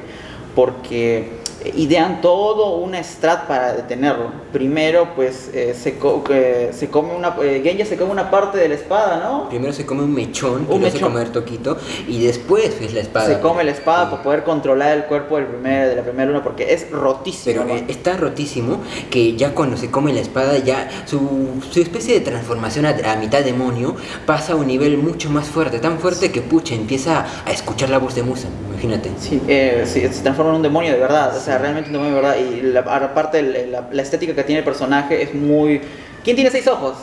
porque 0.54 1.30
idean 1.74 2.20
todo 2.20 2.76
una 2.76 3.02
strat 3.02 3.46
para 3.46 3.72
detenerlo. 3.74 4.30
Primero, 4.52 5.14
pues 5.16 5.50
eh, 5.54 5.74
se, 5.80 5.98
co- 5.98 6.22
se 6.28 6.88
come 6.90 7.14
una 7.14 7.36
eh, 7.42 7.60
Genja 7.64 7.84
se 7.84 7.96
come 7.96 8.10
una 8.12 8.30
parte 8.30 8.58
de 8.58 8.68
la 8.68 8.74
espada, 8.74 9.16
¿no? 9.24 9.48
Primero 9.48 9.72
se 9.72 9.86
come 9.86 10.02
un 10.02 10.12
mechón, 10.12 10.66
que 10.66 10.72
Un 10.74 10.80
lo 10.82 10.86
hace 10.86 10.96
mechón. 10.96 11.12
comer 11.12 11.28
Toquito, 11.30 11.76
y 12.06 12.24
después 12.24 12.80
es 12.80 12.92
la 12.94 13.00
espada. 13.00 13.26
Se 13.26 13.40
come 13.40 13.64
la 13.64 13.70
espada 13.72 14.04
Sí. 14.04 14.10
para 14.10 14.22
poder 14.22 14.44
controlar 14.44 14.96
el 14.96 15.04
cuerpo 15.04 15.36
del 15.36 15.46
primer, 15.46 15.88
de 15.88 15.96
la 15.96 16.02
primera 16.02 16.26
luna 16.26 16.42
porque 16.42 16.72
es 16.74 16.90
rotísimo. 16.90 17.62
Pero 17.64 17.74
¿no? 17.80 17.86
está 17.88 18.16
rotísimo 18.16 18.80
que 19.10 19.34
ya 19.36 19.54
cuando 19.54 19.76
se 19.76 19.90
come 19.90 20.12
la 20.12 20.20
espada, 20.20 20.58
ya 20.58 20.88
su, 21.06 21.62
su 21.70 21.80
especie 21.80 22.14
de 22.14 22.20
transformación 22.20 22.86
a, 22.86 22.90
a 23.12 23.16
mitad 23.16 23.42
demonio 23.42 23.96
pasa 24.26 24.52
a 24.52 24.56
un 24.56 24.66
nivel 24.66 24.98
mucho 24.98 25.30
más 25.30 25.46
fuerte, 25.46 25.78
tan 25.78 25.98
fuerte 25.98 26.30
que 26.32 26.40
pucha, 26.42 26.74
empieza 26.74 27.24
a 27.44 27.50
escuchar 27.50 27.90
la 27.90 27.98
voz 27.98 28.14
de 28.14 28.22
Musa, 28.22 28.48
imagínate. 28.84 29.10
Sí, 29.18 29.40
eh, 29.48 29.84
sí, 29.86 30.00
se 30.00 30.22
transforma 30.22 30.50
en 30.50 30.56
un 30.56 30.62
demonio 30.62 30.92
de 30.92 30.98
verdad, 30.98 31.36
o 31.36 31.40
sea, 31.40 31.58
realmente 31.58 31.88
un 31.88 31.94
demonio 31.94 32.14
de 32.16 32.20
verdad. 32.20 32.36
Y 32.38 32.60
la, 32.62 32.80
aparte, 32.80 33.42
la, 33.42 33.88
la 33.90 34.02
estética 34.02 34.34
que 34.34 34.44
tiene 34.44 34.60
el 34.60 34.64
personaje 34.64 35.22
es 35.22 35.34
muy. 35.34 35.80
¿Quién 36.22 36.36
tiene 36.36 36.50
seis 36.50 36.66
ojos? 36.68 36.94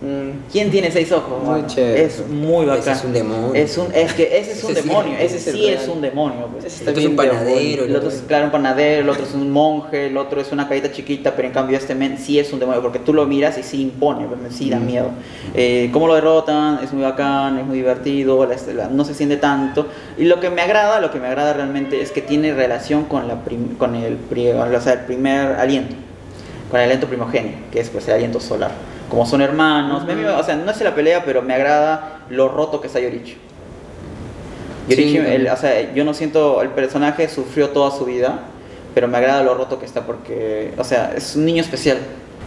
Mm, 0.00 0.46
¿Quién 0.52 0.70
tiene 0.70 0.92
seis 0.92 1.10
ojos? 1.10 1.42
Muy 1.42 1.66
chévere. 1.66 2.04
Es 2.04 2.24
muy 2.28 2.66
bacán. 2.66 2.82
Ese 2.82 2.92
es 2.92 3.04
un 3.04 3.12
demonio. 3.12 3.54
Es, 3.54 3.78
un, 3.78 3.92
es 3.92 4.12
que 4.12 4.38
ese 4.38 4.52
es 4.52 4.62
un 4.62 4.70
Ese 4.70 4.82
sí, 4.82 4.88
demonio, 4.88 5.18
ese, 5.18 5.38
sí 5.52 5.66
es 5.68 5.88
un 5.88 6.00
demonio. 6.00 6.46
pues. 6.52 6.66
Ese 6.66 6.84
El 6.84 6.90
otro 6.90 7.00
es 7.02 7.08
un 7.08 7.16
panadero. 7.16 7.84
El 7.84 7.96
otro 7.96 8.08
es, 8.08 8.22
claro, 8.28 8.44
un 8.44 8.50
panadero, 8.52 9.02
el 9.02 9.08
otro 9.08 9.24
es 9.24 9.34
un 9.34 9.50
monje, 9.50 10.06
el 10.06 10.16
otro 10.16 10.40
es 10.40 10.52
una 10.52 10.68
carita 10.68 10.92
chiquita, 10.92 11.34
pero 11.34 11.48
en 11.48 11.54
cambio 11.54 11.76
este 11.76 11.96
men 11.96 12.16
sí 12.16 12.38
es 12.38 12.52
un 12.52 12.60
demonio, 12.60 12.80
porque 12.80 13.00
tú 13.00 13.12
lo 13.12 13.26
miras 13.26 13.58
y 13.58 13.64
sí 13.64 13.82
impone, 13.82 14.26
pues, 14.26 14.54
sí 14.54 14.70
da 14.70 14.78
miedo. 14.78 15.08
Eh, 15.54 15.90
cómo 15.92 16.06
lo 16.06 16.14
derrotan, 16.14 16.78
es 16.84 16.92
muy 16.92 17.02
bacán, 17.02 17.58
es 17.58 17.66
muy 17.66 17.78
divertido, 17.78 18.46
la- 18.46 18.56
la- 18.74 18.88
no 18.90 19.04
se 19.04 19.14
siente 19.14 19.36
tanto. 19.36 19.88
Y 20.16 20.26
lo 20.26 20.38
que 20.38 20.48
me 20.48 20.62
agrada, 20.62 21.00
lo 21.00 21.10
que 21.10 21.18
me 21.18 21.26
agrada 21.26 21.54
realmente 21.54 22.00
es 22.00 22.12
que 22.12 22.22
tiene 22.22 22.54
relación 22.54 23.06
con, 23.06 23.26
la 23.26 23.42
prim- 23.42 23.74
con 23.76 23.96
el, 23.96 24.14
pri- 24.14 24.52
o 24.52 24.80
sea, 24.80 24.92
el 24.92 25.00
primer 25.00 25.56
aliento, 25.56 25.96
con 26.70 26.78
el 26.78 26.84
aliento 26.84 27.08
primogenio, 27.08 27.54
que 27.72 27.80
es 27.80 27.88
pues 27.90 28.06
el 28.06 28.14
aliento 28.14 28.38
solar. 28.38 28.70
Como 29.10 29.24
son 29.26 29.40
hermanos, 29.40 30.02
o 30.04 30.42
sea, 30.44 30.56
no 30.56 30.70
es 30.70 30.80
la 30.80 30.94
pelea, 30.94 31.24
pero 31.24 31.40
me 31.42 31.54
agrada 31.54 32.20
lo 32.28 32.48
roto 32.48 32.80
que 32.80 32.88
está 32.88 33.00
Yorichi. 33.00 33.38
Yorichi, 34.88 35.18
Sí, 35.18 35.46
o 35.48 35.56
sea, 35.56 35.92
yo 35.94 36.04
no 36.04 36.14
siento, 36.14 36.62
el 36.62 36.70
personaje 36.70 37.28
sufrió 37.28 37.70
toda 37.70 37.90
su 37.90 38.04
vida, 38.04 38.40
pero 38.94 39.08
me 39.08 39.18
agrada 39.18 39.42
lo 39.42 39.54
roto 39.54 39.78
que 39.78 39.86
está 39.86 40.06
porque, 40.06 40.72
o 40.78 40.84
sea, 40.84 41.12
es 41.16 41.36
un 41.36 41.44
niño 41.44 41.62
especial. 41.62 41.98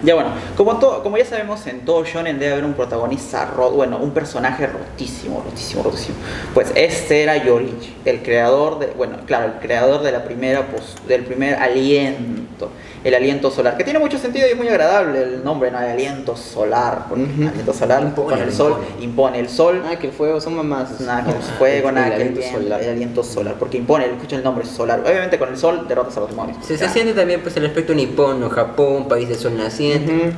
Ya 0.03 0.15
bueno, 0.15 0.31
como, 0.57 0.77
todo, 0.79 1.03
como 1.03 1.17
ya 1.17 1.25
sabemos, 1.25 1.67
en 1.67 1.81
todo 1.85 2.03
shonen 2.03 2.39
debe 2.39 2.53
haber 2.53 2.65
un 2.65 2.73
protagonista, 2.73 3.45
ro- 3.55 3.69
bueno, 3.69 3.99
un 3.99 4.09
personaje 4.11 4.65
rotísimo, 4.65 5.43
rotísimo, 5.45 5.83
rotísimo. 5.83 6.15
Pues 6.55 6.71
este 6.73 7.21
era 7.21 7.37
Yorichi, 7.37 7.95
el 8.05 8.23
creador 8.23 8.79
de, 8.79 8.87
bueno, 8.97 9.17
claro, 9.27 9.45
el 9.45 9.53
creador 9.59 10.01
de 10.01 10.11
la 10.11 10.23
primera, 10.23 10.65
pos- 10.65 10.95
del 11.07 11.23
primer 11.23 11.53
aliento, 11.55 12.71
el 13.03 13.15
aliento 13.15 13.49
solar, 13.49 13.77
que 13.77 13.83
tiene 13.83 13.99
mucho 13.99 14.17
sentido 14.17 14.47
y 14.47 14.51
es 14.51 14.57
muy 14.57 14.67
agradable 14.67 15.23
el 15.23 15.43
nombre, 15.43 15.71
¿no? 15.71 15.79
El 15.79 15.89
aliento 15.91 16.35
solar, 16.37 17.05
porque 17.09 17.23
Ujú. 17.23 17.47
aliento 17.47 17.73
solar 17.73 18.03
Impone, 18.03 18.29
con 18.29 18.39
el 18.41 18.51
sol, 18.53 18.71
impone. 18.79 19.03
impone 19.03 19.39
el 19.39 19.49
sol, 19.49 19.83
Ah, 19.85 19.95
que 19.97 20.07
el 20.07 20.13
fuego 20.13 20.39
son 20.39 20.55
mamás. 20.55 20.99
nada 21.01 21.23
que 21.25 21.31
el 21.31 21.41
fuego, 21.41 21.91
nada 21.91 22.07
el 22.07 22.13
que 22.13 22.21
el, 22.21 22.27
aliento 22.29 22.51
solar. 22.59 22.81
el 22.81 22.89
aliento 22.89 23.23
solar, 23.23 23.55
porque 23.57 23.77
impone, 23.77 24.05
escucha 24.05 24.35
el 24.35 24.43
nombre 24.43 24.65
solar. 24.65 24.99
Obviamente 25.05 25.39
con 25.39 25.49
el 25.49 25.57
sol 25.57 25.85
derrotas 25.87 26.15
a 26.17 26.19
los 26.21 26.29
demonios. 26.29 26.57
Se, 26.65 26.77
se 26.77 26.89
siente 26.89 27.13
también 27.13 27.41
pues 27.41 27.57
el 27.57 27.65
aspecto 27.65 27.93
nipón 27.93 28.43
o 28.43 28.49
Japón, 28.49 29.07
país 29.07 29.27
del 29.27 29.37
sol 29.37 29.57
naciente. 29.57 30.33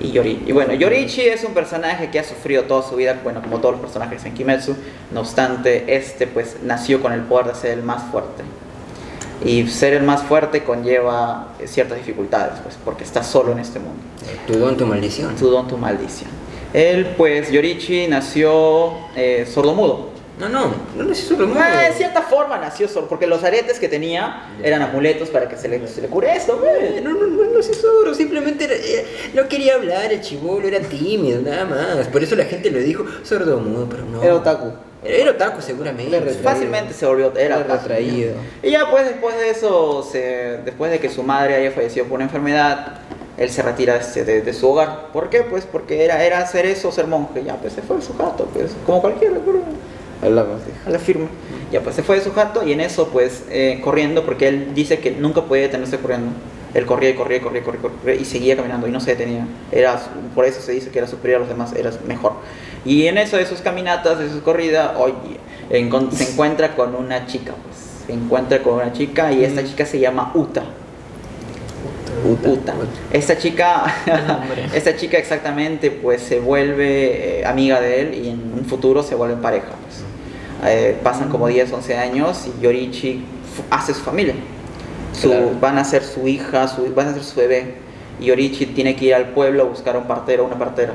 Y, 0.00 0.10
Yori, 0.12 0.42
y 0.46 0.52
bueno, 0.52 0.72
Yorichi 0.72 1.22
es 1.22 1.44
un 1.44 1.52
personaje 1.54 2.10
que 2.10 2.18
ha 2.18 2.24
sufrido 2.24 2.62
toda 2.64 2.82
su 2.88 2.96
vida, 2.96 3.20
bueno, 3.22 3.42
como 3.42 3.58
todos 3.58 3.72
los 3.72 3.80
personajes 3.82 4.24
en 4.24 4.34
Kimetsu. 4.34 4.74
No 5.12 5.20
obstante, 5.20 5.94
este 5.94 6.26
pues 6.26 6.56
nació 6.62 7.00
con 7.02 7.12
el 7.12 7.20
poder 7.20 7.46
de 7.48 7.54
ser 7.54 7.72
el 7.72 7.82
más 7.82 8.02
fuerte. 8.10 8.42
Y 9.44 9.66
ser 9.68 9.94
el 9.94 10.02
más 10.02 10.22
fuerte 10.22 10.62
conlleva 10.64 11.54
eh, 11.60 11.66
ciertas 11.66 11.98
dificultades, 11.98 12.60
pues, 12.62 12.76
porque 12.84 13.04
está 13.04 13.22
solo 13.22 13.52
en 13.52 13.58
este 13.58 13.78
mundo. 13.78 14.00
Tu 14.46 14.54
don, 14.58 14.76
tu 14.76 14.86
maldición. 14.86 15.34
Tu 15.36 15.48
don, 15.50 15.66
tu 15.68 15.76
maldición. 15.76 16.30
Él, 16.72 17.14
pues, 17.16 17.50
Yorichi 17.50 18.06
nació 18.08 18.92
eh, 19.16 19.46
sordomudo. 19.52 20.10
No, 20.40 20.48
no, 20.48 20.74
no 20.96 21.04
necesito 21.04 21.44
lo 21.44 21.54
Ah, 21.60 21.82
de 21.88 21.92
cierta 21.92 22.22
forma 22.22 22.56
nació 22.58 22.88
sordo, 22.88 23.06
porque 23.08 23.26
los 23.26 23.44
aretes 23.44 23.78
que 23.78 23.86
tenía 23.88 24.48
eran 24.62 24.80
amuletos 24.82 25.28
para 25.28 25.46
que 25.48 25.56
se 25.56 25.68
le, 25.68 25.86
se 25.86 26.00
le 26.00 26.08
cure 26.08 26.34
esto, 26.34 26.58
güey. 26.58 27.00
No, 27.02 27.12
no, 27.12 27.26
no, 27.26 27.44
no 27.50 27.62
sé 27.62 27.74
solo, 27.74 28.12
simplemente 28.14 28.64
era- 28.64 28.74
era- 28.74 29.02
no 29.34 29.48
quería 29.48 29.74
hablar, 29.74 30.10
el 30.10 30.20
chivolo 30.22 30.66
era 30.66 30.80
tímido, 30.80 31.42
nada 31.42 31.66
más. 31.66 32.08
Por 32.08 32.22
eso 32.24 32.34
la 32.34 32.44
gente 32.46 32.70
lo 32.70 32.78
dijo 32.80 33.04
sordomudo, 33.22 33.86
pero 33.88 34.04
no. 34.06 34.22
Era 34.22 34.34
otaku. 34.34 34.72
Era, 35.04 35.32
otaku 35.32 35.60
seguramente. 35.60 36.18
Retraído. 36.18 36.42
Fácilmente 36.42 36.94
se 36.94 37.06
volvió, 37.06 37.36
era 37.36 37.62
retraído. 37.62 38.34
Y 38.62 38.70
ya 38.70 38.88
pues 38.90 39.04
después 39.06 39.36
de 39.36 39.50
eso, 39.50 40.02
se, 40.02 40.58
después 40.64 40.90
de 40.92 41.00
que 41.00 41.08
su 41.08 41.22
madre 41.22 41.56
haya 41.56 41.70
fallecido 41.72 42.06
por 42.06 42.16
una 42.16 42.24
enfermedad, 42.24 42.98
él 43.36 43.50
se 43.50 43.62
retira 43.62 43.98
de, 43.98 44.24
de- 44.24 44.42
de 44.42 44.52
su 44.52 44.68
hogar. 44.68 45.08
¿Por 45.12 45.28
qué? 45.30 45.42
Pues 45.42 45.64
porque 45.64 46.04
era, 46.04 46.22
era 46.24 46.38
hacer 46.38 46.66
eso, 46.66 46.92
ser 46.92 47.06
monje. 47.08 47.42
Ya 47.44 47.56
pues 47.56 47.72
se 47.72 47.82
fue 47.82 47.96
de 47.96 48.02
su 48.02 48.16
jato, 48.16 48.44
pues 48.52 48.72
como 48.86 49.00
cualquiera, 49.00 49.38
pero 49.44 49.60
Hablamos, 50.22 50.64
dijo. 50.64 50.78
a 50.86 50.90
la 50.90 50.98
firme. 51.00 51.26
Ya 51.72 51.80
pues 51.80 51.96
se 51.96 52.04
fue 52.04 52.16
de 52.16 52.22
su 52.22 52.32
jato 52.32 52.62
y 52.64 52.72
en 52.72 52.80
eso 52.80 53.08
pues 53.08 53.42
eh, 53.50 53.80
corriendo, 53.82 54.24
porque 54.24 54.46
él 54.46 54.68
dice 54.74 54.98
que 55.00 55.10
nunca 55.10 55.42
podía 55.42 55.62
detenerse 55.64 55.98
corriendo. 55.98 56.30
Él 56.74 56.86
corría 56.86 57.10
y 57.10 57.14
corría 57.14 57.38
y 57.38 57.40
corría 57.40 57.60
y 57.60 57.64
corría, 57.64 57.80
y 57.80 57.82
corría 57.82 58.14
y 58.14 58.24
seguía 58.24 58.56
caminando 58.56 58.86
y 58.86 58.92
no 58.92 59.00
se 59.00 59.10
detenía. 59.10 59.46
Era, 59.72 60.00
por 60.34 60.44
eso 60.44 60.60
se 60.62 60.72
dice 60.72 60.90
que 60.90 60.98
era 61.00 61.08
superior 61.08 61.38
a 61.38 61.40
los 61.40 61.48
demás, 61.48 61.72
era 61.74 61.90
mejor. 62.06 62.34
Y 62.84 63.06
en 63.06 63.18
eso 63.18 63.36
de 63.36 63.46
sus 63.46 63.60
caminatas, 63.60 64.18
de 64.18 64.28
sus 64.28 64.42
corridas, 64.42 64.92
oye, 64.96 65.14
se 66.12 66.30
encuentra 66.32 66.74
con 66.74 66.94
una 66.94 67.26
chica, 67.26 67.52
pues. 67.64 67.76
Se 68.06 68.12
encuentra 68.12 68.62
con 68.62 68.74
una 68.74 68.92
chica 68.92 69.32
y 69.32 69.44
esta 69.44 69.62
chica 69.64 69.86
se 69.86 70.00
llama 70.00 70.32
Uta. 70.34 70.62
Uta. 72.24 72.74
Esta 73.12 73.36
chica, 73.38 73.84
esta 74.74 74.96
chica 74.96 75.18
exactamente, 75.18 75.90
pues 75.90 76.22
se 76.22 76.38
vuelve 76.40 77.40
eh, 77.40 77.44
amiga 77.46 77.80
de 77.80 78.00
él 78.00 78.14
y 78.24 78.28
en 78.28 78.52
un 78.56 78.64
futuro 78.64 79.02
se 79.02 79.14
vuelven 79.14 79.40
pareja. 79.40 79.66
Pues. 79.82 80.02
Eh, 80.72 80.96
pasan 81.02 81.28
como 81.30 81.48
10, 81.48 81.72
11 81.72 81.96
años 81.98 82.46
y 82.46 82.62
Yorichi 82.62 83.24
hace 83.70 83.94
su 83.94 84.00
familia. 84.00 84.34
Su- 85.12 85.28
Claro. 85.30 85.50
Van 85.60 85.78
a 85.78 85.84
ser 85.84 86.04
su 86.04 86.26
hija, 86.28 86.68
su, 86.68 86.92
van 86.94 87.08
a 87.08 87.14
ser 87.14 87.24
su 87.24 87.36
bebé. 87.40 87.74
Y 88.22 88.26
Yorichi 88.26 88.66
tiene 88.66 88.94
que 88.94 89.06
ir 89.06 89.14
al 89.14 89.30
pueblo 89.30 89.64
a 89.64 89.66
buscar 89.66 89.96
a 89.96 89.98
un 89.98 90.06
partero 90.06 90.44
o 90.44 90.46
una 90.46 90.56
partera. 90.58 90.94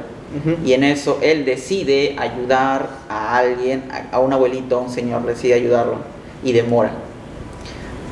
Y 0.66 0.74
en 0.74 0.84
eso 0.84 1.20
él 1.22 1.46
decide 1.46 2.16
ayudar 2.18 2.90
a 3.10 3.38
alguien, 3.38 3.84
a, 3.92 4.16
a 4.16 4.20
un 4.20 4.32
abuelito, 4.32 4.78
a 4.78 4.82
un 4.82 4.90
señor, 4.90 5.26
decide 5.26 5.56
ayudarlo 5.56 5.96
y 6.44 6.54
demora. 6.54 6.92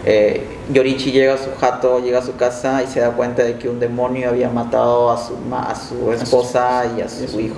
Eh, 0.05 0.45
Yorichi 0.71 1.11
llega 1.11 1.35
a 1.35 1.37
su 1.37 1.49
jato, 1.59 1.99
llega 1.99 2.19
a 2.19 2.21
su 2.21 2.35
casa 2.35 2.83
y 2.83 2.87
se 2.87 2.99
da 2.99 3.11
cuenta 3.11 3.43
de 3.43 3.57
que 3.57 3.69
un 3.69 3.79
demonio 3.79 4.29
había 4.29 4.49
matado 4.49 5.11
a 5.11 5.17
su, 5.17 5.33
a 5.53 5.75
su 5.75 6.11
esposa 6.11 6.91
y 6.97 7.01
a 7.01 7.09
su 7.09 7.39
hijo. 7.39 7.55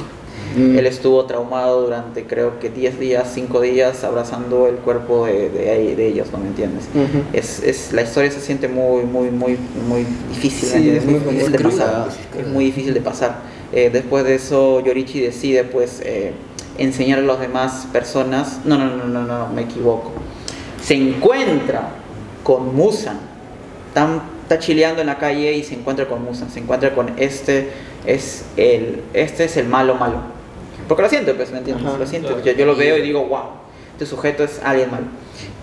Mm. 0.58 0.80
Él 0.80 0.88
estuvo 0.88 1.24
traumado 1.26 1.82
durante 1.84 2.24
creo 2.26 2.60
que 2.60 2.70
10 2.70 3.00
días, 3.00 3.30
5 3.34 3.62
días 3.62 4.04
abrazando 4.04 4.68
el 4.68 4.76
cuerpo 4.76 5.26
de, 5.26 5.50
de- 5.50 5.96
de 5.96 6.08
ellos, 6.08 6.28
¿no 6.32 6.38
me 6.40 6.48
entiendes? 6.48 6.86
Es, 7.34 7.62
es, 7.64 7.94
la 7.94 8.02
historia 8.02 8.32
se 8.32 8.42
siente 8.42 8.68
muy, 8.68 9.04
muy, 9.04 9.30
muy, 9.30 9.58
muy 9.88 10.06
difícil, 10.30 10.70
Sí, 10.70 10.80
¿me 10.80 10.98
es 10.98 11.06
muy 11.06 11.20
difícil 11.20 11.52
de 11.52 11.60
pasar. 11.60 12.08
es 12.10 12.16
cruda. 12.36 12.54
muy 12.54 12.66
difícil 12.66 12.94
de 12.94 13.02
pasar. 13.02 13.38
Eh, 13.74 13.90
después 13.92 14.24
de 14.24 14.36
eso, 14.36 14.80
Yorichi 14.80 15.20
decide 15.22 15.64
pues 15.64 16.02
eh, 16.04 16.32
enseñar 16.78 17.20
a 17.20 17.22
las 17.24 17.40
demás 17.40 17.88
personas. 17.92 18.60
No, 18.66 18.78
no, 18.78 18.86
no, 18.96 19.06
no, 19.06 19.24
no, 19.24 19.48
me 19.50 19.64
equivoco. 19.64 20.12
Se 20.82 20.96
encuentra 20.96 21.90
con 22.44 22.76
Musan. 22.76 23.20
Está 24.44 24.60
chileando 24.60 25.02
en 25.02 25.08
la 25.08 25.18
calle 25.18 25.52
y 25.54 25.64
se 25.64 25.74
encuentra 25.76 26.08
con 26.08 26.24
Musan. 26.24 26.50
Se 26.50 26.60
encuentra 26.60 26.96
con 26.96 27.12
este 27.18 27.70
es 28.06 28.46
el, 28.56 29.02
este 29.14 29.44
es 29.46 29.58
el 29.58 29.68
malo 29.68 29.96
malo. 29.96 30.37
Porque 30.88 31.04
lo 31.04 31.10
siento, 31.10 31.36
pues, 31.36 31.52
¿me 31.52 31.60
entiendes? 31.60 31.86
Ajá, 31.86 31.98
lo 31.98 32.06
siento. 32.06 32.30
claro. 32.30 32.44
Yo, 32.44 32.52
yo 32.54 32.66
lo 32.66 32.76
veo 32.76 32.98
y 32.98 33.02
digo, 33.02 33.26
wow, 33.26 33.50
este 33.94 34.06
sujeto 34.06 34.44
es 34.44 34.62
alguien 34.64 34.92
malo. 34.92 35.06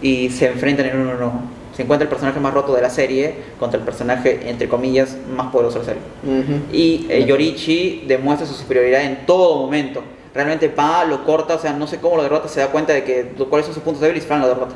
Y 0.02 0.30
se 0.30 0.46
enfrentan 0.46 0.86
en 0.86 0.98
uno 0.98 1.12
a 1.12 1.14
uno. 1.14 1.42
Se 1.74 1.82
encuentra 1.82 2.04
el 2.04 2.08
personaje 2.08 2.38
más 2.38 2.54
roto 2.54 2.74
de 2.74 2.82
la 2.82 2.90
serie 2.90 3.34
contra 3.58 3.78
el 3.78 3.84
personaje, 3.84 4.48
entre 4.48 4.68
comillas, 4.68 5.16
más 5.34 5.50
poderoso 5.50 5.80
de 5.80 5.86
la 5.86 5.92
serie. 5.92 6.02
Ujú. 6.40 6.60
Y 6.72 7.06
eh, 7.08 7.24
Yorichi 7.24 8.04
demuestra 8.06 8.46
su 8.46 8.54
superioridad 8.54 9.02
en 9.02 9.26
todo 9.26 9.56
momento. 9.60 10.02
Realmente 10.34 10.68
va, 10.68 11.04
lo 11.04 11.24
corta, 11.24 11.54
o 11.54 11.58
sea, 11.58 11.72
no 11.72 11.86
sé 11.86 11.98
cómo 11.98 12.16
lo 12.16 12.22
derrota, 12.22 12.48
se 12.48 12.60
da 12.60 12.68
cuenta 12.68 12.92
de 12.92 13.04
que 13.04 13.32
cuáles 13.48 13.66
son 13.66 13.74
sus 13.74 13.82
puntos 13.82 14.00
débiles 14.02 14.24
y 14.24 14.26
Fran 14.26 14.40
lo 14.40 14.48
derrota. 14.48 14.74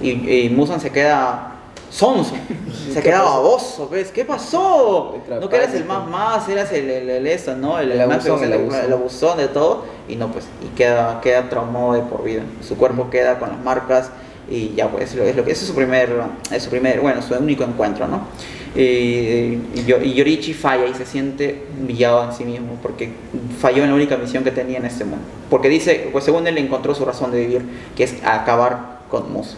Y, 0.00 0.10
y 0.10 0.48
Musan 0.50 0.80
se 0.80 0.90
queda 0.90 1.51
sonso, 1.92 2.34
se 2.88 2.94
¿Qué 2.94 3.02
queda 3.10 3.18
pasó? 3.20 3.30
baboso, 3.42 3.88
¿ves? 3.90 4.10
¿Qué 4.10 4.24
pasó? 4.24 5.14
No 5.28 5.48
que 5.48 5.56
eras 5.56 5.74
el 5.74 5.84
pánico. 5.84 6.08
más 6.10 6.38
más, 6.40 6.48
eras 6.48 6.72
el, 6.72 6.88
el, 6.88 7.10
el 7.10 7.26
eso, 7.26 7.54
¿no? 7.54 7.78
El, 7.78 7.92
El 7.92 8.08
más 8.08 8.26
abusón, 8.26 8.42
el 8.44 8.52
egocéntrico, 8.54 8.74
abusón. 8.74 8.84
el 8.86 8.92
abusón 8.92 9.38
de 9.38 9.48
todo. 9.48 9.84
Y 10.08 10.16
no, 10.16 10.32
pues, 10.32 10.46
y 10.64 10.74
queda, 10.76 11.20
queda 11.20 11.48
traumado 11.50 11.92
de 11.92 12.00
por 12.00 12.24
vida. 12.24 12.42
Su 12.66 12.76
cuerpo 12.78 13.10
queda 13.10 13.38
con 13.38 13.50
las 13.50 13.60
marcas 13.62 14.10
y 14.50 14.74
ya 14.74 14.88
pues, 14.88 15.14
lo- 15.14 15.22
es 15.24 15.36
lo 15.36 15.44
que 15.44 15.52
ese 15.52 15.62
es 15.62 15.68
su 15.68 15.74
primer, 15.74 16.10
es 16.50 16.62
su 16.62 16.70
primer, 16.70 17.00
bueno, 17.00 17.20
su 17.20 17.34
único 17.34 17.62
encuentro, 17.64 18.08
¿no? 18.08 18.22
Y, 18.74 18.80
y 19.74 19.84
Yo- 19.86 20.00
y 20.00 20.14
Yorichi 20.14 20.54
falla 20.54 20.86
y 20.86 20.94
se 20.94 21.04
siente 21.04 21.66
humillado 21.78 22.24
en 22.24 22.32
sí 22.32 22.44
mismo 22.44 22.78
porque 22.82 23.12
falló 23.60 23.82
en 23.84 23.90
la 23.90 23.94
única 23.96 24.16
misión 24.16 24.42
que 24.44 24.50
tenía 24.50 24.78
en 24.78 24.86
este 24.86 25.04
mundo. 25.04 25.24
Porque 25.50 25.68
dice, 25.68 26.08
pues 26.10 26.24
según 26.24 26.46
él 26.46 26.56
encontró 26.56 26.94
su 26.94 27.04
razón 27.04 27.30
de 27.32 27.40
vivir, 27.40 27.62
que 27.94 28.04
es 28.04 28.14
acabar 28.24 29.00
con 29.10 29.30
Musa. 29.30 29.56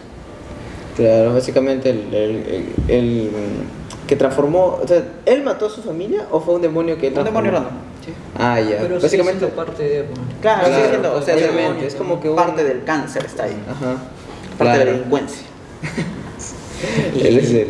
Claro, 0.95 1.33
básicamente 1.33 1.89
el, 1.89 2.13
el, 2.13 2.35
el- 2.47 2.73
el, 2.87 3.29
que 4.07 4.15
transformó, 4.15 4.79
o 4.83 4.87
sea, 4.87 5.03
¿él 5.25 5.43
mató 5.43 5.65
a 5.65 5.69
su 5.69 5.81
familia 5.81 6.27
o 6.31 6.39
fue 6.39 6.55
un 6.55 6.61
demonio 6.61 6.97
que 6.97 7.07
Un 7.07 7.23
demonio 7.23 7.51
random. 7.51 7.71
Ah, 8.37 8.59
ya. 8.61 8.77
Pero 8.81 8.99
básicamente 8.99 9.45
básicamente 9.45 9.47
parte 9.47 9.83
de... 9.83 10.05
Claro, 10.41 10.59
Claro, 10.67 10.75
sigue 10.75 10.89
siendo, 10.89 11.15
o 11.15 11.21
sea, 11.23 11.35
obviamente, 11.35 11.87
es 11.87 11.93
es 11.93 11.95
como 11.95 12.19
que 12.21 12.29
un- 12.29 12.35
parte 12.35 12.63
del 12.63 12.83
cáncer 12.83 13.25
está 13.25 13.43
ahí, 13.45 13.57
Ajá. 13.69 13.95
parte 14.59 14.77
de 14.79 14.85
la 14.85 14.91
delincuencia. 14.91 15.41
Él 17.19 17.37
es 17.39 17.51
el 17.51 17.67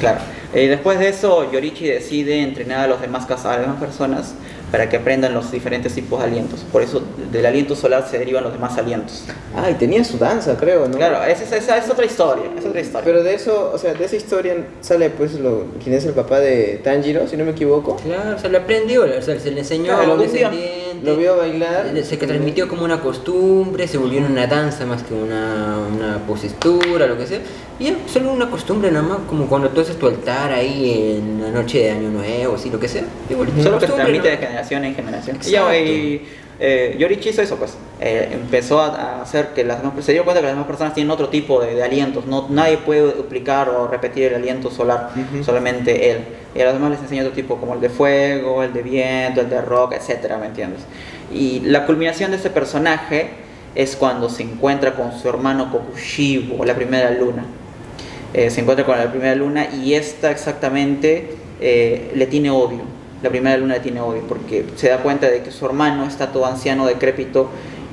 Claro. 0.00 0.20
Eh, 0.54 0.68
después 0.68 0.98
de 0.98 1.08
eso, 1.08 1.50
Yorichi 1.50 1.86
decide 1.86 2.42
entrenar 2.42 2.80
a 2.80 2.86
los 2.86 3.00
demás 3.00 3.28
a 3.30 3.50
las 3.52 3.60
demás 3.60 3.80
personas 3.80 4.34
para 4.74 4.88
que 4.88 4.96
aprendan 4.96 5.32
los 5.32 5.52
diferentes 5.52 5.94
tipos 5.94 6.18
de 6.18 6.26
alientos. 6.26 6.66
Por 6.72 6.82
eso, 6.82 7.00
del 7.30 7.46
aliento 7.46 7.76
solar 7.76 8.08
se 8.10 8.18
derivan 8.18 8.42
los 8.42 8.52
demás 8.52 8.76
alientos. 8.76 9.22
Ah, 9.54 9.70
y 9.70 9.74
tenía 9.74 10.02
su 10.02 10.18
danza, 10.18 10.56
creo, 10.56 10.88
¿no? 10.88 10.96
Claro, 10.96 11.22
esa, 11.22 11.78
es 11.78 11.88
otra 11.88 12.04
historia. 12.04 12.46
Es 12.58 12.66
otra 12.66 12.80
historia. 12.80 13.04
Pero 13.04 13.22
de 13.22 13.34
eso, 13.34 13.70
o 13.72 13.78
sea, 13.78 13.94
de 13.94 14.04
esa 14.04 14.16
historia 14.16 14.56
sale 14.80 15.10
pues 15.10 15.34
lo, 15.34 15.66
quién 15.80 15.94
es 15.94 16.04
el 16.06 16.12
papá 16.12 16.40
de 16.40 16.80
Tanjiro, 16.82 17.28
si 17.28 17.36
no 17.36 17.44
me 17.44 17.52
equivoco. 17.52 17.94
Claro, 18.04 18.34
o 18.34 18.38
sea, 18.40 18.50
le 18.50 18.58
aprendió, 18.58 19.04
o 19.04 19.22
sea, 19.22 19.38
se 19.38 19.52
le 19.52 19.60
enseñó 19.60 19.94
Claro, 19.94 20.00
a 20.00 20.14
un 20.14 20.18
lo 20.18 20.24
Lo 21.02 21.16
vio 21.16 21.36
bailar. 21.36 21.90
Se 22.04 22.18
que 22.18 22.26
transmitió 22.26 22.68
como 22.68 22.84
una 22.84 23.00
costumbre, 23.00 23.88
se 23.88 23.98
volvió 23.98 24.20
una 24.20 24.46
danza 24.46 24.86
más 24.86 25.02
que 25.02 25.14
una, 25.14 25.78
una 25.78 26.18
postura, 26.26 27.06
lo 27.06 27.16
que 27.16 27.26
sea. 27.26 27.40
Y 27.78 27.84
ya, 27.84 27.96
solo 28.06 28.32
una 28.32 28.50
costumbre 28.50 28.90
nada 28.90 29.06
más, 29.06 29.18
como 29.28 29.46
cuando 29.46 29.70
tú 29.70 29.80
haces 29.80 29.98
tu 29.98 30.06
altar 30.06 30.52
ahí 30.52 31.18
en 31.18 31.42
la 31.42 31.50
noche 31.50 31.80
de 31.80 31.90
Año 31.90 32.10
Nuevo, 32.10 32.54
así, 32.54 32.70
lo 32.70 32.78
que 32.78 32.88
sea. 32.88 33.04
Igual, 33.28 33.48
Solo 33.48 33.78
que 33.78 33.86
se 33.86 33.92
costumbre, 33.92 33.96
transmite 33.96 34.24
¿no? 34.24 34.30
de 34.30 34.36
generación 34.36 34.84
en 34.84 34.94
generación. 34.94 35.36
Y 35.36 35.48
Exacto. 35.48 35.74
y, 35.74 36.22
eh, 36.60 36.96
Yorichi 36.98 37.30
hizo 37.30 37.42
eso, 37.42 37.56
pues. 37.56 37.76
Eh, 38.00 38.30
empezó 38.32 38.80
a, 38.80 39.22
hacer 39.22 39.48
que 39.54 39.64
las 39.64 39.82
demás, 39.82 40.04
se 40.04 40.12
dio 40.12 40.24
cuenta 40.24 40.40
que 40.40 40.46
las 40.46 40.54
demás 40.54 40.66
personas 40.66 40.94
tienen 40.94 41.10
otro 41.10 41.28
tipo 41.28 41.60
de, 41.60 41.74
de 41.74 41.82
alientos. 41.82 42.26
No, 42.26 42.46
nadie 42.50 42.78
puede 42.78 43.12
duplicar 43.12 43.68
o 43.68 43.88
repetir 43.88 44.24
el 44.24 44.34
aliento 44.36 44.70
solar, 44.70 45.10
solamente 45.44 46.10
él. 46.10 46.18
Y 46.54 46.60
a 46.60 46.66
los 46.66 46.74
demás 46.74 46.90
les 46.90 47.00
enseñó 47.00 47.22
otro 47.22 47.34
tipo, 47.34 47.56
como 47.56 47.74
el 47.74 47.80
de 47.80 47.88
fuego, 47.88 48.62
el 48.62 48.72
de 48.72 48.82
viento, 48.82 49.40
el 49.40 49.50
de 49.50 49.60
rock, 49.60 49.94
etcétera, 49.94 50.38
¿me 50.38 50.46
entiendes? 50.46 50.80
Y 51.32 51.60
la 51.60 51.86
culminación 51.86 52.30
de 52.30 52.36
este 52.36 52.50
personaje 52.50 53.30
es 53.74 53.96
cuando 53.96 54.28
se 54.28 54.44
encuentra 54.44 54.94
con 54.94 55.12
su 55.18 55.28
hermano 55.28 55.70
Kokushibo, 55.72 56.64
la 56.64 56.74
primera 56.74 57.10
luna. 57.10 57.44
Eh, 58.32 58.50
se 58.50 58.60
encuentra 58.60 58.84
con 58.84 58.98
la 58.98 59.10
primera 59.10 59.34
luna 59.34 59.68
y 59.72 59.94
esta 59.94 60.30
exactamente 60.30 61.36
eh, 61.60 62.12
le 62.14 62.26
tiene 62.26 62.50
odio. 62.50 62.82
La 63.24 63.30
primera 63.30 63.56
luna 63.56 63.80
tiene 63.80 64.00
odio 64.00 64.22
porque 64.28 64.66
se 64.76 64.90
da 64.90 64.98
cuenta 64.98 65.28
de 65.28 65.42
que 65.42 65.50
su 65.50 65.64
hermano 65.64 66.04
está 66.04 66.30
todo 66.30 66.44
anciano, 66.44 66.86
decrépito 66.86 67.48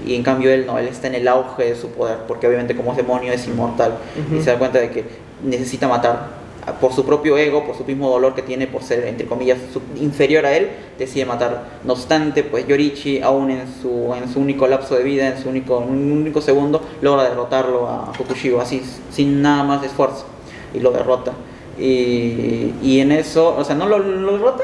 y 0.06 0.16
en 0.16 0.24
cambio 0.24 0.52
él 0.52 0.66
no, 0.66 0.78
él 0.78 0.88
está 0.88 1.08
en 1.08 1.16
el 1.16 1.28
auge 1.28 1.64
de 1.64 1.76
su 1.76 1.90
poder 1.90 2.18
porque 2.28 2.48
obviamente 2.48 2.76
como 2.76 2.92
es 2.92 2.98
demonio 2.98 3.32
es 3.32 3.48
inmortal 3.48 3.94
y 4.38 4.42
se 4.42 4.52
da 4.52 4.60
cuenta 4.60 4.80
de 4.80 4.92
que 4.92 5.06
necesita 5.44 5.88
matar 5.88 6.42
por 6.80 6.94
su 6.94 7.06
propio 7.06 7.38
ego, 7.38 7.66
por 7.66 7.76
su 7.76 7.86
mismo 7.86 8.10
dolor 8.10 8.36
que 8.36 8.42
tiene 8.42 8.68
por 8.68 8.84
ser, 8.84 9.06
entre 9.08 9.26
comillas, 9.26 9.58
inferior 10.00 10.46
a 10.46 10.56
él, 10.56 10.70
decide 11.00 11.26
matar. 11.26 11.64
No 11.84 11.94
obstante, 11.94 12.44
pues 12.44 12.68
Yorichi, 12.68 13.22
aún 13.22 13.50
en 13.50 13.66
su, 13.82 14.14
en 14.14 14.32
su 14.32 14.40
único 14.40 14.68
lapso 14.68 14.96
de 14.96 15.04
vida, 15.04 15.28
en 15.28 15.42
su 15.42 15.50
único, 15.50 15.82
en 15.82 15.90
un 15.90 16.12
único 16.12 16.40
segundo, 16.40 16.82
logra 17.02 17.24
derrotarlo 17.24 17.88
a 17.88 18.14
Fukushibo, 18.14 18.62
así, 18.62 18.84
sin 19.10 19.42
nada 19.42 19.64
más 19.64 19.82
de 19.82 19.88
esfuerzo, 19.88 20.26
y 20.74 20.80
lo 20.80 20.92
derrota. 20.92 21.32
Y, 21.80 22.76
y 22.84 23.00
en 23.00 23.12
eso, 23.12 23.56
o 23.58 23.64
sea, 23.64 23.76
¿no 23.76 23.88
lo, 23.88 23.98
lo 23.98 24.34
derrota? 24.34 24.64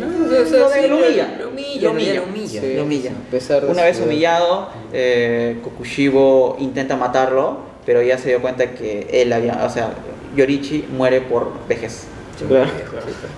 No, 0.00 0.06
Lo 0.26 0.28
de- 0.70 0.88
lo 0.88 0.96
humilla. 0.96 1.36
Lo 1.38 1.48
humilla, 1.50 1.80
Lo 1.80 1.88
lo 1.88 1.90
humilla. 1.90 1.90
humilla. 1.92 2.14
Lo 2.14 2.22
humilla. 2.24 2.60
Sí. 2.60 2.74
Lo 2.74 2.82
humilla. 2.82 3.10
A 3.10 3.30
pesar 3.30 3.62
de 3.64 3.70
Una 3.70 3.84
vez 3.84 4.00
humillado, 4.00 4.68
eh, 4.92 5.58
Kokushibo 5.62 6.56
intenta 6.58 6.96
matarlo, 6.96 7.58
pero 7.86 8.02
ya 8.02 8.18
se 8.18 8.28
dio 8.28 8.40
cuenta 8.42 8.70
que 8.72 9.06
él 9.12 9.32
había, 9.32 9.64
o 9.64 9.70
sea, 9.70 9.90
Yorichi 10.36 10.86
muere 10.96 11.20
por 11.20 11.52
vejez. 11.68 12.04
Claro. 12.48 12.68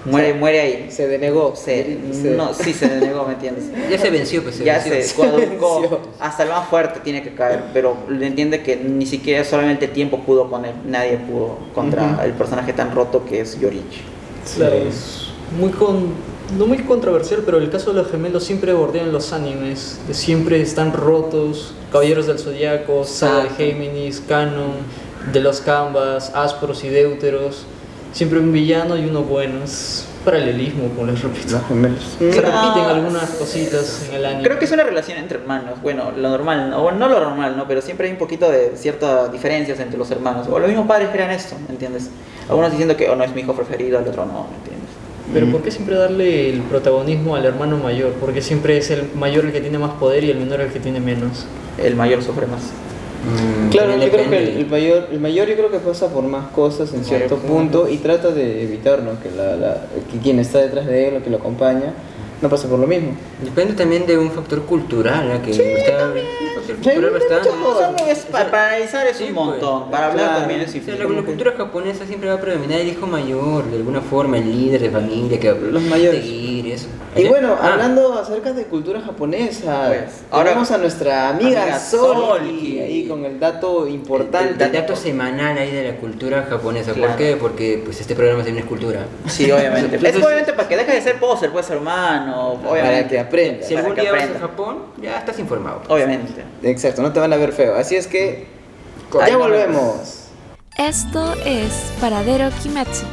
Muere, 0.06 0.32
muere 0.32 0.58
ahí. 0.60 0.86
Se 0.90 1.06
denegó. 1.06 1.54
Se, 1.54 1.98
Se- 2.12 2.30
no, 2.30 2.54
sí 2.54 2.72
se 2.72 2.88
denegó, 2.88 3.26
¿me 3.26 3.34
entiendes? 3.34 3.64
Ya 3.90 3.98
se 3.98 4.08
venció, 4.08 4.42
pues 4.42 4.54
se 4.54 4.64
ya 4.64 4.78
venció. 4.78 5.02
se 5.02 5.14
caducó, 5.22 5.80
venció. 5.82 5.98
hasta 6.18 6.44
el 6.44 6.48
más 6.48 6.66
fuerte 6.68 7.00
tiene 7.00 7.22
que 7.22 7.34
caer, 7.34 7.64
pero 7.74 7.94
le 8.08 8.26
entiende 8.26 8.62
que 8.62 8.76
ni 8.76 9.04
siquiera 9.04 9.44
solamente 9.44 9.84
el 9.84 9.90
tiempo 9.92 10.20
pudo 10.20 10.48
con 10.48 10.64
él, 10.64 10.72
nadie 10.86 11.18
pudo 11.18 11.58
contra 11.74 12.24
el 12.24 12.32
personaje 12.32 12.72
tan 12.72 12.94
roto 12.94 13.22
que 13.26 13.42
es 13.42 13.60
Yorichi. 13.60 14.00
Claro, 14.56 14.76
es 14.76 15.28
muy 15.60 15.70
con, 15.72 16.14
no 16.56 16.66
muy 16.66 16.78
controversial, 16.78 17.42
pero 17.44 17.58
el 17.58 17.70
caso 17.70 17.92
de 17.92 18.02
los 18.02 18.10
gemelos 18.10 18.44
siempre 18.44 18.72
bordean 18.72 19.12
los 19.12 19.32
animes. 19.32 19.98
Siempre 20.12 20.60
están 20.60 20.92
rotos. 20.92 21.74
Caballeros 21.92 22.26
del 22.26 22.38
Zodiaco, 22.38 23.04
Saga 23.04 23.44
de. 23.44 23.50
Géminis, 23.50 24.22
Canon, 24.26 24.72
de 25.32 25.40
los 25.40 25.60
Canvas, 25.60 26.32
Ásperos 26.34 26.84
y 26.84 26.88
Deuteros. 26.88 27.66
Siempre 28.12 28.38
un 28.38 28.52
villano 28.52 28.96
y 28.96 29.04
uno 29.04 29.22
bueno. 29.22 29.64
Es 29.64 30.06
paralelismo, 30.24 30.88
como 30.88 31.06
les 31.06 31.22
repito. 31.22 31.52
Los 31.52 31.66
gemelos. 31.66 32.16
Se 32.18 32.24
No, 32.24 32.30
repiten 32.32 32.84
algunas 32.84 33.30
cositas 33.30 34.06
en 34.08 34.16
el 34.16 34.24
anime. 34.24 34.42
Creo 34.42 34.58
que 34.58 34.64
es 34.64 34.72
una 34.72 34.82
relación 34.82 35.18
entre 35.18 35.38
hermanos. 35.38 35.80
Bueno, 35.82 36.10
lo 36.16 36.30
normal, 36.30 36.70
¿no? 36.70 36.82
bueno, 36.82 36.98
no 36.98 37.08
lo 37.08 37.20
normal, 37.20 37.56
¿no? 37.56 37.68
Pero 37.68 37.80
siempre 37.82 38.06
hay 38.06 38.12
un 38.12 38.18
poquito 38.18 38.50
de 38.50 38.72
ciertas 38.76 39.30
diferencias 39.30 39.78
entre 39.80 39.98
los 39.98 40.10
hermanos. 40.10 40.46
O 40.50 40.58
los 40.58 40.68
mismos 40.68 40.86
padres 40.86 41.10
crean 41.12 41.30
esto, 41.30 41.56
¿me 41.66 41.74
entiendes? 41.74 42.10
Algunos 42.48 42.70
diciendo 42.70 42.96
que 42.96 43.08
oh, 43.08 43.16
no 43.16 43.24
es 43.24 43.34
mi 43.34 43.42
hijo 43.42 43.54
preferido, 43.54 43.98
el 43.98 44.08
otro 44.08 44.24
no, 44.24 44.46
¿me 44.50 44.56
entiendes? 44.56 44.75
Pero 45.32 45.46
¿por 45.50 45.62
qué 45.62 45.70
siempre 45.70 45.96
darle 45.96 46.50
el 46.50 46.60
protagonismo 46.60 47.34
al 47.36 47.44
hermano 47.44 47.76
mayor? 47.78 48.12
Porque 48.20 48.40
siempre 48.42 48.76
es 48.78 48.90
el 48.90 49.08
mayor 49.14 49.44
el 49.46 49.52
que 49.52 49.60
tiene 49.60 49.78
más 49.78 49.92
poder 49.94 50.22
y 50.24 50.30
el 50.30 50.38
menor 50.38 50.60
el 50.60 50.70
que 50.72 50.78
tiene 50.80 51.00
menos. 51.00 51.46
El 51.82 51.96
mayor 51.96 52.22
sufre 52.22 52.46
más. 52.46 52.62
Mm, 52.62 53.70
Claro, 53.70 53.96
yo 53.98 54.08
creo 54.10 54.30
que 54.30 54.38
el, 54.38 54.48
el 54.58 54.66
mayor, 54.66 55.08
el 55.10 55.18
mayor 55.20 55.48
yo 55.48 55.54
creo 55.56 55.70
que 55.70 55.78
pasa 55.78 56.08
por 56.12 56.22
más 56.24 56.46
cosas 56.48 56.92
en 56.94 57.04
cierto 57.04 57.36
punto 57.38 57.88
y 57.88 57.96
trata 57.98 58.30
de 58.30 58.62
evitar 58.62 59.02
¿no? 59.02 59.20
que, 59.20 59.30
la, 59.36 59.56
la- 59.56 59.82
que 60.12 60.18
quien 60.18 60.38
está 60.38 60.58
detrás 60.60 60.86
de 60.86 61.08
él 61.08 61.16
o 61.16 61.22
que 61.24 61.30
lo 61.30 61.38
acompaña 61.38 61.92
no 62.40 62.48
pase 62.48 62.68
por 62.68 62.78
lo 62.78 62.86
mismo. 62.86 63.12
Depende 63.42 63.74
también 63.74 64.06
de 64.06 64.16
un 64.18 64.30
factor 64.30 64.62
cultural, 64.62 65.28
¿no? 65.28 65.42
que 65.42 65.50
está, 65.50 65.64
Sí, 65.64 65.70
cultural 65.74 66.12
bastante. 66.74 67.00
muchas 67.10 67.46
cosas. 67.46 67.66
O 67.66 67.78
sea, 67.78 67.90
no 68.06 68.12
es- 68.12 68.18
para, 68.26 68.50
para 68.50 68.68
analizar 68.68 69.06
es 69.06 69.16
Sí, 69.16 69.24
un 69.28 69.34
pues. 69.34 69.46
montón, 69.46 69.90
para 69.90 70.06
hablar 70.06 70.24
Claro. 70.26 70.40
también 70.40 70.60
es 70.60 70.68
O 70.70 70.72
sea, 70.84 70.94
la, 70.96 71.04
la 71.04 71.22
cultura 71.22 71.52
japonesa 71.56 72.06
siempre 72.06 72.28
va 72.28 72.34
a 72.36 72.40
predominar 72.40 72.80
el 72.80 72.88
hijo 72.88 73.06
mayor, 73.06 73.64
de 73.64 73.76
alguna 73.76 74.00
forma, 74.00 74.38
el 74.38 74.50
líder 74.50 74.80
de 74.82 74.90
familia 74.90 75.38
que 75.40 75.52
Los 75.52 75.82
mayores. 75.82 76.20
seguir, 76.22 76.66
eso. 76.72 76.88
Y 77.14 77.24
bueno, 77.28 77.56
Ah, 77.60 77.72
hablando 77.72 78.18
acerca 78.18 78.52
de 78.52 78.64
cultura 78.64 79.00
japonesa, 79.00 79.84
Pues, 79.88 80.22
ahora- 80.30 80.50
tenemos 80.50 80.70
a 80.70 80.78
nuestra 80.78 81.30
amiga, 81.30 81.62
Amiga 81.62 81.78
Sol 81.78 82.14
Solki. 82.16 82.78
ahí 82.80 83.06
con 83.08 83.24
el 83.24 83.40
dato 83.40 83.86
el, 83.86 83.94
importante. 83.94 84.62
el 84.64 84.72
dato 84.72 84.94
semanal 84.96 85.56
ahí 85.56 85.70
de 85.70 85.92
la 85.92 85.96
cultura 85.96 86.46
japonesa. 86.48 86.92
Claro. 86.92 87.08
¿Por 87.12 87.16
qué? 87.18 87.36
Porque 87.36 87.80
pues 87.84 88.00
este 88.02 88.14
programa 88.14 88.42
también 88.42 88.64
es 88.64 88.68
cultura. 88.68 89.06
Sí, 89.26 89.50
obviamente. 89.50 89.96
Es 90.06 90.16
obviamente 90.16 90.52
para 90.52 90.68
que 90.68 90.76
deje 90.76 90.92
de 90.92 91.00
ser 91.02 91.18
poser, 91.18 91.50
puede 91.50 91.64
ser 91.64 91.78
humano, 91.78 92.52
obviamente. 92.68 92.92
Para 92.96 93.08
que 93.08 93.18
aprenda. 93.18 93.66
Si 93.66 93.74
algún 93.74 93.94
día 93.94 94.12
vas 94.12 94.22
a. 94.36 94.38
Japón, 94.38 94.76
ya 95.00 95.16
estás 95.18 95.38
informado. 95.38 95.82
Obviamente. 95.88 96.42
Exacto, 96.62 97.02
no 97.02 97.12
te 97.12 97.20
van 97.20 97.32
a 97.32 97.36
ver 97.36 97.52
feo. 97.52 97.76
Así 97.76 97.96
es 97.96 98.06
que 98.06 98.46
ya 99.26 99.36
volvemos. 99.36 100.28
Esto 100.76 101.34
es 101.44 101.92
Paradero 102.00 102.50
Kimetsu, 102.62 103.06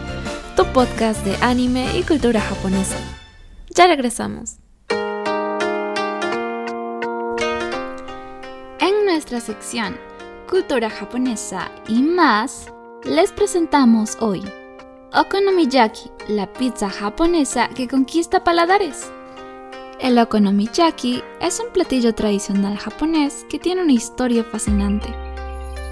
tu 0.56 0.66
podcast 0.74 1.24
de 1.24 1.36
anime 1.42 1.98
y 1.98 2.04
cultura 2.04 2.42
japonesa. 2.42 2.98
Ya 3.70 3.88
regresamos. 3.88 4.58
En 8.80 9.06
nuestra 9.06 9.40
sección 9.40 9.98
Cultura 10.50 10.90
japonesa 10.90 11.72
y 11.88 12.04
más, 12.04 12.68
les 13.06 13.32
presentamos 13.32 14.18
hoy 14.20 14.44
Okonomiyaki, 15.14 16.12
la 16.28 16.52
pizza 16.52 16.90
japonesa 16.90 17.70
que 17.70 17.88
conquista 17.88 18.44
paladares. 18.44 19.12
El 20.04 20.20
okonomiyaki 20.20 21.24
es 21.40 21.62
un 21.62 21.72
platillo 21.72 22.14
tradicional 22.14 22.78
japonés 22.78 23.46
que 23.50 23.58
tiene 23.58 23.84
una 23.84 23.94
historia 23.94 24.44
fascinante. 24.44 25.08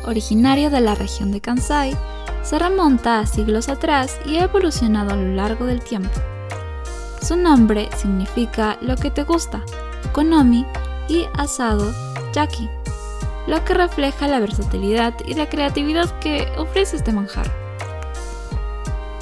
Originario 0.03 0.69
de 0.69 0.81
la 0.81 0.95
región 0.95 1.31
de 1.31 1.39
Kansai, 1.39 1.95
se 2.43 2.59
remonta 2.59 3.19
a 3.19 3.25
siglos 3.25 3.69
atrás 3.69 4.19
y 4.25 4.35
ha 4.35 4.43
evolucionado 4.43 5.11
a 5.11 5.15
lo 5.15 5.33
largo 5.33 5.65
del 5.65 5.81
tiempo. 5.81 6.19
Su 7.21 7.37
nombre 7.37 7.87
significa 7.95 8.77
lo 8.81 8.97
que 8.97 9.11
te 9.11 9.23
gusta, 9.23 9.63
okonomi 10.09 10.65
y 11.07 11.23
asado, 11.37 11.93
yaki, 12.33 12.69
lo 13.47 13.63
que 13.63 13.73
refleja 13.75 14.27
la 14.27 14.41
versatilidad 14.41 15.13
y 15.25 15.35
la 15.35 15.47
creatividad 15.47 16.19
que 16.19 16.51
ofrece 16.57 16.97
este 16.97 17.13
manjar. 17.13 17.49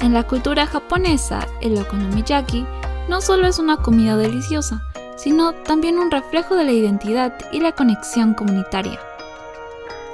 En 0.00 0.14
la 0.14 0.26
cultura 0.26 0.66
japonesa, 0.66 1.46
el 1.60 1.78
okonomiyaki 1.78 2.66
no 3.08 3.20
solo 3.20 3.46
es 3.46 3.58
una 3.58 3.78
comida 3.78 4.16
deliciosa, 4.16 4.82
sino 5.16 5.52
también 5.52 5.98
un 5.98 6.10
reflejo 6.10 6.56
de 6.56 6.64
la 6.64 6.72
identidad 6.72 7.34
y 7.52 7.60
la 7.60 7.72
conexión 7.72 8.34
comunitaria. 8.34 8.98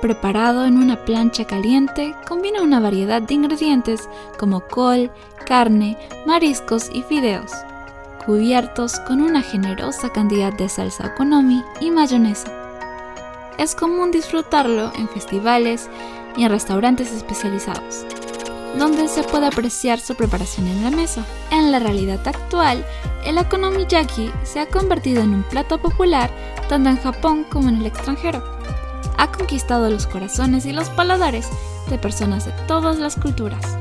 Preparado 0.00 0.64
en 0.66 0.76
una 0.76 1.04
plancha 1.04 1.46
caliente, 1.46 2.14
combina 2.28 2.62
una 2.62 2.80
variedad 2.80 3.22
de 3.22 3.34
ingredientes 3.34 4.08
como 4.38 4.60
col, 4.60 5.10
carne, 5.46 5.96
mariscos 6.26 6.90
y 6.92 7.02
fideos, 7.02 7.52
cubiertos 8.24 8.98
con 9.00 9.20
una 9.22 9.42
generosa 9.42 10.10
cantidad 10.10 10.52
de 10.52 10.68
salsa 10.68 11.12
okonomi 11.14 11.62
y 11.80 11.90
mayonesa. 11.90 12.50
Es 13.58 13.74
común 13.74 14.10
disfrutarlo 14.10 14.92
en 14.96 15.08
festivales 15.08 15.88
y 16.36 16.44
en 16.44 16.50
restaurantes 16.50 17.12
especializados, 17.12 18.04
donde 18.78 19.08
se 19.08 19.22
puede 19.22 19.46
apreciar 19.46 20.00
su 20.00 20.14
preparación 20.14 20.66
en 20.66 20.84
la 20.84 20.90
mesa. 20.90 21.24
En 21.50 21.72
la 21.72 21.78
realidad 21.78 22.20
actual, 22.26 22.84
el 23.24 23.38
okonomiyaki 23.38 24.30
se 24.44 24.60
ha 24.60 24.66
convertido 24.66 25.22
en 25.22 25.34
un 25.34 25.42
plato 25.42 25.78
popular 25.78 26.30
tanto 26.68 26.90
en 26.90 26.98
Japón 26.98 27.44
como 27.50 27.68
en 27.68 27.76
el 27.76 27.86
extranjero. 27.86 28.42
Ha 29.18 29.30
conquistado 29.32 29.88
los 29.88 30.06
corazones 30.06 30.66
y 30.66 30.72
los 30.72 30.88
paladares 30.90 31.48
de 31.88 31.98
personas 31.98 32.44
de 32.44 32.52
todas 32.66 32.98
las 32.98 33.16
culturas. 33.16 33.78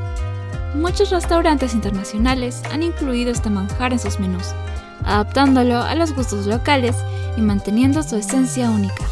Muchos 0.76 1.10
restaurantes 1.10 1.74
internacionales 1.74 2.62
han 2.72 2.84
incluido 2.84 3.32
este 3.32 3.50
manjar 3.50 3.94
en 3.94 4.00
sus 4.00 4.20
menús, 4.20 4.54
adaptándolo 5.04 5.82
a 5.82 5.96
los 5.96 6.14
gustos 6.14 6.46
locales 6.46 6.96
y 7.38 7.42
manteniendo 7.42 8.04
su 8.04 8.18
esencia 8.18 8.70
única. 8.70 9.04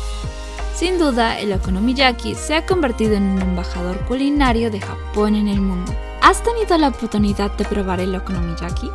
Sin 0.75 0.97
duda, 0.97 1.39
el 1.39 1.53
okonomiyaki 1.53 2.33
se 2.33 2.55
ha 2.55 2.65
convertido 2.65 3.13
en 3.13 3.23
un 3.23 3.41
embajador 3.41 3.99
culinario 4.05 4.71
de 4.71 4.81
Japón 4.81 5.35
en 5.35 5.47
el 5.47 5.61
mundo. 5.61 5.93
¿Has 6.21 6.41
tenido 6.41 6.77
la 6.79 6.87
oportunidad 6.87 7.51
de 7.51 7.65
probar 7.65 7.99
el 7.99 8.15
okonomiyaki? 8.15 8.89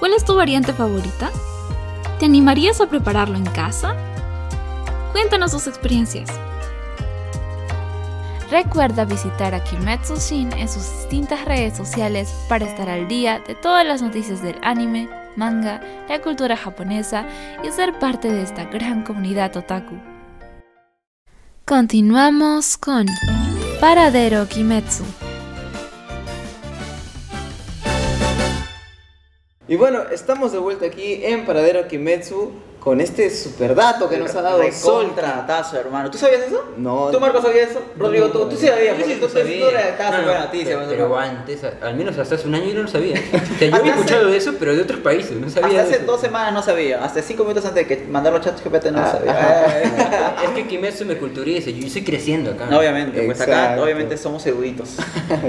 ¿Cuál 0.00 0.14
es 0.14 0.24
tu 0.24 0.34
variante 0.34 0.72
favorita? 0.72 1.30
¿Te 2.18 2.26
animarías 2.26 2.80
a 2.80 2.88
prepararlo 2.88 3.36
en 3.36 3.46
casa? 3.46 3.94
Cuéntanos 5.12 5.52
tus 5.52 5.68
experiencias. 5.68 6.28
Recuerda 8.50 9.04
visitar 9.04 9.54
a 9.54 9.62
Kimetsu 9.62 10.16
Shin 10.16 10.52
en 10.54 10.68
sus 10.68 10.90
distintas 10.90 11.44
redes 11.44 11.76
sociales 11.76 12.34
para 12.48 12.66
estar 12.66 12.88
al 12.88 13.06
día 13.06 13.40
de 13.46 13.54
todas 13.54 13.86
las 13.86 14.02
noticias 14.02 14.42
del 14.42 14.56
anime, 14.62 15.08
manga, 15.36 15.80
la 16.08 16.20
cultura 16.20 16.56
japonesa 16.56 17.26
y 17.62 17.70
ser 17.70 17.96
parte 18.00 18.28
de 18.32 18.42
esta 18.42 18.64
gran 18.64 19.04
comunidad 19.04 19.56
otaku. 19.56 20.09
Continuamos 21.70 22.76
con 22.76 23.06
Paradero 23.78 24.48
Kimetsu. 24.48 25.04
Y 29.68 29.76
bueno, 29.76 30.00
estamos 30.10 30.50
de 30.50 30.58
vuelta 30.58 30.86
aquí 30.86 31.20
en 31.22 31.46
Paradero 31.46 31.86
Kimetsu 31.86 32.50
con 32.80 32.98
este 33.00 33.28
super 33.28 33.74
dato 33.74 34.08
que 34.08 34.16
nos 34.16 34.34
ha 34.34 34.40
dado 34.40 34.62
Sol. 34.72 35.04
Contratazo, 35.08 35.76
hermano. 35.78 36.10
¿Tú 36.10 36.16
sabías 36.16 36.40
eso? 36.46 36.64
No. 36.78 37.08
¿Tú, 37.12 37.20
Marco, 37.20 37.42
sabías 37.42 37.70
eso? 37.70 37.82
Rodrigo, 37.98 38.28
tú, 38.30 38.48
tú 38.48 38.56
sí 38.56 38.66
sabías, 38.68 38.96
Yo 38.98 39.04
sí 39.04 39.14
tú, 39.16 39.20
lo 39.20 39.26
tú, 39.26 39.38
sabía. 39.38 39.64
tú 39.66 39.70
redactabas 39.70 40.12
No, 40.12 40.18
no, 40.18 40.24
buena 40.24 40.44
noticia. 40.46 40.78
pero, 40.78 40.88
pero 40.88 41.08
¿no? 41.10 41.18
antes, 41.18 41.60
al 41.82 41.94
menos 41.94 42.16
hasta 42.16 42.36
hace 42.36 42.48
un 42.48 42.54
año 42.54 42.64
yo 42.68 42.74
no 42.76 42.82
lo 42.84 42.88
sabía. 42.88 43.16
O 43.54 43.58
sea, 43.58 43.68
yo 43.68 43.76
había 43.76 43.92
escuchado 43.94 44.28
de 44.30 44.36
eso, 44.38 44.54
pero 44.58 44.74
de 44.74 44.80
otros 44.80 45.00
países, 45.00 45.32
no 45.32 45.50
sabía 45.50 45.80
Hasta 45.82 45.82
hace 45.82 46.02
eso. 46.02 46.10
dos 46.12 46.20
semanas 46.22 46.54
no 46.54 46.62
sabía. 46.62 47.04
Hasta 47.04 47.20
cinco 47.20 47.42
minutos 47.44 47.66
antes 47.66 47.86
de 47.86 47.96
que 47.98 48.06
mandar 48.06 48.32
los 48.32 48.40
chats 48.42 48.64
GPT 48.64 48.86
no 48.86 49.00
lo 49.00 49.06
Ah, 49.06 49.10
sabía. 49.12 49.30
ajá. 49.32 50.36
Es 50.44 50.50
que 50.52 50.66
Kimetsu 50.66 51.04
me 51.04 51.18
culturiza, 51.18 51.68
yo 51.70 51.86
estoy 51.86 52.02
creciendo 52.02 52.52
acá. 52.52 52.64
No, 52.64 52.78
obviamente, 52.78 53.20
pues 53.24 53.38
acá 53.42 53.52
Exacto. 53.62 53.82
obviamente 53.84 54.16
somos 54.16 54.46
eruditos. 54.46 54.96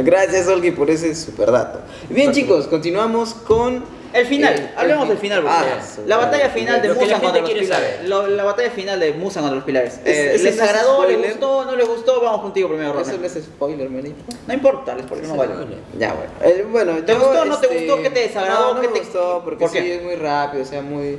Gracias, 0.03 0.47
Olgi, 0.49 0.71
por 0.71 0.89
ese 0.89 1.15
super 1.15 1.49
dato. 1.49 1.79
Bien, 2.09 2.33
chicos, 2.33 2.67
continuamos 2.67 3.33
con. 3.33 4.01
El 4.13 4.25
final, 4.25 4.53
Eh, 4.55 4.71
hablemos 4.75 5.03
el 5.03 5.09
del 5.11 5.17
final. 5.19 5.45
Ah, 5.47 5.63
la 6.05 6.17
batalla 6.17 6.49
final 6.49 6.81
de 6.81 6.89
Lo 6.89 6.95
la 7.21 7.33
gente 7.33 7.51
quiere. 7.53 8.07
Lo- 8.07 8.45
batalla 8.45 8.71
final 8.71 8.99
de 8.99 9.13
Musan 9.13 9.43
contra 9.43 9.55
los 9.55 9.63
pilares. 9.65 9.99
Es- 10.03 10.17
Eh, 10.17 10.43
¿Les 10.43 10.55
es 10.55 10.61
agradó? 10.61 11.01
¿Les 11.05 11.11
spoiler. 11.13 11.31
gustó? 11.31 11.65
¿No 11.65 11.75
les 11.75 11.87
gustó? 11.87 12.21
Vamos 12.21 12.41
contigo 12.41 12.67
primero, 12.69 12.99
Eso 12.99 13.17
no 13.17 13.25
es 13.25 13.33
spoiler, 13.33 13.89
manito. 13.89 14.23
No 14.47 14.53
importa, 14.53 14.95
les 14.95 15.05
porque 15.05 15.27
no 15.27 15.35
vale. 15.35 15.53
Ya, 15.99 16.13
bueno. 16.13 16.31
Eh, 16.43 16.65
bueno 16.69 16.93
¿Te 17.05 17.13
yo, 17.13 17.19
gustó 17.19 17.41
o 17.41 17.45
no 17.45 17.57
te 17.59 17.67
este, 17.67 17.87
gustó? 17.87 18.01
¿Qué 18.03 18.09
te 18.09 18.19
desagradó? 18.21 18.69
No, 18.69 18.73
no 18.75 18.81
¿Qué 18.81 18.87
me 18.87 18.93
te- 18.93 18.99
gustó 19.01 19.41
porque 19.43 19.59
¿Por 19.65 19.69
sí 19.69 19.77
qué? 19.79 19.95
es 19.95 20.03
muy 20.03 20.15
rápido, 20.15 20.63
o 20.63 20.65
sea, 20.65 20.81
muy. 20.81 21.17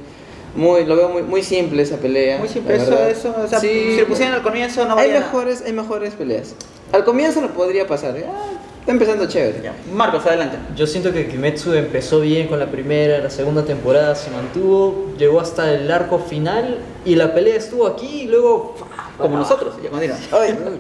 Muy, 0.55 0.84
lo 0.84 0.96
veo 0.96 1.09
muy, 1.09 1.22
muy 1.22 1.42
simple 1.42 1.82
esa 1.82 1.96
pelea. 1.96 2.36
Muy 2.38 2.48
simple, 2.48 2.76
la 2.76 2.82
eso, 2.82 2.90
verdad. 2.90 3.09
eso, 3.11 3.34
o 3.42 3.48
sea, 3.48 3.59
Sí, 3.59 3.92
si 3.94 4.00
lo 4.00 4.07
pusieran 4.07 4.34
al 4.34 4.42
comienzo 4.42 4.84
no 4.84 4.98
hay 4.98 5.09
nada. 5.09 5.20
mejores, 5.20 5.62
hay 5.64 5.72
mejores 5.72 6.12
peleas. 6.12 6.55
Al 6.92 7.05
comienzo 7.05 7.40
lo 7.40 7.48
podría 7.55 7.86
pasar. 7.86 8.14
¿eh? 8.18 8.26
Ah, 8.28 8.50
está 8.82 8.92
empezando 8.92 9.26
chévere. 9.26 9.60
Ya. 9.62 9.72
Marcos, 9.92 10.24
adelante. 10.26 10.58
Yo 10.76 10.86
siento 10.86 11.12
que 11.12 11.26
Kimetsu 11.26 11.72
empezó 11.74 12.20
bien 12.20 12.46
con 12.48 12.58
la 12.58 12.66
primera, 12.66 13.18
la 13.18 13.30
segunda 13.30 13.64
temporada 13.64 14.14
se 14.14 14.30
mantuvo, 14.30 15.14
llegó 15.18 15.40
hasta 15.40 15.72
el 15.72 15.90
arco 15.90 16.18
final 16.18 16.78
y 17.04 17.14
la 17.16 17.32
pelea 17.34 17.56
estuvo 17.56 17.86
aquí 17.86 18.22
y 18.22 18.26
luego... 18.28 18.74
Como 19.18 19.36
nosotros, 19.38 19.74
ya 19.82 19.88
continúa. 19.90 20.16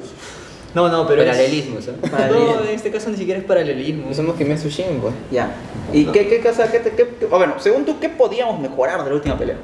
No, 0.74 0.88
no, 0.88 1.06
pero... 1.06 1.20
es- 1.22 1.28
Paralelismo, 1.28 1.80
¿sabes? 1.82 2.00
No, 2.30 2.64
en 2.64 2.68
este 2.74 2.90
caso 2.90 3.10
ni 3.10 3.18
siquiera 3.18 3.38
es 3.38 3.44
paralelismo. 3.44 4.04
pues 4.04 4.16
somos 4.16 4.36
Kimetsu 4.36 4.68
Shin, 4.70 5.00
pues. 5.02 5.12
Ya. 5.30 5.54
¿Y 5.92 6.06
qué, 6.06 6.26
qué, 6.28 6.40
qué, 6.40 6.50
te- 6.50 6.90
qué, 6.92 7.08
qué- 7.20 7.28
ah, 7.30 7.36
bueno, 7.36 7.56
según 7.58 7.84
tú, 7.84 8.00
¿qué 8.00 8.08
podíamos 8.08 8.58
mejorar 8.58 9.04
de 9.04 9.10
la 9.10 9.16
última 9.16 9.36
pelea? 9.36 9.56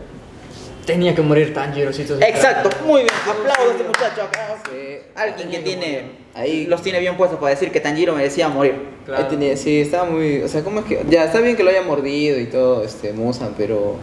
Tenía 0.84 1.14
que 1.14 1.22
morir 1.22 1.52
Tanjiro, 1.52 1.92
si 1.92 2.02
Exacto, 2.02 2.70
muy 2.86 3.02
bien. 3.02 3.14
Aplaudo 3.22 3.70
a 3.70 3.72
este 3.72 3.84
muchacho 3.84 4.22
acá. 4.22 4.56
Sí. 4.70 4.98
Alguien 5.16 5.50
que 5.50 5.58
tiene. 5.58 6.10
Ahí- 6.38 6.66
Los 6.66 6.82
tiene 6.82 7.00
bien 7.00 7.16
puestos 7.16 7.38
para 7.38 7.50
decir 7.50 7.70
que 7.72 7.80
Tanjiro 7.80 8.14
merecía 8.14 8.48
morir. 8.48 8.74
Claro. 9.04 9.24
Ahí 9.24 9.28
tenía- 9.30 9.56
sí, 9.56 9.80
estaba 9.80 10.04
muy. 10.08 10.42
O 10.42 10.48
sea, 10.48 10.62
¿cómo 10.62 10.80
es 10.80 10.86
que.? 10.86 11.02
Ya, 11.10 11.24
está 11.24 11.40
bien 11.40 11.56
que 11.56 11.64
lo 11.64 11.70
haya 11.70 11.82
mordido 11.82 12.38
y 12.38 12.46
todo, 12.46 12.84
este, 12.84 13.12
Musan, 13.12 13.54
pero. 13.58 13.96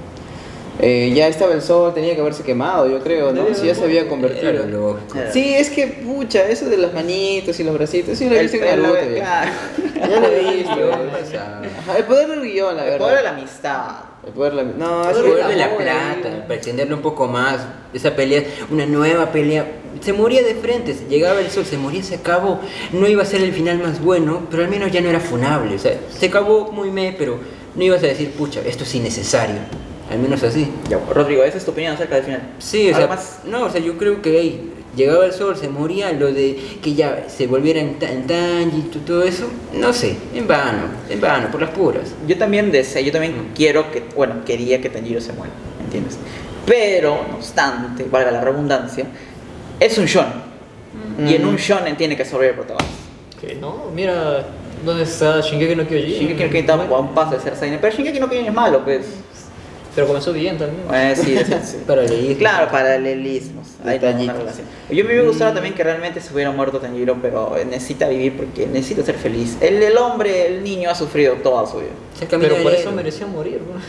eh, 0.82 1.14
ya 1.16 1.30
estaba 1.30 1.54
el 1.54 1.62
sol, 1.62 1.94
tenía 1.94 2.14
que 2.16 2.20
haberse 2.20 2.44
quemado, 2.44 2.90
yo 2.90 3.00
creo, 3.00 3.32
¿no? 3.32 3.46
Si 3.56 3.66
ya 3.66 3.74
se 3.74 3.86
había 3.86 4.10
convertido. 4.10 4.50
Era 4.50 4.66
lo 4.66 4.94
lógico. 4.96 5.18
Sí, 5.32 5.54
es 5.56 5.70
que, 5.70 5.88
pucha, 5.88 6.44
eso 6.50 6.66
de 6.70 6.76
las 6.76 6.94
manitos 6.94 7.58
y 7.62 7.64
los 7.64 7.74
bracitos, 7.74 8.18
sí 8.18 8.28
lo 8.30 8.36
he 8.36 8.42
visto 8.42 8.58
en 8.58 8.64
el- 8.66 8.82
Naruto. 8.82 9.00
el- 9.00 9.16
ya. 9.16 9.22
claro. 9.22 9.52
Ya 10.12 10.20
lo 10.20 10.28
he 10.28 10.54
visto. 10.58 10.92
El 11.98 12.04
poder 12.04 12.28
del 12.28 12.42
guion, 12.42 12.76
la 12.76 12.84
El 12.84 12.90
verdad. 12.92 13.00
poder 13.06 13.18
de 13.20 13.24
la 13.24 13.30
amistad. 13.30 13.86
El 14.28 14.34
poder 14.34 14.54
de 14.54 14.64
la. 14.64 14.72
No, 14.78 15.10
el 15.10 15.16
poder 15.16 15.48
de 15.48 15.56
la 15.56 15.78
plata, 15.78 16.28
ahí. 16.28 16.42
para 16.42 16.56
extenderlo 16.56 16.96
un 16.98 17.02
poco 17.02 17.28
más, 17.28 17.60
esa 17.94 18.14
pelea, 18.14 18.44
una 18.70 18.86
nueva 18.86 19.32
pelea, 19.32 19.66
se 20.02 20.14
moría 20.14 20.44
de 20.44 20.56
frente, 20.56 20.94
se 20.94 21.06
llegaba 21.06 21.40
el 21.40 21.50
sol, 21.50 21.66
se 21.66 21.78
moría, 21.78 22.04
se 22.04 22.16
acabó, 22.16 22.60
no 22.94 23.08
iba 23.08 23.24
a 23.24 23.26
ser 23.26 23.42
el 23.42 23.54
final 23.54 23.80
más 23.80 24.02
bueno, 24.02 24.48
pero 24.50 24.64
al 24.64 24.70
menos 24.70 24.92
ya 24.92 25.02
no 25.02 25.10
era 25.10 25.20
funable, 25.20 25.76
o 25.76 25.80
sea, 25.80 26.00
se 26.18 26.28
acabó 26.28 26.72
muy 26.72 26.92
me, 26.92 27.14
pero 27.14 27.40
no 27.76 27.84
ibas 27.84 28.04
a 28.04 28.08
decir, 28.08 28.32
pucha, 28.32 28.62
esto 28.66 28.84
es 28.84 28.96
innecesario, 28.96 29.56
al 30.10 30.20
menos 30.20 30.44
así. 30.44 30.68
Ya, 30.90 31.00
Rodrigo, 31.14 31.44
esa 31.44 31.58
es 31.58 31.66
tu 31.66 31.72
opinión 31.72 31.94
acerca 31.94 32.16
del 32.16 32.24
final. 32.24 32.42
Sí, 32.60 32.90
o 32.92 32.96
sea, 32.96 33.20
no, 33.46 33.64
o 33.64 33.70
sea, 33.70 33.82
yo 33.82 33.98
creo 33.98 34.22
que 34.22 34.38
ahí 34.38 34.72
llegaba 34.96 35.26
el 35.26 35.34
sol, 35.34 35.56
se 35.58 35.68
moría, 35.68 36.12
lo 36.14 36.32
de 36.32 36.58
que 36.82 36.94
ya 36.94 37.26
se 37.28 37.48
volviera 37.48 37.80
en, 37.80 37.98
en 38.00 38.28
Tanji, 38.28 38.82
todo 39.06 39.24
eso, 39.24 39.48
no 39.74 39.94
sé, 39.94 40.16
en 40.34 40.48
vano, 40.48 40.84
en 41.10 41.20
vano, 41.20 41.50
por 41.52 41.62
las 41.62 41.72
puras. 41.72 42.14
Yo 42.28 42.38
también 42.38 42.72
deseo, 42.72 43.02
yo 43.02 43.12
también 43.12 43.52
quiero 43.56 43.92
que, 43.92 44.04
bueno, 44.16 44.46
quería 44.46 44.82
que 44.82 44.90
Tanjiro 44.90 45.22
se 45.22 45.34
muera, 45.34 45.54
¿entiendes? 45.84 46.18
Pero, 46.66 47.26
no 47.30 47.36
obstante, 47.36 48.06
valga 48.10 48.32
la 48.32 48.42
redundancia, 48.42 49.06
es 49.80 49.98
un 49.98 50.06
shonen. 50.06 50.46
Y 51.20 51.36
en 51.36 51.46
un 51.46 51.56
shonen 51.56 51.96
tiene 51.96 52.16
que 52.18 52.26
sobrevivir 52.26 52.60
el 52.60 52.66
protagonista. 52.66 53.04
Que 53.40 53.56
no, 53.56 53.92
mira, 53.94 54.46
¿dónde 54.86 55.04
está 55.04 55.42
Shingeki 55.42 55.76
no 55.76 55.88
Kyojin? 55.88 56.10
Shingeki 56.10 56.44
no 56.44 56.50
Kyojin 56.50 56.58
está 56.58 56.74
a 56.74 57.00
un 57.00 57.14
paso 57.14 57.32
de 57.36 57.42
ser 57.42 57.56
Seinen, 57.56 57.80
pero 57.80 57.96
Shingeki 57.96 58.20
no 58.20 58.30
Kyojin 58.30 58.48
es 58.48 58.54
malo, 58.54 58.84
pues. 58.84 59.06
Pero 59.96 60.08
comenzó 60.08 60.34
bien 60.34 60.58
también. 60.58 60.84
Eh, 60.94 61.16
sí, 61.16 61.38
sí, 61.38 61.54
sí. 61.64 61.78
Paralelismo. 61.88 62.38
Claro, 62.38 62.70
paralelismos. 62.70 63.68
Hay 63.86 63.98
una 63.98 64.34
relación. 64.34 64.68
Yo 64.90 65.06
me 65.06 65.22
gustaba 65.22 65.54
también 65.54 65.74
que 65.74 65.84
realmente 65.86 66.20
se 66.20 66.34
hubiera 66.34 66.52
muerto 66.52 66.80
Tanjiro, 66.80 67.18
pero 67.22 67.56
necesita 67.70 68.10
vivir 68.10 68.36
porque 68.36 68.68
necesita 68.68 69.04
ser 69.04 69.16
feliz. 69.16 69.58
El, 69.62 69.82
el 69.82 69.98
hombre, 69.98 70.48
el 70.48 70.64
niño 70.64 70.90
ha 70.90 70.96
sufrido 70.96 71.36
toda 71.36 71.66
su 71.66 71.78
vida. 71.78 71.92
Pero 72.30 72.58
por 72.58 72.74
eso 72.74 72.92
mereció 72.92 73.26
morir. 73.28 73.62
¿no? 73.62 73.80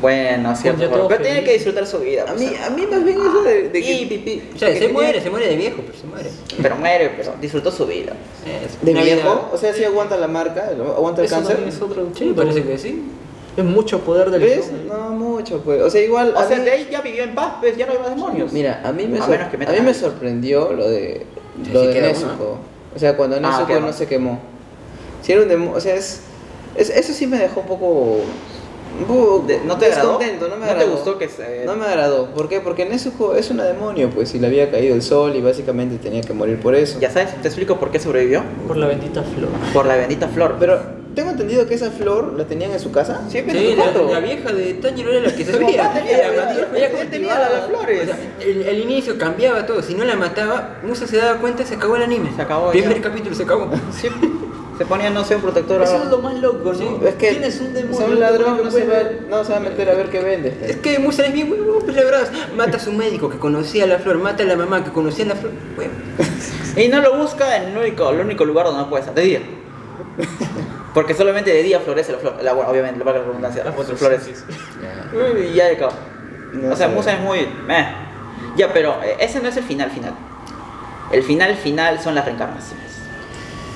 Bueno, 0.00 0.54
cierto. 0.56 1.08
Pero 1.08 1.22
tiene 1.22 1.44
que 1.44 1.52
disfrutar 1.54 1.86
su 1.86 1.98
vida. 1.98 2.22
A 2.22 2.26
pues, 2.26 2.40
mí, 2.40 2.52
a 2.56 2.70
mí 2.70 2.86
más 2.90 3.04
bien 3.04 3.18
eso 3.20 3.42
de, 3.42 3.68
de 3.68 3.82
que. 3.82 3.92
Y 3.92 4.06
pipí. 4.06 4.42
O 4.54 4.58
sea, 4.58 4.72
que 4.72 4.78
se 4.78 4.88
muere, 4.88 5.20
se 5.20 5.30
muere 5.30 5.48
de 5.48 5.56
viejo, 5.56 5.82
pero 5.84 5.98
se 5.98 6.06
muere. 6.06 6.30
Pero 6.60 6.76
muere, 6.76 7.12
pero 7.16 7.32
disfrutó 7.40 7.70
su 7.70 7.86
vida. 7.86 8.12
Es 8.64 8.80
De 8.84 8.92
vida- 8.92 9.02
viejo, 9.02 9.50
o 9.52 9.56
sea, 9.56 9.72
sí 9.74 9.84
aguanta 9.84 10.16
la 10.16 10.28
marca, 10.28 10.70
aguanta 10.96 11.20
el 11.22 11.26
Eso 11.26 11.36
cáncer. 11.36 11.64
es 11.66 11.80
otro 11.82 12.08
Sí, 12.16 12.32
parece 12.36 12.62
que 12.62 12.78
sí. 12.78 13.02
Es 13.56 13.64
mucho 13.64 14.00
poder 14.00 14.30
del 14.30 14.40
¿Ves? 14.40 14.70
No 14.88 15.10
mucho, 15.10 15.60
pues. 15.60 15.82
O 15.82 15.90
sea, 15.90 16.00
igual. 16.02 16.32
O 16.34 16.46
sea, 16.48 16.56
mí- 16.58 16.64
de 16.64 16.70
ahí 16.70 16.88
ya 16.90 17.02
vivió 17.02 17.22
en 17.24 17.34
paz, 17.34 17.54
pues 17.60 17.76
ya 17.76 17.84
no 17.86 17.92
hay 17.92 17.98
más 17.98 18.08
demonios. 18.10 18.52
Mira, 18.52 18.80
a 18.82 18.92
mí 18.92 19.06
me, 19.06 19.18
A 19.18 19.22
sor- 19.22 19.30
menos 19.30 19.48
que 19.50 19.56
a 19.64 19.72
mí 19.72 19.80
me 19.82 19.92
sorprendió 19.94 20.72
lo 20.72 20.88
de 20.88 21.26
Sí, 21.64 21.70
lo 21.72 21.80
sí 21.82 21.86
de 21.88 22.00
Nezuko. 22.00 22.58
O 22.96 22.98
sea, 22.98 23.14
cuando 23.16 23.36
Ah, 23.36 23.40
Nezuko 23.40 23.80
no 23.80 23.92
se 23.92 24.06
quemó. 24.06 24.38
Sí 25.22 25.32
era 25.32 25.42
un 25.42 25.48
demo- 25.48 25.72
o 25.74 25.80
sea, 25.80 25.94
es, 25.94 26.20
es- 26.76 26.88
eso 26.90 27.12
sí 27.12 27.26
me 27.26 27.36
dejó 27.38 27.60
un 27.60 27.66
poco 27.66 28.20
poco 28.92 29.44
De- 29.46 29.60
¿no 29.64 29.76
te 29.78 29.86
agradó? 29.86 30.18
descontento, 30.18 30.48
no 30.48 30.54
me 30.56 30.60
¿No 30.60 30.66
te 30.66 30.70
agradó. 30.72 30.92
gustó 30.92 31.18
que 31.18 31.28
se- 31.28 31.64
No 31.64 31.76
me 31.76 31.86
agradó, 31.86 32.26
¿por 32.34 32.48
qué? 32.48 32.60
Porque 32.60 32.84
Nezuko 32.84 33.34
es 33.34 33.50
una 33.50 33.64
demonio, 33.64 34.10
pues, 34.10 34.34
y 34.34 34.38
le 34.38 34.46
había 34.46 34.70
caído 34.70 34.94
el 34.94 35.02
sol 35.02 35.34
y 35.36 35.40
básicamente 35.40 35.96
tenía 35.96 36.20
que 36.22 36.32
morir 36.32 36.58
por 36.60 36.74
eso. 36.74 36.98
Ya 37.00 37.10
sabes, 37.10 37.34
te 37.40 37.48
explico 37.48 37.78
por 37.78 37.90
qué 37.90 37.98
sobrevivió. 38.00 38.42
Por 38.68 38.76
la 38.76 38.86
bendita 38.86 39.22
flor. 39.22 39.48
Por 39.72 39.86
la 39.86 39.96
bendita 39.96 40.28
flor. 40.28 40.56
Pero 40.58 40.80
tengo 41.14 41.30
entendido 41.30 41.66
que 41.66 41.74
esa 41.74 41.90
flor 41.90 42.34
la 42.38 42.44
tenían 42.44 42.70
en 42.70 42.80
su 42.80 42.90
casa. 42.90 43.20
Sí, 43.28 43.42
pero 43.46 43.58
Sí, 43.58 43.74
la, 43.76 43.92
la 43.92 44.20
vieja 44.20 44.50
de 44.52 44.74
Tanjiro 44.74 45.10
era 45.12 45.20
la 45.28 45.34
que 45.36 45.44
Su 45.44 45.52
sabía. 45.52 45.92
ella 46.74 47.10
tenía 47.10 47.38
las 47.38 47.66
flores. 47.66 48.02
O 48.02 48.06
sea, 48.06 48.18
el, 48.40 48.62
el 48.62 48.80
inicio 48.80 49.18
cambiaba 49.18 49.66
todo. 49.66 49.82
Si 49.82 49.94
no 49.94 50.04
la 50.04 50.16
mataba, 50.16 50.78
Musa 50.82 51.06
se 51.06 51.16
daba 51.18 51.38
cuenta, 51.38 51.64
se 51.66 51.74
acabó 51.74 51.96
el 51.96 52.02
anime. 52.02 52.30
Se 52.34 52.42
acabó, 52.42 52.70
Primer 52.70 53.00
capítulo 53.00 53.34
se 53.34 53.42
acabó. 53.42 53.68
Sí, 54.00 54.08
se 54.82 54.86
ponía, 54.86 55.10
no 55.10 55.22
sé, 55.22 55.36
un 55.36 55.42
protector. 55.42 55.80
Eso 55.80 56.02
es 56.02 56.10
lo 56.10 56.18
más 56.18 56.34
loco, 56.40 56.72
¿no? 56.72 57.06
Es 57.06 57.14
que 57.14 57.30
Tienes 57.30 57.60
un 57.60 57.72
demonio. 57.72 57.96
o 57.96 58.00
sea, 58.00 58.08
un 58.08 58.18
ladrón 58.18 58.64
no 58.64 58.68
se, 58.68 58.84
va, 58.84 58.96
no 59.30 59.44
se 59.44 59.52
va 59.52 59.58
a 59.58 59.60
meter 59.60 59.88
a 59.88 59.94
ver 59.94 60.10
qué 60.10 60.20
vende. 60.20 60.58
Es 60.60 60.74
que 60.78 60.98
Musa 60.98 61.24
es 61.24 61.32
bien 61.32 61.52
huevón, 61.52 61.84
pues 61.84 61.94
la 61.94 62.02
verdad. 62.02 62.28
Mata 62.56 62.78
a 62.78 62.80
su 62.80 62.90
médico 62.92 63.30
que 63.30 63.38
conocía 63.38 63.86
la 63.86 64.00
flor, 64.00 64.18
mata 64.18 64.42
a 64.42 64.46
la 64.46 64.56
mamá 64.56 64.82
que 64.82 64.90
conocía 64.90 65.24
la 65.24 65.36
flor. 65.36 65.52
Bueno, 65.76 65.92
Y 66.76 66.88
no 66.88 67.00
lo 67.00 67.16
busca 67.16 67.58
en 67.58 67.68
el 67.68 67.78
único, 67.78 68.10
el 68.10 68.18
único 68.22 68.44
lugar 68.44 68.66
donde 68.66 68.82
no 68.82 68.88
puede 68.88 69.02
estar, 69.02 69.14
de 69.14 69.22
día. 69.22 69.40
Porque 70.94 71.14
solamente 71.14 71.52
de 71.52 71.62
día 71.62 71.78
florece 71.78 72.10
la 72.10 72.18
flor. 72.18 72.42
La, 72.42 72.52
bueno, 72.52 72.68
obviamente, 72.68 73.04
valga 73.04 73.20
la 73.20 73.26
redundancia, 73.26 73.62
las 73.62 73.74
flores. 73.76 74.44
ya. 74.82 75.38
Y 75.38 75.54
ya 75.54 75.68
acabó. 75.68 75.92
No 76.54 76.72
o 76.72 76.76
sea. 76.76 76.88
Musa 76.88 77.12
es 77.12 77.20
muy. 77.20 77.46
meh. 77.68 77.86
Ya, 78.56 78.72
pero 78.72 78.96
eh, 79.04 79.14
ese 79.20 79.38
no 79.38 79.48
es 79.48 79.56
el 79.56 79.62
final 79.62 79.92
final. 79.92 80.14
El 81.12 81.22
final 81.22 81.54
final 81.54 82.00
son 82.00 82.16
las 82.16 82.24
reencarnaciones. 82.24 82.91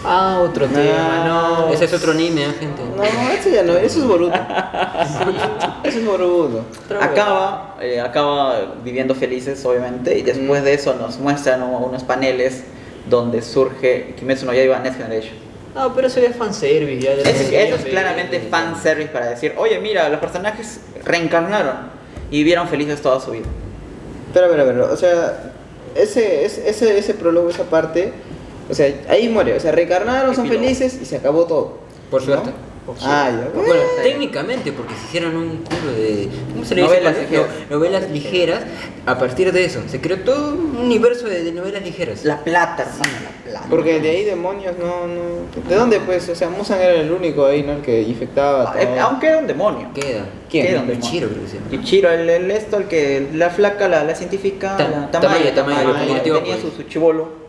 Ah, 0.05 0.41
otro 0.43 0.67
tema, 0.67 1.25
no. 1.27 1.73
Ese 1.73 1.87
es 1.87 1.93
otro 1.93 2.13
anime, 2.13 2.45
¿eh, 2.45 2.53
gente. 2.59 2.83
No, 2.97 3.03
eso 3.03 3.49
ya 3.49 3.63
no, 3.65 3.73
eso 3.77 3.99
es 4.01 4.05
Boruto. 4.07 4.35
Eso 5.85 5.99
es 5.99 6.05
Boruto. 6.07 6.65
Pero 6.89 7.03
acaba, 7.03 7.77
eh, 7.81 8.01
acaba 8.01 8.75
viviendo 8.85 9.15
felices, 9.15 9.65
obviamente, 9.65 10.17
y 10.19 10.23
después 10.23 10.63
Mm. 10.63 10.65
de 10.65 10.75
eso 10.75 10.95
nos 10.95 11.19
muestran 11.19 11.63
unos 11.63 12.03
paneles 12.05 12.65
donde 13.09 13.43
surge 13.43 14.15
Kimetsu 14.17 14.47
no 14.47 14.53
Yaiba 14.53 14.79
Next 14.81 14.99
Generation. 14.99 15.35
No, 15.75 15.93
pero 15.95 16.07
eso 16.07 16.21
ya 16.21 16.29
es 16.29 16.37
fanservice. 16.37 17.01
Ya, 17.05 17.15
ya 17.15 17.23
Es- 17.31 17.53
eso 17.53 17.75
es 17.77 17.85
claramente 17.85 18.41
fanservice 18.51 19.09
para 19.11 19.27
decir, 19.27 19.55
oye, 19.57 19.79
mira, 19.81 20.09
los 20.09 20.21
personajes 20.21 20.81
reencarnaron 21.05 21.77
y 22.31 22.39
vivieron 22.39 22.69
felices 22.69 23.01
toda 23.03 23.21
su 23.21 23.31
vida. 23.33 23.47
Pero 24.33 24.47
a 24.47 24.49
ver, 24.49 24.61
a 24.61 24.65
ver, 24.65 24.81
o 24.81 24.97
sea, 24.97 25.53
ese, 25.95 26.45
ese, 26.45 26.69
ese, 26.69 26.99
ese 26.99 27.15
prólogo, 27.15 27.49
esa 27.51 27.65
parte, 27.65 28.13
o 28.71 28.75
sea, 28.75 28.93
ahí 29.09 29.29
muere, 29.29 29.55
o 29.55 29.61
sea, 29.61 29.73
reencarnaron, 29.73 30.35
son 30.35 30.47
Epílogo. 30.47 30.65
felices 30.65 30.99
y 31.01 31.05
se 31.05 31.17
acabó 31.17 31.45
todo. 31.47 31.79
Por 32.11 32.21
¿no? 32.21 32.27
suerte. 32.27 32.51
Ah, 33.03 33.29
ya. 33.33 33.51
Bueno, 33.53 33.83
técnicamente, 34.01 34.71
porque 34.71 34.95
se 34.95 35.07
hicieron 35.09 35.35
un 35.35 35.57
culo 35.65 35.91
de. 35.93 36.29
¿Cómo 36.53 36.65
se 36.65 36.77
le 36.77 36.83
dice? 36.83 36.95
Novelas 36.95 37.15
cuando- 37.17 37.31
ligeras. 37.31 37.47
no, 37.69 37.77
novelas 37.77 38.11
ligeras. 38.11 38.63
A 39.07 39.19
partir 39.19 39.53
de 39.53 39.65
eso, 39.65 39.81
se 39.89 40.01
creó 40.01 40.19
todo 40.21 40.53
un 40.55 40.77
universo 40.77 41.27
de, 41.27 41.43
de 41.43 41.51
novelas 41.51 41.83
ligeras. 41.83 42.25
La 42.25 42.45
plata, 42.45 42.85
hermano, 42.85 43.13
la 43.25 43.51
plata. 43.51 43.67
Porque 43.69 43.99
de 44.01 44.09
ahí 44.11 44.25
demonios 44.25 44.75
no, 44.79 45.09
no. 45.09 45.69
¿De 45.69 45.75
dónde 45.75 45.99
pues? 45.99 46.29
O 46.29 46.37
sea, 46.37 46.49
Musan 46.49 46.81
era 46.81 46.95
el 46.95 47.11
único 47.11 47.45
ahí, 47.45 47.65
¿no? 47.65 47.73
El 47.73 47.83
que 47.83 48.03
infectaba. 48.03 48.73
Ah, 48.73 48.81
eh, 48.81 48.87
todo. 48.87 49.01
Aunque 49.01 49.27
era 49.27 49.39
un 49.39 49.47
demonio. 49.49 49.89
Queda. 49.93 50.25
¿Quién? 50.49 50.67
Queda 50.69 50.83
un 50.83 50.91
Ichiro, 50.93 51.27
demonio. 51.29 51.29
creo 51.29 51.43
que 51.43 51.49
se 51.51 51.57
llama. 51.59 51.83
Ichiro, 51.83 52.11
el, 52.13 52.31
el 52.31 52.51
esto, 52.53 52.77
el 52.77 52.85
que 52.85 53.27
la 53.35 53.51
flaca, 53.51 53.89
la, 53.89 54.05
la 54.05 54.15
científica, 54.15 54.77
Ta- 54.77 54.89
la 54.89 55.11
Tamayo, 55.11 55.51
Tamayo, 55.53 55.89
lo 55.89 55.95
tenía 56.23 56.55
su, 56.57 56.63
pues. 56.69 56.75
su 56.77 56.83
chivolo. 56.85 57.46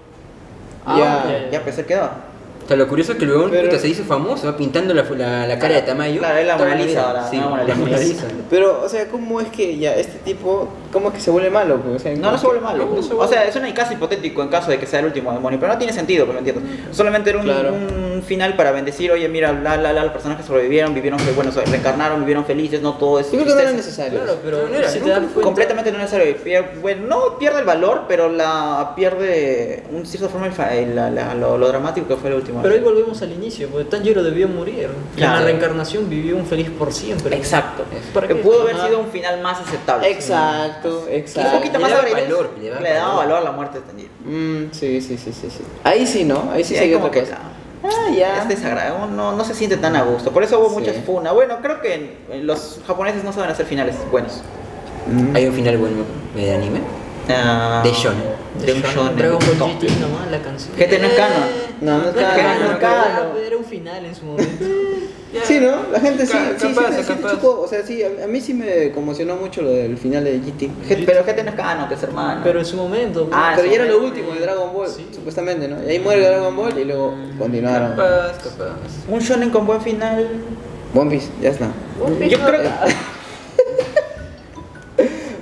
Ah, 0.88 0.97
Ya. 1.27 1.49
Ya 1.51 1.61
pues 1.63 1.75
se 1.75 1.85
quedaba. 1.85 2.23
O 2.63 2.67
sea, 2.67 2.75
lo 2.75 2.88
curioso 2.88 3.13
es 3.13 3.17
que 3.17 3.25
luego 3.25 3.47
Pero- 3.49 3.69
puta, 3.69 3.79
se 3.79 3.88
hizo 3.88 4.03
famoso, 4.03 4.45
va 4.47 4.57
pintando 4.57 4.93
la, 4.93 5.03
la, 5.03 5.47
la 5.47 5.59
cara 5.59 5.75
de 5.75 5.81
Tamayo. 5.83 6.19
Claro, 6.19 6.38
es 6.39 6.47
la 6.47 6.57
Mona 6.57 6.75
Lisa 6.75 7.07
ahora, 7.07 7.29
Sí, 7.29 7.38
la 7.38 7.75
Mona. 7.75 7.97
Lisa. 7.97 8.25
Pero, 8.49 8.81
o 8.83 8.89
sea, 8.89 9.07
¿cómo 9.07 9.39
es 9.39 9.47
que 9.47 9.77
ya 9.77 9.93
este 9.95 10.17
tipo, 10.19 10.67
cómo 10.91 11.09
es 11.09 11.15
que 11.15 11.21
se 11.21 11.31
vuelve 11.31 11.49
malo? 11.49 11.77
Pues, 11.81 11.95
o 11.95 11.99
sea, 11.99 12.15
No, 12.15 12.31
no 12.31 12.38
se 12.38 12.45
vuelve 12.45 12.61
malo. 12.61 12.85
No, 12.85 12.95
no 12.95 13.01
se 13.03 13.13
O 13.13 13.27
sea, 13.27 13.45
es 13.45 13.55
un 13.55 13.71
caso 13.71 13.93
hipotético 13.93 14.41
en 14.41 14.49
caso 14.49 14.71
de 14.71 14.79
que 14.79 14.85
sea 14.85 14.99
el 14.99 15.05
último 15.07 15.31
demonio, 15.33 15.59
pero 15.59 15.71
no 15.71 15.77
tiene 15.77 15.93
sentido, 15.93 16.25
pues, 16.25 16.41
¿me 16.41 16.47
entiendes? 16.47 16.95
Solamente 16.95 17.29
era 17.29 17.39
un, 17.39 17.45
Claro. 17.45 17.73
un 17.73 18.23
final 18.25 18.55
para 18.55 18.71
bendecir, 18.71 19.11
oye, 19.11 19.27
mira, 19.29 19.51
la, 19.53 19.77
la, 19.77 19.93
la, 19.93 20.03
los 20.03 20.11
personajes 20.13 20.45
sobrevivieron, 20.45 20.93
vivieron, 20.93 21.19
bueno, 21.35 21.51
se 21.51 21.61
reencarnaron, 21.65 22.19
vivieron 22.21 22.45
felices, 22.45 22.81
no 22.81 22.93
todo 22.93 23.19
es 23.19 23.27
Yo 23.31 23.39
creo 23.39 23.45
que 23.45 23.53
no 23.53 23.59
era 23.59 23.71
tristeza. 23.71 24.03
necesario. 24.03 24.19
Claro, 24.23 24.39
pero 24.43 24.67
No 24.67 24.75
era, 24.75 24.88
si 24.89 24.93
te 24.95 24.99
nunca 25.05 25.13
das 25.19 25.23
cuenta, 25.31 25.41
Completamente 25.41 25.91
no 25.91 25.97
necesario. 25.99 26.35
Pier- 26.43 26.81
bueno, 26.81 27.07
no 27.07 27.38
pierde 27.38 27.59
el 27.59 27.65
valor, 27.65 28.03
pero 28.07 28.29
la 28.29 28.93
pierde, 28.95 29.83
un 29.91 30.05
cierta 30.05 30.29
forma, 30.29 30.47
el 30.73 30.95
la- 30.95 31.09
la- 31.11 31.33
lo, 31.35 31.57
lo 31.57 31.67
dramático 31.67 32.07
que 32.07 32.15
fue 32.15 32.29
el 32.29 32.35
último. 32.38 32.61
Pero 32.61 32.73
ahí 32.75 32.81
volvemos 32.81 33.21
al 33.21 33.31
inicio, 33.31 33.67
porque 33.69 33.85
Tanjiro 33.85 34.23
debió 34.23 34.47
morir. 34.47 34.89
Y 35.13 35.17
Claro. 35.17 35.33
en 35.35 35.39
la 35.39 35.45
reencarnación 35.45 36.09
vivió 36.09 36.35
un 36.35 36.45
feliz 36.45 36.69
por 36.69 36.91
siempre. 36.93 37.35
Exacto. 37.35 37.83
¿Para 38.13 38.27
Que 38.27 38.35
qué? 38.35 38.41
pudo 38.41 38.61
haber 38.63 38.75
Ajá. 38.75 38.88
sido 38.88 38.99
un 38.99 39.07
final 39.07 39.41
más 39.41 39.59
aceptable. 39.59 40.09
Exacto, 40.09 40.76
Un 40.86 41.09
exacto. 41.11 41.57
poquito 41.57 41.78
Le 41.78 41.80
más 41.80 41.91
valor, 41.91 42.49
le 42.59 42.69
daba 42.69 42.82
Le 42.82 42.89
daba 42.93 43.07
valor. 43.07 43.17
valor 43.25 43.38
a 43.38 43.41
la 43.41 43.51
muerte 43.51 43.80
de 43.80 43.86
Tanjiro. 43.86 44.09
Mm, 44.25 44.71
sí, 44.71 45.01
sí, 45.01 45.17
sí, 45.17 45.32
sí, 45.34 45.49
sí. 45.49 45.63
Ahí 45.84 46.05
sí, 46.07 46.23
¿no? 46.23 46.49
Ahí 46.51 46.63
sí, 46.63 46.75
Sí, 46.75 46.91
como 46.91 47.05
otra 47.05 47.11
que 47.21 47.28
cosa. 47.30 47.38
Ah, 47.84 48.11
ya. 48.15 48.41
Es 48.41 48.47
desagradable, 48.47 49.15
no, 49.15 49.34
no 49.36 49.43
se 49.45 49.53
siente 49.53 49.78
tan 49.78 49.95
a 49.95 50.03
gusto. 50.03 50.32
Por 50.32 50.43
eso 50.43 50.59
hubo 50.59 50.69
Sí. 50.69 50.75
muchas 50.80 50.95
funas. 51.05 51.34
Bueno, 51.34 51.57
creo 51.61 51.80
que 51.82 51.93
eh, 52.32 52.41
los 52.43 52.80
japoneses 52.88 53.23
no 53.23 53.32
saben 53.34 53.49
hacer 53.51 53.65
finales 53.65 53.95
buenos. 54.11 54.41
Mm. 55.07 55.36
Hay 55.36 55.45
un 55.45 55.53
final 55.53 55.78
bueno 55.78 55.97
de 56.36 56.53
anime. 56.53 56.80
Ah, 57.30 57.82
De 57.84 57.91
shonen. 57.91 58.23
De 58.65 58.73
un 58.73 58.82
Shonen. 58.82 59.15
Dragon 59.17 59.39
Ball. 59.59 59.71
GT 59.80 59.89
nomás, 59.99 60.32
la 60.32 60.39
canción. 60.41 60.73
GT 60.78 60.99
no 60.99 61.07
es 61.07 61.13
canon. 61.13 61.43
No, 61.82 61.97
no 61.99 62.09
es 62.09 62.15
No 62.15 62.21
es 62.21 62.28
canon, 62.28 62.36
canon, 62.36 62.59
no 62.59 62.65
es 62.65 62.69
no 62.69 62.71
es 62.71 62.78
canon. 62.80 63.38
Era, 63.38 63.47
era 63.47 63.57
un 63.57 63.65
final 63.65 64.05
en 64.05 64.15
su 64.15 64.25
momento. 64.25 64.65
Sí, 65.43 65.59
¿no? 65.59 65.91
La 65.91 65.99
gente 65.99 66.25
sí, 66.25 66.32
Ca- 66.34 66.53
sí, 66.57 66.67
sí, 66.69 66.73
capaz, 66.73 66.91
sí, 66.95 67.03
sí, 67.03 67.13
capaz. 67.13 67.32
chocó. 67.32 67.59
O 67.61 67.67
sea, 67.67 67.84
sí, 67.86 68.01
a, 68.01 68.23
a 68.23 68.28
mí 68.28 68.39
sí 68.39 68.53
me 68.53 68.91
conmocionó 68.91 69.36
mucho 69.36 69.61
lo 69.61 69.71
del 69.71 69.97
final 69.97 70.23
de 70.23 70.39
GT. 70.39 70.69
G- 70.88 71.03
Pero 71.05 71.23
GT 71.25 71.43
no 71.43 71.49
es 71.49 71.55
canon, 71.55 71.88
que 71.89 71.95
es 71.95 72.03
hermano. 72.03 72.41
Pero 72.43 72.59
en 72.59 72.65
su 72.65 72.78
momento. 72.78 73.30
Ah, 73.34 73.53
Pero 73.55 73.67
ya 73.67 73.75
era 73.75 73.86
lo 73.86 74.01
último 74.03 74.32
de 74.34 74.39
Dragon 74.39 74.73
Ball, 74.73 74.88
Sí. 74.89 75.05
supuestamente, 75.13 75.67
¿no? 75.67 75.84
Y 75.84 75.89
ahí 75.89 75.99
muere 75.99 76.25
Dragon 76.25 76.55
Ball 76.55 76.78
y 76.80 76.86
luego 76.86 77.13
continuaron. 77.38 77.91
Capaz, 77.91 78.38
capaz. 78.43 78.75
un 79.09 79.19
shonen 79.19 79.49
con 79.49 79.65
buen 79.67 79.82
final. 79.82 80.28
One 80.95 81.11
Piece, 81.11 81.28
ya 81.41 81.49
está. 81.49 81.67
Yo 82.30 82.39
creo 82.39 82.61
que. 82.61 82.69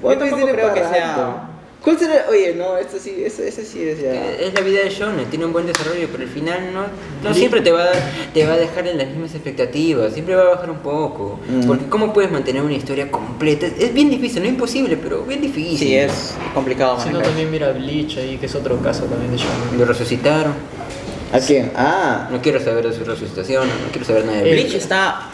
One 0.02 0.18
Piece 0.18 0.36
tiene 0.36 0.52
creo 0.52 0.74
que 0.74 0.80
sea-. 0.82 1.50
¿Cuál 1.86 2.00
será? 2.00 2.26
Oye, 2.30 2.56
no, 2.56 2.78
esto 2.78 2.98
sí, 3.00 3.14
ese, 3.24 3.48
ese 3.48 3.64
sí 3.64 3.82
es 3.88 4.02
ya. 4.02 4.12
Es 4.40 4.54
la 4.56 4.62
vida 4.62 4.80
de 4.84 4.90
Shonen, 4.90 5.26
tiene 5.28 5.46
un 5.46 5.54
buen 5.54 5.68
desarrollo, 5.68 6.08
pero 6.12 6.24
al 6.24 6.30
final 6.30 6.74
no, 6.74 6.82
no 7.24 7.34
siempre 7.36 7.62
te 7.62 7.72
va, 7.72 7.84
a 7.84 7.92
te 8.34 8.44
va 8.46 8.54
a 8.54 8.58
dejar 8.58 8.88
en 8.88 8.98
las 8.98 9.08
mismas 9.08 9.36
expectativas, 9.36 10.12
siempre 10.14 10.34
va 10.34 10.42
a 10.42 10.56
bajar 10.56 10.72
un 10.72 10.80
poco. 10.80 11.40
Mm. 11.48 11.68
Porque 11.68 11.86
¿cómo 11.86 12.12
puedes 12.12 12.32
mantener 12.32 12.64
una 12.64 12.74
historia 12.74 13.10
completa? 13.12 13.68
Es 13.68 13.94
bien 13.94 14.10
difícil, 14.10 14.42
no 14.42 14.50
imposible, 14.50 14.98
pero 14.98 15.22
bien 15.26 15.42
difícil. 15.42 15.78
Sí, 15.78 15.96
es 15.96 16.34
complicado 16.56 16.98
Si 17.00 17.06
no, 17.10 17.20
manejar. 17.20 17.28
también 17.28 17.52
mira 17.52 17.72
Bleach 17.72 18.18
ahí, 18.18 18.38
que 18.38 18.48
es 18.48 18.56
otro 18.56 18.82
caso 18.82 19.04
también 19.06 19.30
de 19.32 19.38
Shonen. 19.38 19.78
Lo 19.78 19.86
resucitaron, 19.86 20.54
¿A 21.32 21.40
quién? 21.40 21.72
Ah, 21.76 22.30
no 22.32 22.42
quiero 22.42 22.60
saber 22.60 22.88
de 22.88 22.94
su 22.98 23.04
resucitación, 23.04 23.68
no 23.68 23.92
quiero 23.92 24.06
saber 24.08 24.26
nada 24.26 24.38
de 24.40 24.50
Eh, 24.50 24.54
Bleach. 24.54 24.68
Bleach 24.70 24.82
está 24.82 25.30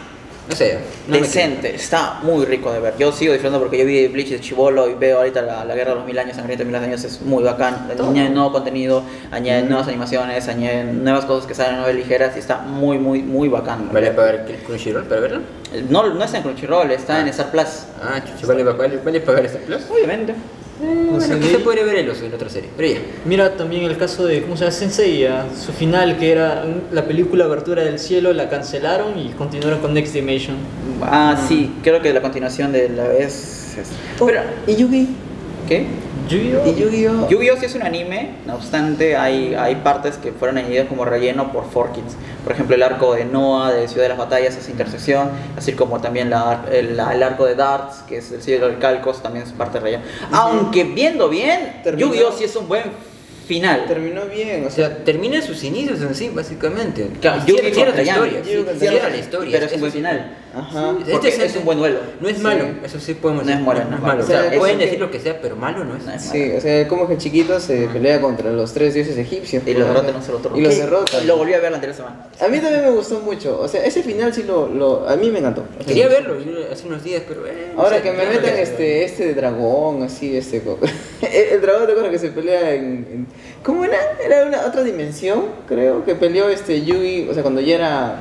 No 0.50 0.56
sé, 0.56 0.80
no 1.08 1.18
decente, 1.18 1.76
está 1.76 2.20
muy 2.24 2.46
rico 2.46 2.74
de 2.74 2.80
ver. 2.80 2.96
Yo 2.98 3.12
sigo 3.12 3.32
disfrutando 3.32 3.60
porque 3.60 3.78
yo 3.78 3.86
vi 3.86 4.08
Bleach 4.08 4.30
de 4.30 4.39
Chivolo 4.42 4.89
y 4.89 4.96
veo 4.96 5.20
ahorita 5.20 5.42
la, 5.44 5.64
la 5.64 5.76
guerra 5.76 5.92
de 5.92 5.98
los 5.98 6.06
mil 6.06 6.18
años, 6.18 6.36
sangrienta 6.36 6.64
de 6.64 6.72
mil 6.72 6.76
años, 6.76 7.04
es 7.04 7.22
muy 7.22 7.44
bacán. 7.44 7.88
Añaden 7.98 8.34
nuevo 8.34 8.52
contenido, 8.52 9.04
añaden 9.32 9.70
nuevas 9.70 9.88
animaciones, 9.88 10.48
añaden 10.48 11.04
nuevas 11.04 11.26
cosas 11.26 11.48
que 11.48 11.54
salen 11.54 11.76
nuevas 11.76 11.96
ligeras 11.96 12.36
y 12.36 12.39
está 12.39 12.58
muy, 12.58 12.98
muy, 12.98 13.22
muy 13.22 13.50
bacán. 13.50 13.89
¿Vale 13.94 14.12
pagar 14.12 14.46
Crunchyroll 14.66 15.06
para 15.06 15.22
verlo? 15.22 15.42
No, 15.89 16.12
no 16.12 16.24
está 16.24 16.38
en 16.38 16.44
Crunchyroll, 16.44 16.92
está 16.92 17.22
en 17.22 17.28
Star 17.30 17.52
Plus. 17.52 17.86
Ah, 18.02 18.22
chucho, 18.26 18.48
¿vale, 18.48 18.64
vale, 18.64 18.98
vale 18.98 19.22
pagar 19.22 19.46
este 19.46 19.60
plus? 19.60 19.84
Obviamente. 19.89 20.34
Bueno, 20.82 21.36
de- 21.38 21.59
podría 21.59 21.84
ver 21.84 21.95
el 21.97 22.09
oso 22.09 22.25
en 22.25 22.34
otra 22.34 22.49
serie, 22.49 22.69
pero 22.75 22.89
ya. 22.93 22.99
Mira 23.25 23.55
también 23.55 23.84
el 23.84 23.97
caso 23.97 24.25
de, 24.25 24.41
¿cómo 24.41 24.55
se 24.57 24.63
llama? 24.63 24.71
Sensei, 24.75 25.27
su 25.63 25.71
final, 25.73 26.17
que 26.17 26.32
era 26.32 26.65
la 26.91 27.05
película 27.05 27.45
Abertura 27.45 27.84
del 27.84 27.99
Cielo, 27.99 28.34
la 28.34 28.49
cancelaron 28.49 29.17
y 29.19 29.29
continuaron 29.29 29.79
con 29.79 29.93
Next 29.93 30.13
Dimension. 30.13 30.55
Ah, 31.03 31.39
sí, 31.47 31.71
creo 31.84 32.01
que 32.01 32.13
la 32.13 32.21
continuación 32.21 32.71
de 32.71 32.89
la 32.89 33.07
vez. 33.07 33.77
es- 33.77 33.88
Pero, 34.25 34.41
¿y 34.67 34.75
Yugi? 34.75 35.07
¿qué? 35.67 35.86
Yu-Gi-Oh! 36.32 36.65
¿Y 36.67 36.75
Yu-Gi-Oh? 36.75 37.29
Yu-Gi-Oh! 37.29 37.57
sí 37.57 37.65
es 37.65 37.75
un 37.75 37.84
anime, 37.84 38.29
no 38.45 38.55
obstante, 38.55 39.15
hay, 39.17 39.53
hay 39.53 39.75
partes 39.75 40.17
que 40.17 40.32
fueron 40.32 40.57
añadidas 40.57 40.88
como 40.88 41.03
relleno 41.05 41.51
por 41.51 41.65
4Kids. 41.65 42.13
Por 42.43 42.53
ejemplo, 42.53 42.75
el 42.75 42.84
arco 42.84 43.13
de 43.13 43.25
Noah, 43.25 43.71
de 43.73 43.88
Ciudad 43.88 44.03
de 44.03 44.09
las 44.09 44.17
Batallas, 44.17 44.55
esa 44.55 44.71
intersección, 44.71 45.29
así 45.57 45.73
como 45.73 45.99
también 46.01 46.29
la- 46.29 46.65
el, 46.71 46.95
la- 46.97 47.13
el 47.13 47.21
arco 47.23 47.45
de 47.45 47.55
Darts, 47.55 47.97
que 48.07 48.17
es 48.17 48.32
el 48.32 48.41
cielo 48.41 48.67
del 48.67 48.79
Calcos, 48.79 49.21
también 49.21 49.45
es 49.45 49.51
parte 49.51 49.79
de 49.79 49.84
relleno. 49.84 50.03
Aunque 50.32 50.84
viendo 50.86 51.29
bien. 51.29 51.82
Yu-Gi-Oh! 51.86 52.32
sí 52.32 52.43
es 52.45 52.55
un 52.55 52.67
buen 52.67 52.84
final. 53.48 53.86
Terminó 53.88 54.26
bien, 54.26 54.66
o 54.66 54.70
sea, 54.70 54.98
termina 55.04 55.42
sus 55.42 55.64
inicios 55.64 56.02
en 56.02 56.16
sí, 56.16 56.30
básicamente. 56.34 57.08
Claro, 57.20 57.44
Yugi 57.46 57.72
cierra 57.74 57.94
la 57.96 58.02
historia, 58.04 58.42
cierra 58.80 59.10
la 59.10 59.18
historia. 59.18 59.52
Pero 59.54 59.66
es 59.66 59.74
un 59.74 59.80
buen 59.82 59.92
final. 59.92 60.38
ajá. 60.54 60.96
Este 61.00 61.12
Porque 61.14 61.30
es 61.30 61.56
un 61.56 61.66
buen 61.66 61.78
duelo. 61.80 62.00
No 62.20 62.28
es 62.30 62.38
Sí. 62.38 62.44
malo, 62.44 62.66
eso 62.84 63.00
sí 63.00 63.14
podemos 63.14 63.46
No 63.46 63.52
es 63.52 63.58
decir. 63.58 63.66
malo, 63.68 63.84
no 63.86 63.89
no 63.89 63.96
es 63.96 64.00
es 64.00 64.02
malo. 64.02 64.14
malo. 64.18 64.24
O 64.24 64.28
sea, 64.28 64.39
O 64.48 64.50
sea, 64.50 64.60
pueden 64.60 64.78
decir 64.80 64.94
que- 64.96 65.00
lo 65.00 65.12
que 65.12 65.20
sea, 65.20 65.42
pero 65.42 65.56
malo 65.56 65.84
no 65.86 65.96
es. 65.96 66.04
No 66.06 66.14
es 66.14 66.22
Sí, 66.22 66.52
o 66.58 66.62
sea, 66.62 66.88
como 66.88 67.08
que 67.08 67.14
el 67.14 67.20
chiquito 67.20 67.60
se 67.60 67.88
pelea 67.88 68.20
contra 68.22 68.52
los 68.52 68.74
tres 68.74 68.94
dioses 68.94 69.18
egipcios. 69.18 69.64
Y 69.66 69.74
los 69.74 69.88
derrota 69.88 70.10
en 70.10 70.16
un 70.16 70.24
solo 70.24 70.38
turno. 70.39 70.58
Y 70.58 70.62
los 70.62 70.78
derrota. 70.78 71.22
Lo 71.22 71.38
volví 71.38 71.54
a 71.54 71.60
ver 71.60 71.72
la 71.72 71.78
anterior 71.78 71.96
semana. 71.96 72.28
A 72.39 72.48
mí 72.48 72.60
también 72.60 72.82
me 72.84 72.92
gustó 72.92 73.20
mucho. 73.22 73.60
O 73.62 73.68
sea, 73.68 73.84
ese 73.86 74.04
final 74.04 74.34
sí 74.34 74.44
lo. 74.44 74.68
lo 74.68 75.08
a 75.08 75.16
mí 75.16 75.30
me 75.30 75.39
encantó. 75.39 75.64
Quería 75.88 76.08
verlo 76.08 76.39
yo 76.39 76.52
hace 76.72 76.88
unos 76.88 77.04
días, 77.04 77.24
pero. 77.28 77.46
eh, 77.48 77.72
no 77.76 77.82
Ahora 77.84 77.98
sé, 77.98 78.04
que 78.04 78.12
me 78.12 78.26
no 78.26 78.32
metan 78.32 78.58
este, 78.58 79.04
este 79.06 79.28
de 79.28 79.34
dragón, 79.34 80.04
así, 80.04 80.36
este. 80.38 80.62
el, 81.52 81.62
dragón, 81.62 81.86
te 81.86 81.92
acuerdas 81.94 82.12
que 82.12 82.20
se 82.20 82.30
pelea 82.30 82.74
en- 82.74 83.26
¿Cómo 83.63 83.86
era? 83.86 83.97
Era 84.23 84.45
una 84.45 84.65
otra 84.65 84.84
dimensión, 84.84 85.45
creo, 85.67 86.03
que 86.03 86.15
peleó 86.15 86.49
este 86.49 86.84
Yugi, 86.84 87.27
o 87.29 87.34
sea, 87.34 87.43
cuando 87.43 87.61
ya 87.61 87.75
era. 87.75 88.15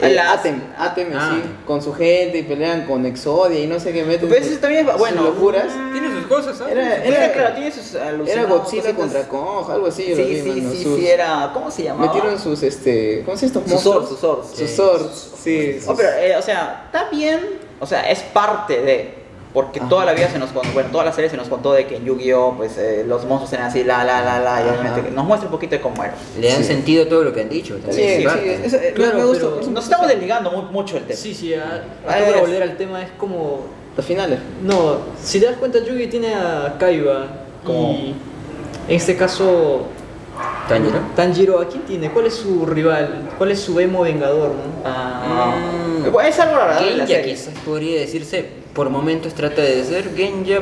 eh, 0.00 0.14
La- 0.14 0.32
Atem, 0.32 0.60
Atem, 0.76 1.08
Ah. 1.14 1.30
así, 1.30 1.42
con 1.64 1.80
su 1.80 1.92
gente 1.94 2.38
y 2.38 2.42
pelean 2.42 2.86
con 2.86 3.06
Exodia 3.06 3.60
y 3.60 3.68
no 3.68 3.78
sé 3.78 3.92
qué 3.92 4.02
meten. 4.04 4.28
Pero 4.28 4.42
sus- 4.42 4.52
eso 4.52 4.60
también 4.60 4.84
es 4.84 4.90
sus 4.90 4.98
bueno. 5.00 5.22
locuras. 5.22 5.66
Tiene 5.92 6.10
sus 6.10 6.26
cosas, 6.26 6.58
¿sabes? 6.58 6.72
Era- 6.76 7.04
Era, 7.04 7.32
claro, 7.32 7.54
tiene 7.54 7.70
sus 7.70 7.94
Era 7.94 8.10
Godzilla 8.16 8.48
cositas. 8.48 8.92
contra 8.94 9.28
Kong, 9.28 9.70
algo 9.70 9.86
así. 9.86 10.06
yo 10.08 10.16
lo 10.16 10.24
vi, 10.26 10.34
Sí, 10.36 10.42
sí, 10.42 10.48
mano, 10.60 10.70
sí, 10.72 10.82
sus- 10.82 10.98
sí, 10.98 11.06
era. 11.06 11.50
¿Cómo 11.54 11.70
se 11.70 11.82
llamaba? 11.84 12.06
Metieron 12.12 12.36
sus, 12.40 12.62
este. 12.64 13.22
¿Cómo 13.24 13.36
se 13.36 13.46
llama 13.46 13.60
estos 13.60 13.62
Sus 13.62 13.84
monstruos? 13.84 13.94
swords, 13.94 14.08
sus 14.08 14.18
swords. 14.20 14.48
Sus 14.58 14.70
Sí. 14.70 14.76
swords, 14.76 15.30
sí. 15.44 15.76
Oh, 15.82 15.86
sus- 15.90 15.96
pero, 15.96 16.08
eh, 16.18 16.36
o 16.36 16.42
sea, 16.42 16.82
está 16.86 17.08
bien. 17.10 17.40
O 17.78 17.86
sea, 17.86 18.10
es 18.10 18.20
parte 18.20 18.80
de. 18.80 19.21
Porque 19.52 19.80
Ajá. 19.80 19.88
toda 19.90 20.04
la 20.06 20.14
vida 20.14 20.28
se 20.30 20.38
nos 20.38 20.50
contó, 20.50 20.70
bueno, 20.72 20.88
toda 20.90 21.04
la 21.04 21.12
serie 21.12 21.28
se 21.28 21.36
nos 21.36 21.48
contó 21.48 21.72
de 21.74 21.86
que 21.86 21.96
en 21.96 22.04
Yu-Gi-Oh! 22.06 22.54
pues 22.56 22.78
eh, 22.78 23.04
los 23.06 23.26
monstruos 23.26 23.52
eran 23.52 23.66
así, 23.66 23.84
la, 23.84 24.02
la, 24.02 24.22
la, 24.22 24.38
la, 24.40 24.62
y 24.64 24.68
obviamente 24.70 25.02
que 25.02 25.10
nos 25.10 25.26
muestra 25.26 25.46
un 25.48 25.52
poquito 25.52 25.74
de 25.76 25.82
cómo 25.82 26.02
era. 26.02 26.14
Le 26.40 26.48
dan 26.48 26.58
Sí. 26.58 26.64
sentido 26.64 27.04
a 27.04 27.08
todo 27.08 27.22
lo 27.22 27.34
que 27.34 27.42
han 27.42 27.50
dicho. 27.50 27.76
Sí, 27.76 27.82
también, 27.82 28.06
sí, 28.08 28.12
es 28.12 28.18
sí, 28.18 28.24
parte. 28.24 28.66
eso, 28.66 28.76
eh, 28.78 28.92
Claro, 28.94 29.18
me 29.18 29.24
gustó. 29.24 29.56
pero- 29.60 29.70
Nos 29.72 29.84
estamos 29.84 30.08
desligando 30.08 30.50
mu- 30.50 30.62
mucho 30.72 30.96
el 30.96 31.04
tema. 31.04 31.18
Sí, 31.20 31.34
sí, 31.34 31.52
a, 31.54 31.84
Ah, 32.08 32.12
a 32.12 32.18
es- 32.20 32.40
volver 32.40 32.62
al 32.62 32.76
tema 32.78 33.02
es 33.02 33.10
como... 33.18 33.66
Los 33.94 34.06
finales. 34.06 34.38
No, 34.62 34.96
si 35.22 35.38
te 35.38 35.44
das 35.46 35.56
cuenta, 35.58 35.78
Yugi 35.80 36.06
tiene 36.06 36.34
a 36.34 36.76
Kaiba 36.78 37.26
Como- 37.62 37.90
y 37.92 38.14
en 38.88 38.96
este 38.96 39.16
caso 39.16 39.82
Tanjiro. 40.66 40.98
Tanjiro, 41.14 41.60
¿a 41.60 41.68
quién 41.68 41.82
tiene? 41.82 42.10
¿Cuál 42.10 42.26
es 42.26 42.34
su 42.34 42.64
rival? 42.64 43.28
¿Cuál 43.36 43.50
es 43.50 43.60
su 43.60 43.78
emo 43.78 44.00
vengador? 44.02 44.48
no? 44.48 44.82
Ah, 44.86 45.54
Mm. 46.06 46.10
bueno, 46.10 46.28
es 46.28 46.38
algo 46.40 46.56
raro 46.56 46.86
podría 47.66 48.00
decirse, 48.00 48.46
por 48.74 48.88
momentos 48.90 49.34
trata 49.34 49.62
de 49.62 49.84
ser 49.84 50.14
Genja 50.16 50.60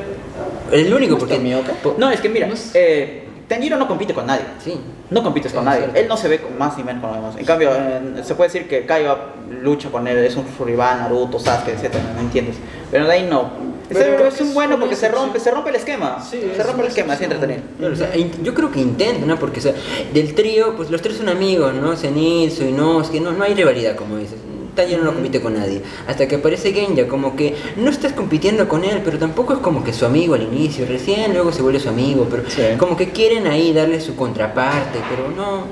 el 0.72 0.92
único 0.92 1.12
¿No 1.12 1.18
está 1.18 1.18
porque 1.18 1.38
Mioka? 1.38 1.72
po- 1.82 1.94
No, 1.98 2.11
es 2.11 2.20
que 2.20 2.28
mira, 2.28 2.48
eh, 2.74 3.24
Tanjiro 3.48 3.76
no 3.76 3.88
compite 3.88 4.14
con 4.14 4.26
nadie. 4.26 4.44
sí. 4.62 4.78
No 5.11 5.24
compites 5.24 5.50
con 5.52 5.62
Es 5.62 5.66
nadie. 5.66 5.80
cierto. 5.80 5.98
Él 5.98 6.06
no 6.08 6.16
se 6.16 6.28
ve 6.28 6.38
con 6.38 6.56
más 6.56 6.78
ni 6.78 6.84
menos 6.84 7.00
con 7.02 7.11
los 7.11 7.18
demás. 7.20 7.36
En 7.36 7.44
cambio, 7.44 7.72
en- 7.74 8.24
se 8.24 8.36
puede 8.36 8.48
decir 8.48 8.68
que 8.68 8.86
Kaiba 8.86 9.32
lucha 9.61 9.90
con 9.90 10.06
él, 10.06 10.18
es 10.18 10.36
un 10.36 10.44
rival, 10.64 10.98
Naruto, 11.00 11.40
Sasuke, 11.40 11.70
etc. 11.72 11.94
¿No 12.14 12.20
entiendes? 12.20 12.54
Pero 12.92 13.06
de 13.08 13.12
ahí 13.14 13.26
no. 13.28 13.50
Pero 13.88 14.28
es 14.28 14.40
un 14.40 14.54
bueno 14.54 14.78
porque 14.78 14.94
se 14.94 15.08
rompe, 15.08 15.40
se 15.40 15.50
rompe 15.50 15.70
el 15.70 15.74
esquema. 15.76 16.22
Sí, 16.22 16.40
se 16.54 16.61
es 16.61 16.64
rompe 16.64 16.82
el 16.82 16.88
esquema, 16.88 17.14
así 17.14 17.24
entretenido. 17.24 17.61
Claro, 17.76 17.92
o 17.94 17.96
sea, 17.96 18.12
yo 18.14 18.54
creo 18.54 18.70
que 18.70 18.78
intentan, 18.78 19.26
¿no? 19.26 19.36
Porque 19.36 19.58
o 19.58 19.62
sea, 19.64 19.74
del 20.14 20.32
trío, 20.36 20.76
pues 20.76 20.88
los 20.92 21.02
tres 21.02 21.16
son 21.16 21.28
amigos, 21.28 21.74
¿no? 21.74 21.96
Zenitsu, 21.96 22.62
Inosuke, 22.62 23.20
no, 23.20 23.32
no 23.32 23.42
hay 23.42 23.54
rivalidad, 23.54 23.96
como 23.96 24.16
dices. 24.16 24.36
Tanjiro 24.81 25.05
no 25.05 25.12
compite 25.12 25.41
con 25.41 25.55
nadie. 25.55 25.83
Hasta 26.07 26.26
que 26.26 26.37
aparece 26.37 26.72
Genja, 26.72 27.07
como 27.07 27.37
que 27.37 27.55
no 27.76 27.91
estás 27.91 28.12
compitiendo 28.12 28.68
con 28.68 28.85
él, 28.85 29.03
pero 29.05 29.18
tampoco 29.18 29.53
es 29.53 29.59
como 29.61 29.85
que 29.85 29.93
su 29.93 30.07
amigo 30.07 30.35
al 30.35 30.43
inicio, 30.43 30.87
recién 30.87 31.33
luego 31.35 31.53
se 31.53 31.62
vuelve 31.62 31.81
su 31.81 31.89
amigo, 31.89 32.26
pero 32.31 32.45
Sí. 32.49 32.62
como 32.78 32.97
que 32.97 33.11
quieren 33.11 33.47
ahí 33.47 33.72
darle 33.72 34.01
su 34.01 34.16
contraparte, 34.16 34.99
pero 35.11 35.31
no. 35.31 35.64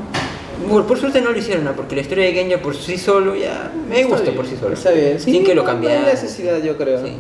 Por 0.83 0.99
suerte 0.99 1.21
no 1.21 1.31
lo 1.31 1.39
hicieron, 1.39 1.65
¿no? 1.65 1.73
porque 1.73 1.95
la 1.95 2.03
historia 2.03 2.25
de 2.25 2.33
Genja 2.33 2.59
por 2.59 2.75
sí 2.75 2.99
solo 2.99 3.37
ya 3.37 3.71
me 3.89 3.97
Está 4.01 4.09
gusta 4.09 4.23
bien, 4.25 4.37
por 4.37 4.47
sí 4.47 4.57
solo. 4.61 4.75
Está 4.75 4.91
bien, 4.91 5.19
sí, 5.21 5.31
Sin 5.33 5.45
que 5.45 5.55
lo 5.55 5.63
no, 5.63 5.69
no 5.69 5.73
cambiaran. 5.73 6.05
hay 6.05 6.11
necesidad, 6.13 6.61
yo 6.63 6.77
creo. 6.77 7.05
Sí. 7.05 7.13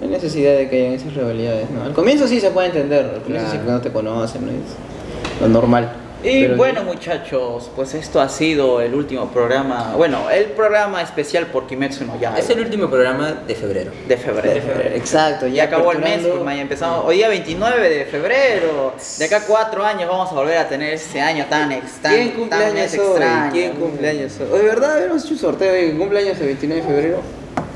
No 0.00 0.06
hay 0.06 0.12
necesidad 0.12 0.56
de 0.56 0.68
que 0.68 0.80
hayan 0.82 0.92
esas 0.94 1.14
rivalidades, 1.14 1.70
¿no? 1.70 1.82
Al 1.84 1.92
comienzo 1.94 2.28
sí 2.28 2.38
se 2.40 2.50
puede 2.50 2.66
entender, 2.68 3.04
al 3.14 3.22
comienzo 3.22 3.46
sí 3.50 3.52
Claro. 3.56 3.66
que 3.66 3.72
no 3.72 3.80
te 3.80 3.90
conocen, 3.92 4.44
¿no? 4.46 4.52
Es 4.52 5.40
lo 5.40 5.48
normal. 5.48 5.90
Y 6.22 6.42
Pero- 6.42 6.56
bueno 6.56 6.82
muchachos, 6.84 7.70
pues 7.74 7.94
esto 7.94 8.20
ha 8.20 8.28
sido 8.28 8.80
el 8.80 8.94
último 8.94 9.28
programa, 9.30 9.94
bueno, 9.96 10.30
el 10.30 10.46
programa 10.46 11.02
especial 11.02 11.46
por 11.46 11.66
Kimetsu 11.66 12.04
no 12.04 12.18
Yaiba 12.18 12.38
Es 12.38 12.48
el 12.50 12.60
último 12.60 12.88
programa 12.88 13.32
de 13.46 13.54
febrero. 13.54 13.90
de 14.06 14.16
febrero. 14.16 14.54
De 14.54 14.60
febrero, 14.60 14.96
Exacto, 14.96 15.46
Ya 15.48 15.64
acabó 15.64 15.90
el 15.92 15.98
mes, 15.98 16.20
pues 16.24 16.42
mañana 16.42 16.62
empezamos, 16.62 17.04
hoy 17.04 17.16
día 17.16 17.28
29 17.28 17.88
de 17.88 18.04
febrero, 18.04 18.94
de 19.18 19.24
acá 19.24 19.42
cuatro 19.46 19.84
años 19.84 20.08
vamos 20.08 20.30
a 20.30 20.34
volver 20.34 20.58
a 20.58 20.68
tener 20.68 20.94
ese 20.94 21.20
año 21.20 21.46
tan 21.50 21.72
extraño. 21.72 22.16
¿Quién 22.16 22.30
cumpleaños 22.30 22.98
hoy? 22.98 23.22
¿Quién 23.52 23.72
cumpleaños 23.72 24.32
hoy? 24.40 24.58
¿De 24.58 24.64
verdad? 24.64 24.96
Habíamos 24.98 25.24
hecho 25.24 25.34
un 25.34 25.40
sorteo 25.40 25.72
de 25.72 25.96
cumpleaños 25.96 26.38
el 26.38 26.46
29 26.46 26.82
de 26.82 26.86
febrero. 26.86 27.20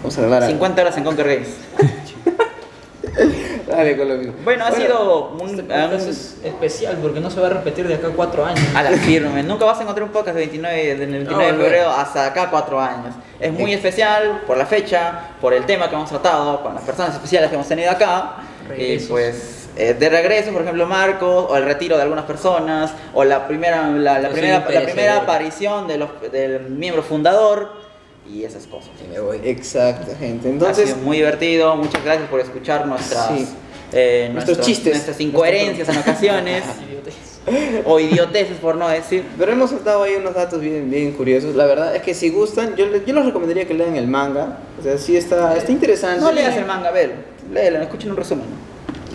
Vamos 0.03 0.19
a 0.19 0.23
algo. 0.25 0.47
50 0.47 0.83
horas 0.83 0.97
en 0.97 1.05
Conquer 1.05 1.27
Games. 1.27 1.49
Dale 3.67 3.97
con 3.97 4.09
lo 4.09 4.15
mismo. 4.15 4.35
Bueno, 4.45 4.65
ha 4.65 4.71
sido 4.73 5.31
un, 5.41 5.51
Este 5.59 5.63
un- 5.63 5.93
es 6.11 6.37
especial 6.45 6.99
porque 7.03 7.19
no 7.21 7.31
se 7.31 7.41
va 7.41 7.49
a 7.49 7.51
repetir 7.51 7.89
de 7.89 7.95
acá 7.95 8.09
cuatro 8.15 8.45
años. 8.45 8.61
a 8.75 8.83
la 8.83 8.91
firme. 8.93 9.43
Nunca 9.43 9.65
vas 9.65 9.79
a 9.79 9.83
encontrar 9.83 10.05
un 10.05 10.13
podcast 10.13 10.35
de 10.37 10.43
29, 10.43 10.97
del 10.97 11.11
29 11.11 11.47
de 11.47 11.53
No, 11.53 11.59
febrero 11.65 11.91
hasta 11.91 12.27
acá 12.27 12.49
cuatro 12.51 12.81
años. 12.81 13.15
Es 13.41 13.53
muy 13.53 13.73
especial 13.73 14.43
por 14.47 14.57
la 14.57 14.67
fecha, 14.67 15.31
por 15.41 15.53
el 15.53 15.65
tema 15.67 15.89
que 15.89 15.97
hemos 15.97 16.09
tratado, 16.09 16.63
con 16.63 16.75
las 16.75 16.85
personas 16.85 17.15
especiales 17.15 17.49
que 17.51 17.57
hemos 17.57 17.69
tenido 17.69 17.91
acá. 17.91 18.37
Y 18.79 18.99
pues 19.01 19.69
eh, 19.77 19.95
de 19.95 20.09
regreso, 20.09 20.53
por 20.53 20.63
ejemplo, 20.63 20.87
Marcos, 20.87 21.47
o 21.51 21.57
el 21.57 21.65
retiro 21.65 21.97
de 21.97 22.03
algunas 22.03 22.25
personas, 22.25 22.93
o 23.15 23.25
la 23.25 23.47
primera, 23.47 23.89
la, 23.89 24.19
la 24.21 24.29
primera, 24.31 24.61
la 24.61 24.81
primera 24.83 25.17
aparición 25.19 25.87
de 25.87 25.99
los, 25.99 26.09
del 26.33 26.61
miembro 26.71 27.03
fundador 27.03 27.86
y 28.33 28.45
esas 28.45 28.67
cosas. 28.67 28.91
Sí, 28.99 29.07
me 29.13 29.21
voy. 29.21 29.41
Exacto, 29.45 30.13
gente. 30.19 30.49
ha 30.49 30.51
Entonces, 30.51 30.87
sido 30.91 30.99
muy 30.99 31.19
divertido. 31.19 31.77
Muchas 31.77 32.05
gracias 32.05 32.29
por 32.29 32.41
escuchar 32.41 32.87
nuestras, 32.87 33.29
Sí. 33.29 33.47
eh, 33.93 34.31
Nuestros 34.33 34.61
chistes. 34.61 34.93
nuestras 34.95 35.21
incoherencias 35.21 35.89
en 35.89 35.99
ocasiones 35.99 36.63
o 37.85 38.01
idioteces 38.01 38.57
por 38.59 38.77
no 38.77 38.89
decir. 38.89 39.23
pero 39.39 39.53
hemos 39.53 39.71
soltado 39.71 40.03
ahí 40.03 40.15
unos 40.17 40.35
datos 40.35 40.61
bien, 40.61 40.91
bien 40.91 41.13
curiosos. 41.13 41.55
La 41.55 41.67
verdad 41.67 41.95
es 41.95 42.03
que 42.03 42.15
si 42.15 42.31
gustan, 42.31 42.75
yo, 42.77 42.87
le- 42.87 43.03
yo 43.07 43.15
les 43.15 43.25
recomendaría 43.25 43.67
que 43.67 43.75
lean 43.75 43.95
el 43.97 44.09
manga. 44.09 44.59
O 44.79 44.83
sea, 44.83 44.99
sí 44.99 45.17
está, 45.17 45.57
está 45.57 45.71
interesante. 45.71 46.21
No 46.21 46.33
leas 46.33 46.57
el 46.57 46.67
manga, 46.67 46.91
ver, 46.91 47.15
léelo, 47.53 47.81
escuchen 47.81 48.11
un 48.11 48.17
resumen. 48.17 48.47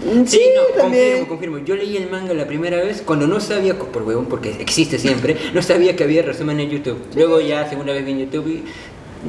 Mm, 0.03 0.25
Sí, 0.25 0.37
Sí, 0.37 0.41
no, 0.55 0.63
también. 0.81 1.03
confirmo, 1.25 1.27
confirmo. 1.27 1.57
Yo 1.59 1.75
leí 1.75 1.95
el 1.97 2.09
manga 2.09 2.33
la 2.33 2.47
primera 2.47 2.77
vez 2.77 3.03
cuando 3.05 3.27
no 3.27 3.39
sabía, 3.39 3.77
por 3.77 4.01
huevón, 4.01 4.25
porque 4.25 4.49
existe 4.59 4.97
siempre, 4.97 5.35
no 5.53 5.61
sabía 5.61 5.95
que 5.95 6.03
había 6.05 6.23
resumen 6.23 6.59
en 6.59 6.69
YouTube. 6.71 6.97
Luego 7.15 7.39
ya, 7.41 7.69
segunda 7.69 7.93
vez 7.93 8.03
vi 8.05 8.11
en 8.13 8.19
YouTube 8.19 8.47
y 8.47 8.63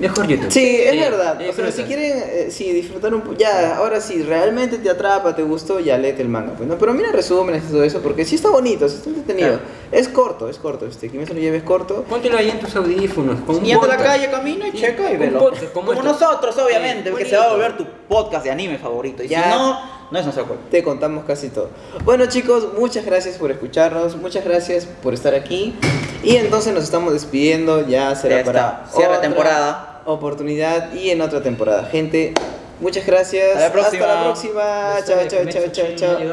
mejor 0.01 0.27
YouTube. 0.27 0.51
Sí, 0.51 0.77
es 0.81 0.91
Sí, 0.93 0.99
verdad. 0.99 1.35
O 1.35 1.39
sea, 1.39 1.47
disfrutas. 1.47 1.75
si 1.75 1.83
quieren 1.85 2.13
eh, 2.27 2.47
sí, 2.51 2.73
disfrutar 2.73 3.15
un 3.15 3.21
poco, 3.23 3.37
ya, 3.37 3.77
ahora 3.77 4.01
sí, 4.01 4.23
realmente 4.23 4.79
te 4.79 4.89
atrapa, 4.91 5.35
te 5.37 5.43
gustó, 5.43 5.81
ya 5.81 5.99
léete 5.99 6.23
el 6.23 6.29
manga. 6.29 6.53
Pues, 6.55 6.69
¿no? 6.69 6.77
Pero 6.79 6.93
mira 6.95 7.13
resúmenes 7.13 7.65
y 7.69 7.73
todo 7.73 7.85
eso, 7.85 8.01
porque 8.01 8.25
sí 8.25 8.37
está 8.37 8.51
bonito, 8.51 8.89
sí 8.89 8.97
está 8.97 9.11
entretenido. 9.11 9.49
Claro. 9.59 9.63
Es 9.93 10.09
corto, 10.09 10.49
es 10.49 10.57
corto. 10.59 10.87
Este, 10.87 11.09
Kimetsu 11.09 11.35
no 11.35 11.41
Yaiba 11.41 11.57
es 11.57 11.63
corto. 11.63 12.05
Póntelo 12.09 12.39
ahí 12.39 12.51
en 12.51 12.61
tus 12.61 12.75
audífonos. 12.77 13.41
Con 13.43 13.65
Y 13.65 13.73
anda 13.73 13.85
a 13.87 13.89
la 13.89 13.97
calle, 13.99 14.31
camina 14.31 14.69
y 14.69 14.73
Sí, 14.73 14.79
checa 14.79 15.11
y 15.11 15.15
un 15.15 15.21
velo. 15.21 15.39
podcast 15.39 15.73
como 15.73 15.89
Como 15.89 16.03
nosotros, 16.03 16.57
obviamente, 16.59 17.11
porque 17.11 17.27
se 17.27 17.37
va 17.37 17.45
a 17.45 17.53
volver 17.53 17.77
tu 17.77 17.87
podcast 18.09 18.45
de 18.45 18.51
anime 18.51 18.79
favorito. 18.79 19.23
Y 19.23 19.29
Ya. 19.29 19.43
si 19.45 19.49
no, 19.51 19.81
no 20.11 20.19
es 20.19 20.25
nuestro 20.25 20.47
culpa. 20.47 20.63
Te 20.71 20.83
contamos 20.83 21.25
casi 21.25 21.49
todo. 21.51 21.69
Bueno 22.05 22.27
chicos, 22.27 22.69
muchas 22.79 23.05
gracias 23.05 23.37
por 23.37 23.51
escucharnos, 23.51 24.17
muchas 24.17 24.45
gracias 24.45 24.87
por 25.03 25.13
estar 25.15 25.35
aquí. 25.35 25.75
Y 26.23 26.37
entonces 26.37 26.73
nos 26.73 26.85
estamos 26.85 27.13
despidiendo, 27.13 27.87
ya 27.87 28.15
será 28.15 28.39
Ya 28.39 28.45
para 28.45 28.85
cierre 28.93 29.09
otra 29.09 29.21
temporada. 29.21 30.03
Oportunidad 30.05 30.93
y 30.93 31.11
en 31.11 31.21
otra 31.21 31.43
temporada. 31.43 31.85
Gente, 31.85 32.35
muchas 32.81 33.07
gracias. 33.07 33.57
Hasta 33.57 33.67
la 33.69 33.73
próxima. 33.73 34.05
Hasta 34.05 34.15
la 34.15 34.25
próxima. 34.25 34.95
Después 34.97 35.29
Chao, 35.29 35.45
chao, 35.45 35.73
chao, 35.73 35.97
chao, 35.97 36.19
chao. 36.19 36.25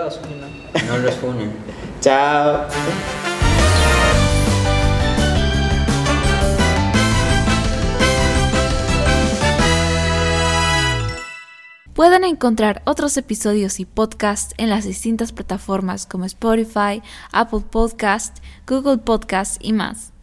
No 0.88 0.98
los 0.98 1.16
funen. 1.16 1.52
Chao. 2.02 3.29
Pueden 12.00 12.24
encontrar 12.24 12.82
otros 12.86 13.18
episodios 13.18 13.82
y 13.82 13.86
podcasts 13.86 14.54
en 14.58 14.70
las 14.70 14.86
distintas 14.86 15.34
plataformas 15.34 16.06
como 16.06 16.24
Spotify, 16.24 17.04
Apple 17.34 17.66
Podcast, 17.70 18.38
Google 18.66 19.00
Podcast 19.00 19.62
y 19.62 19.74
más. 19.74 20.14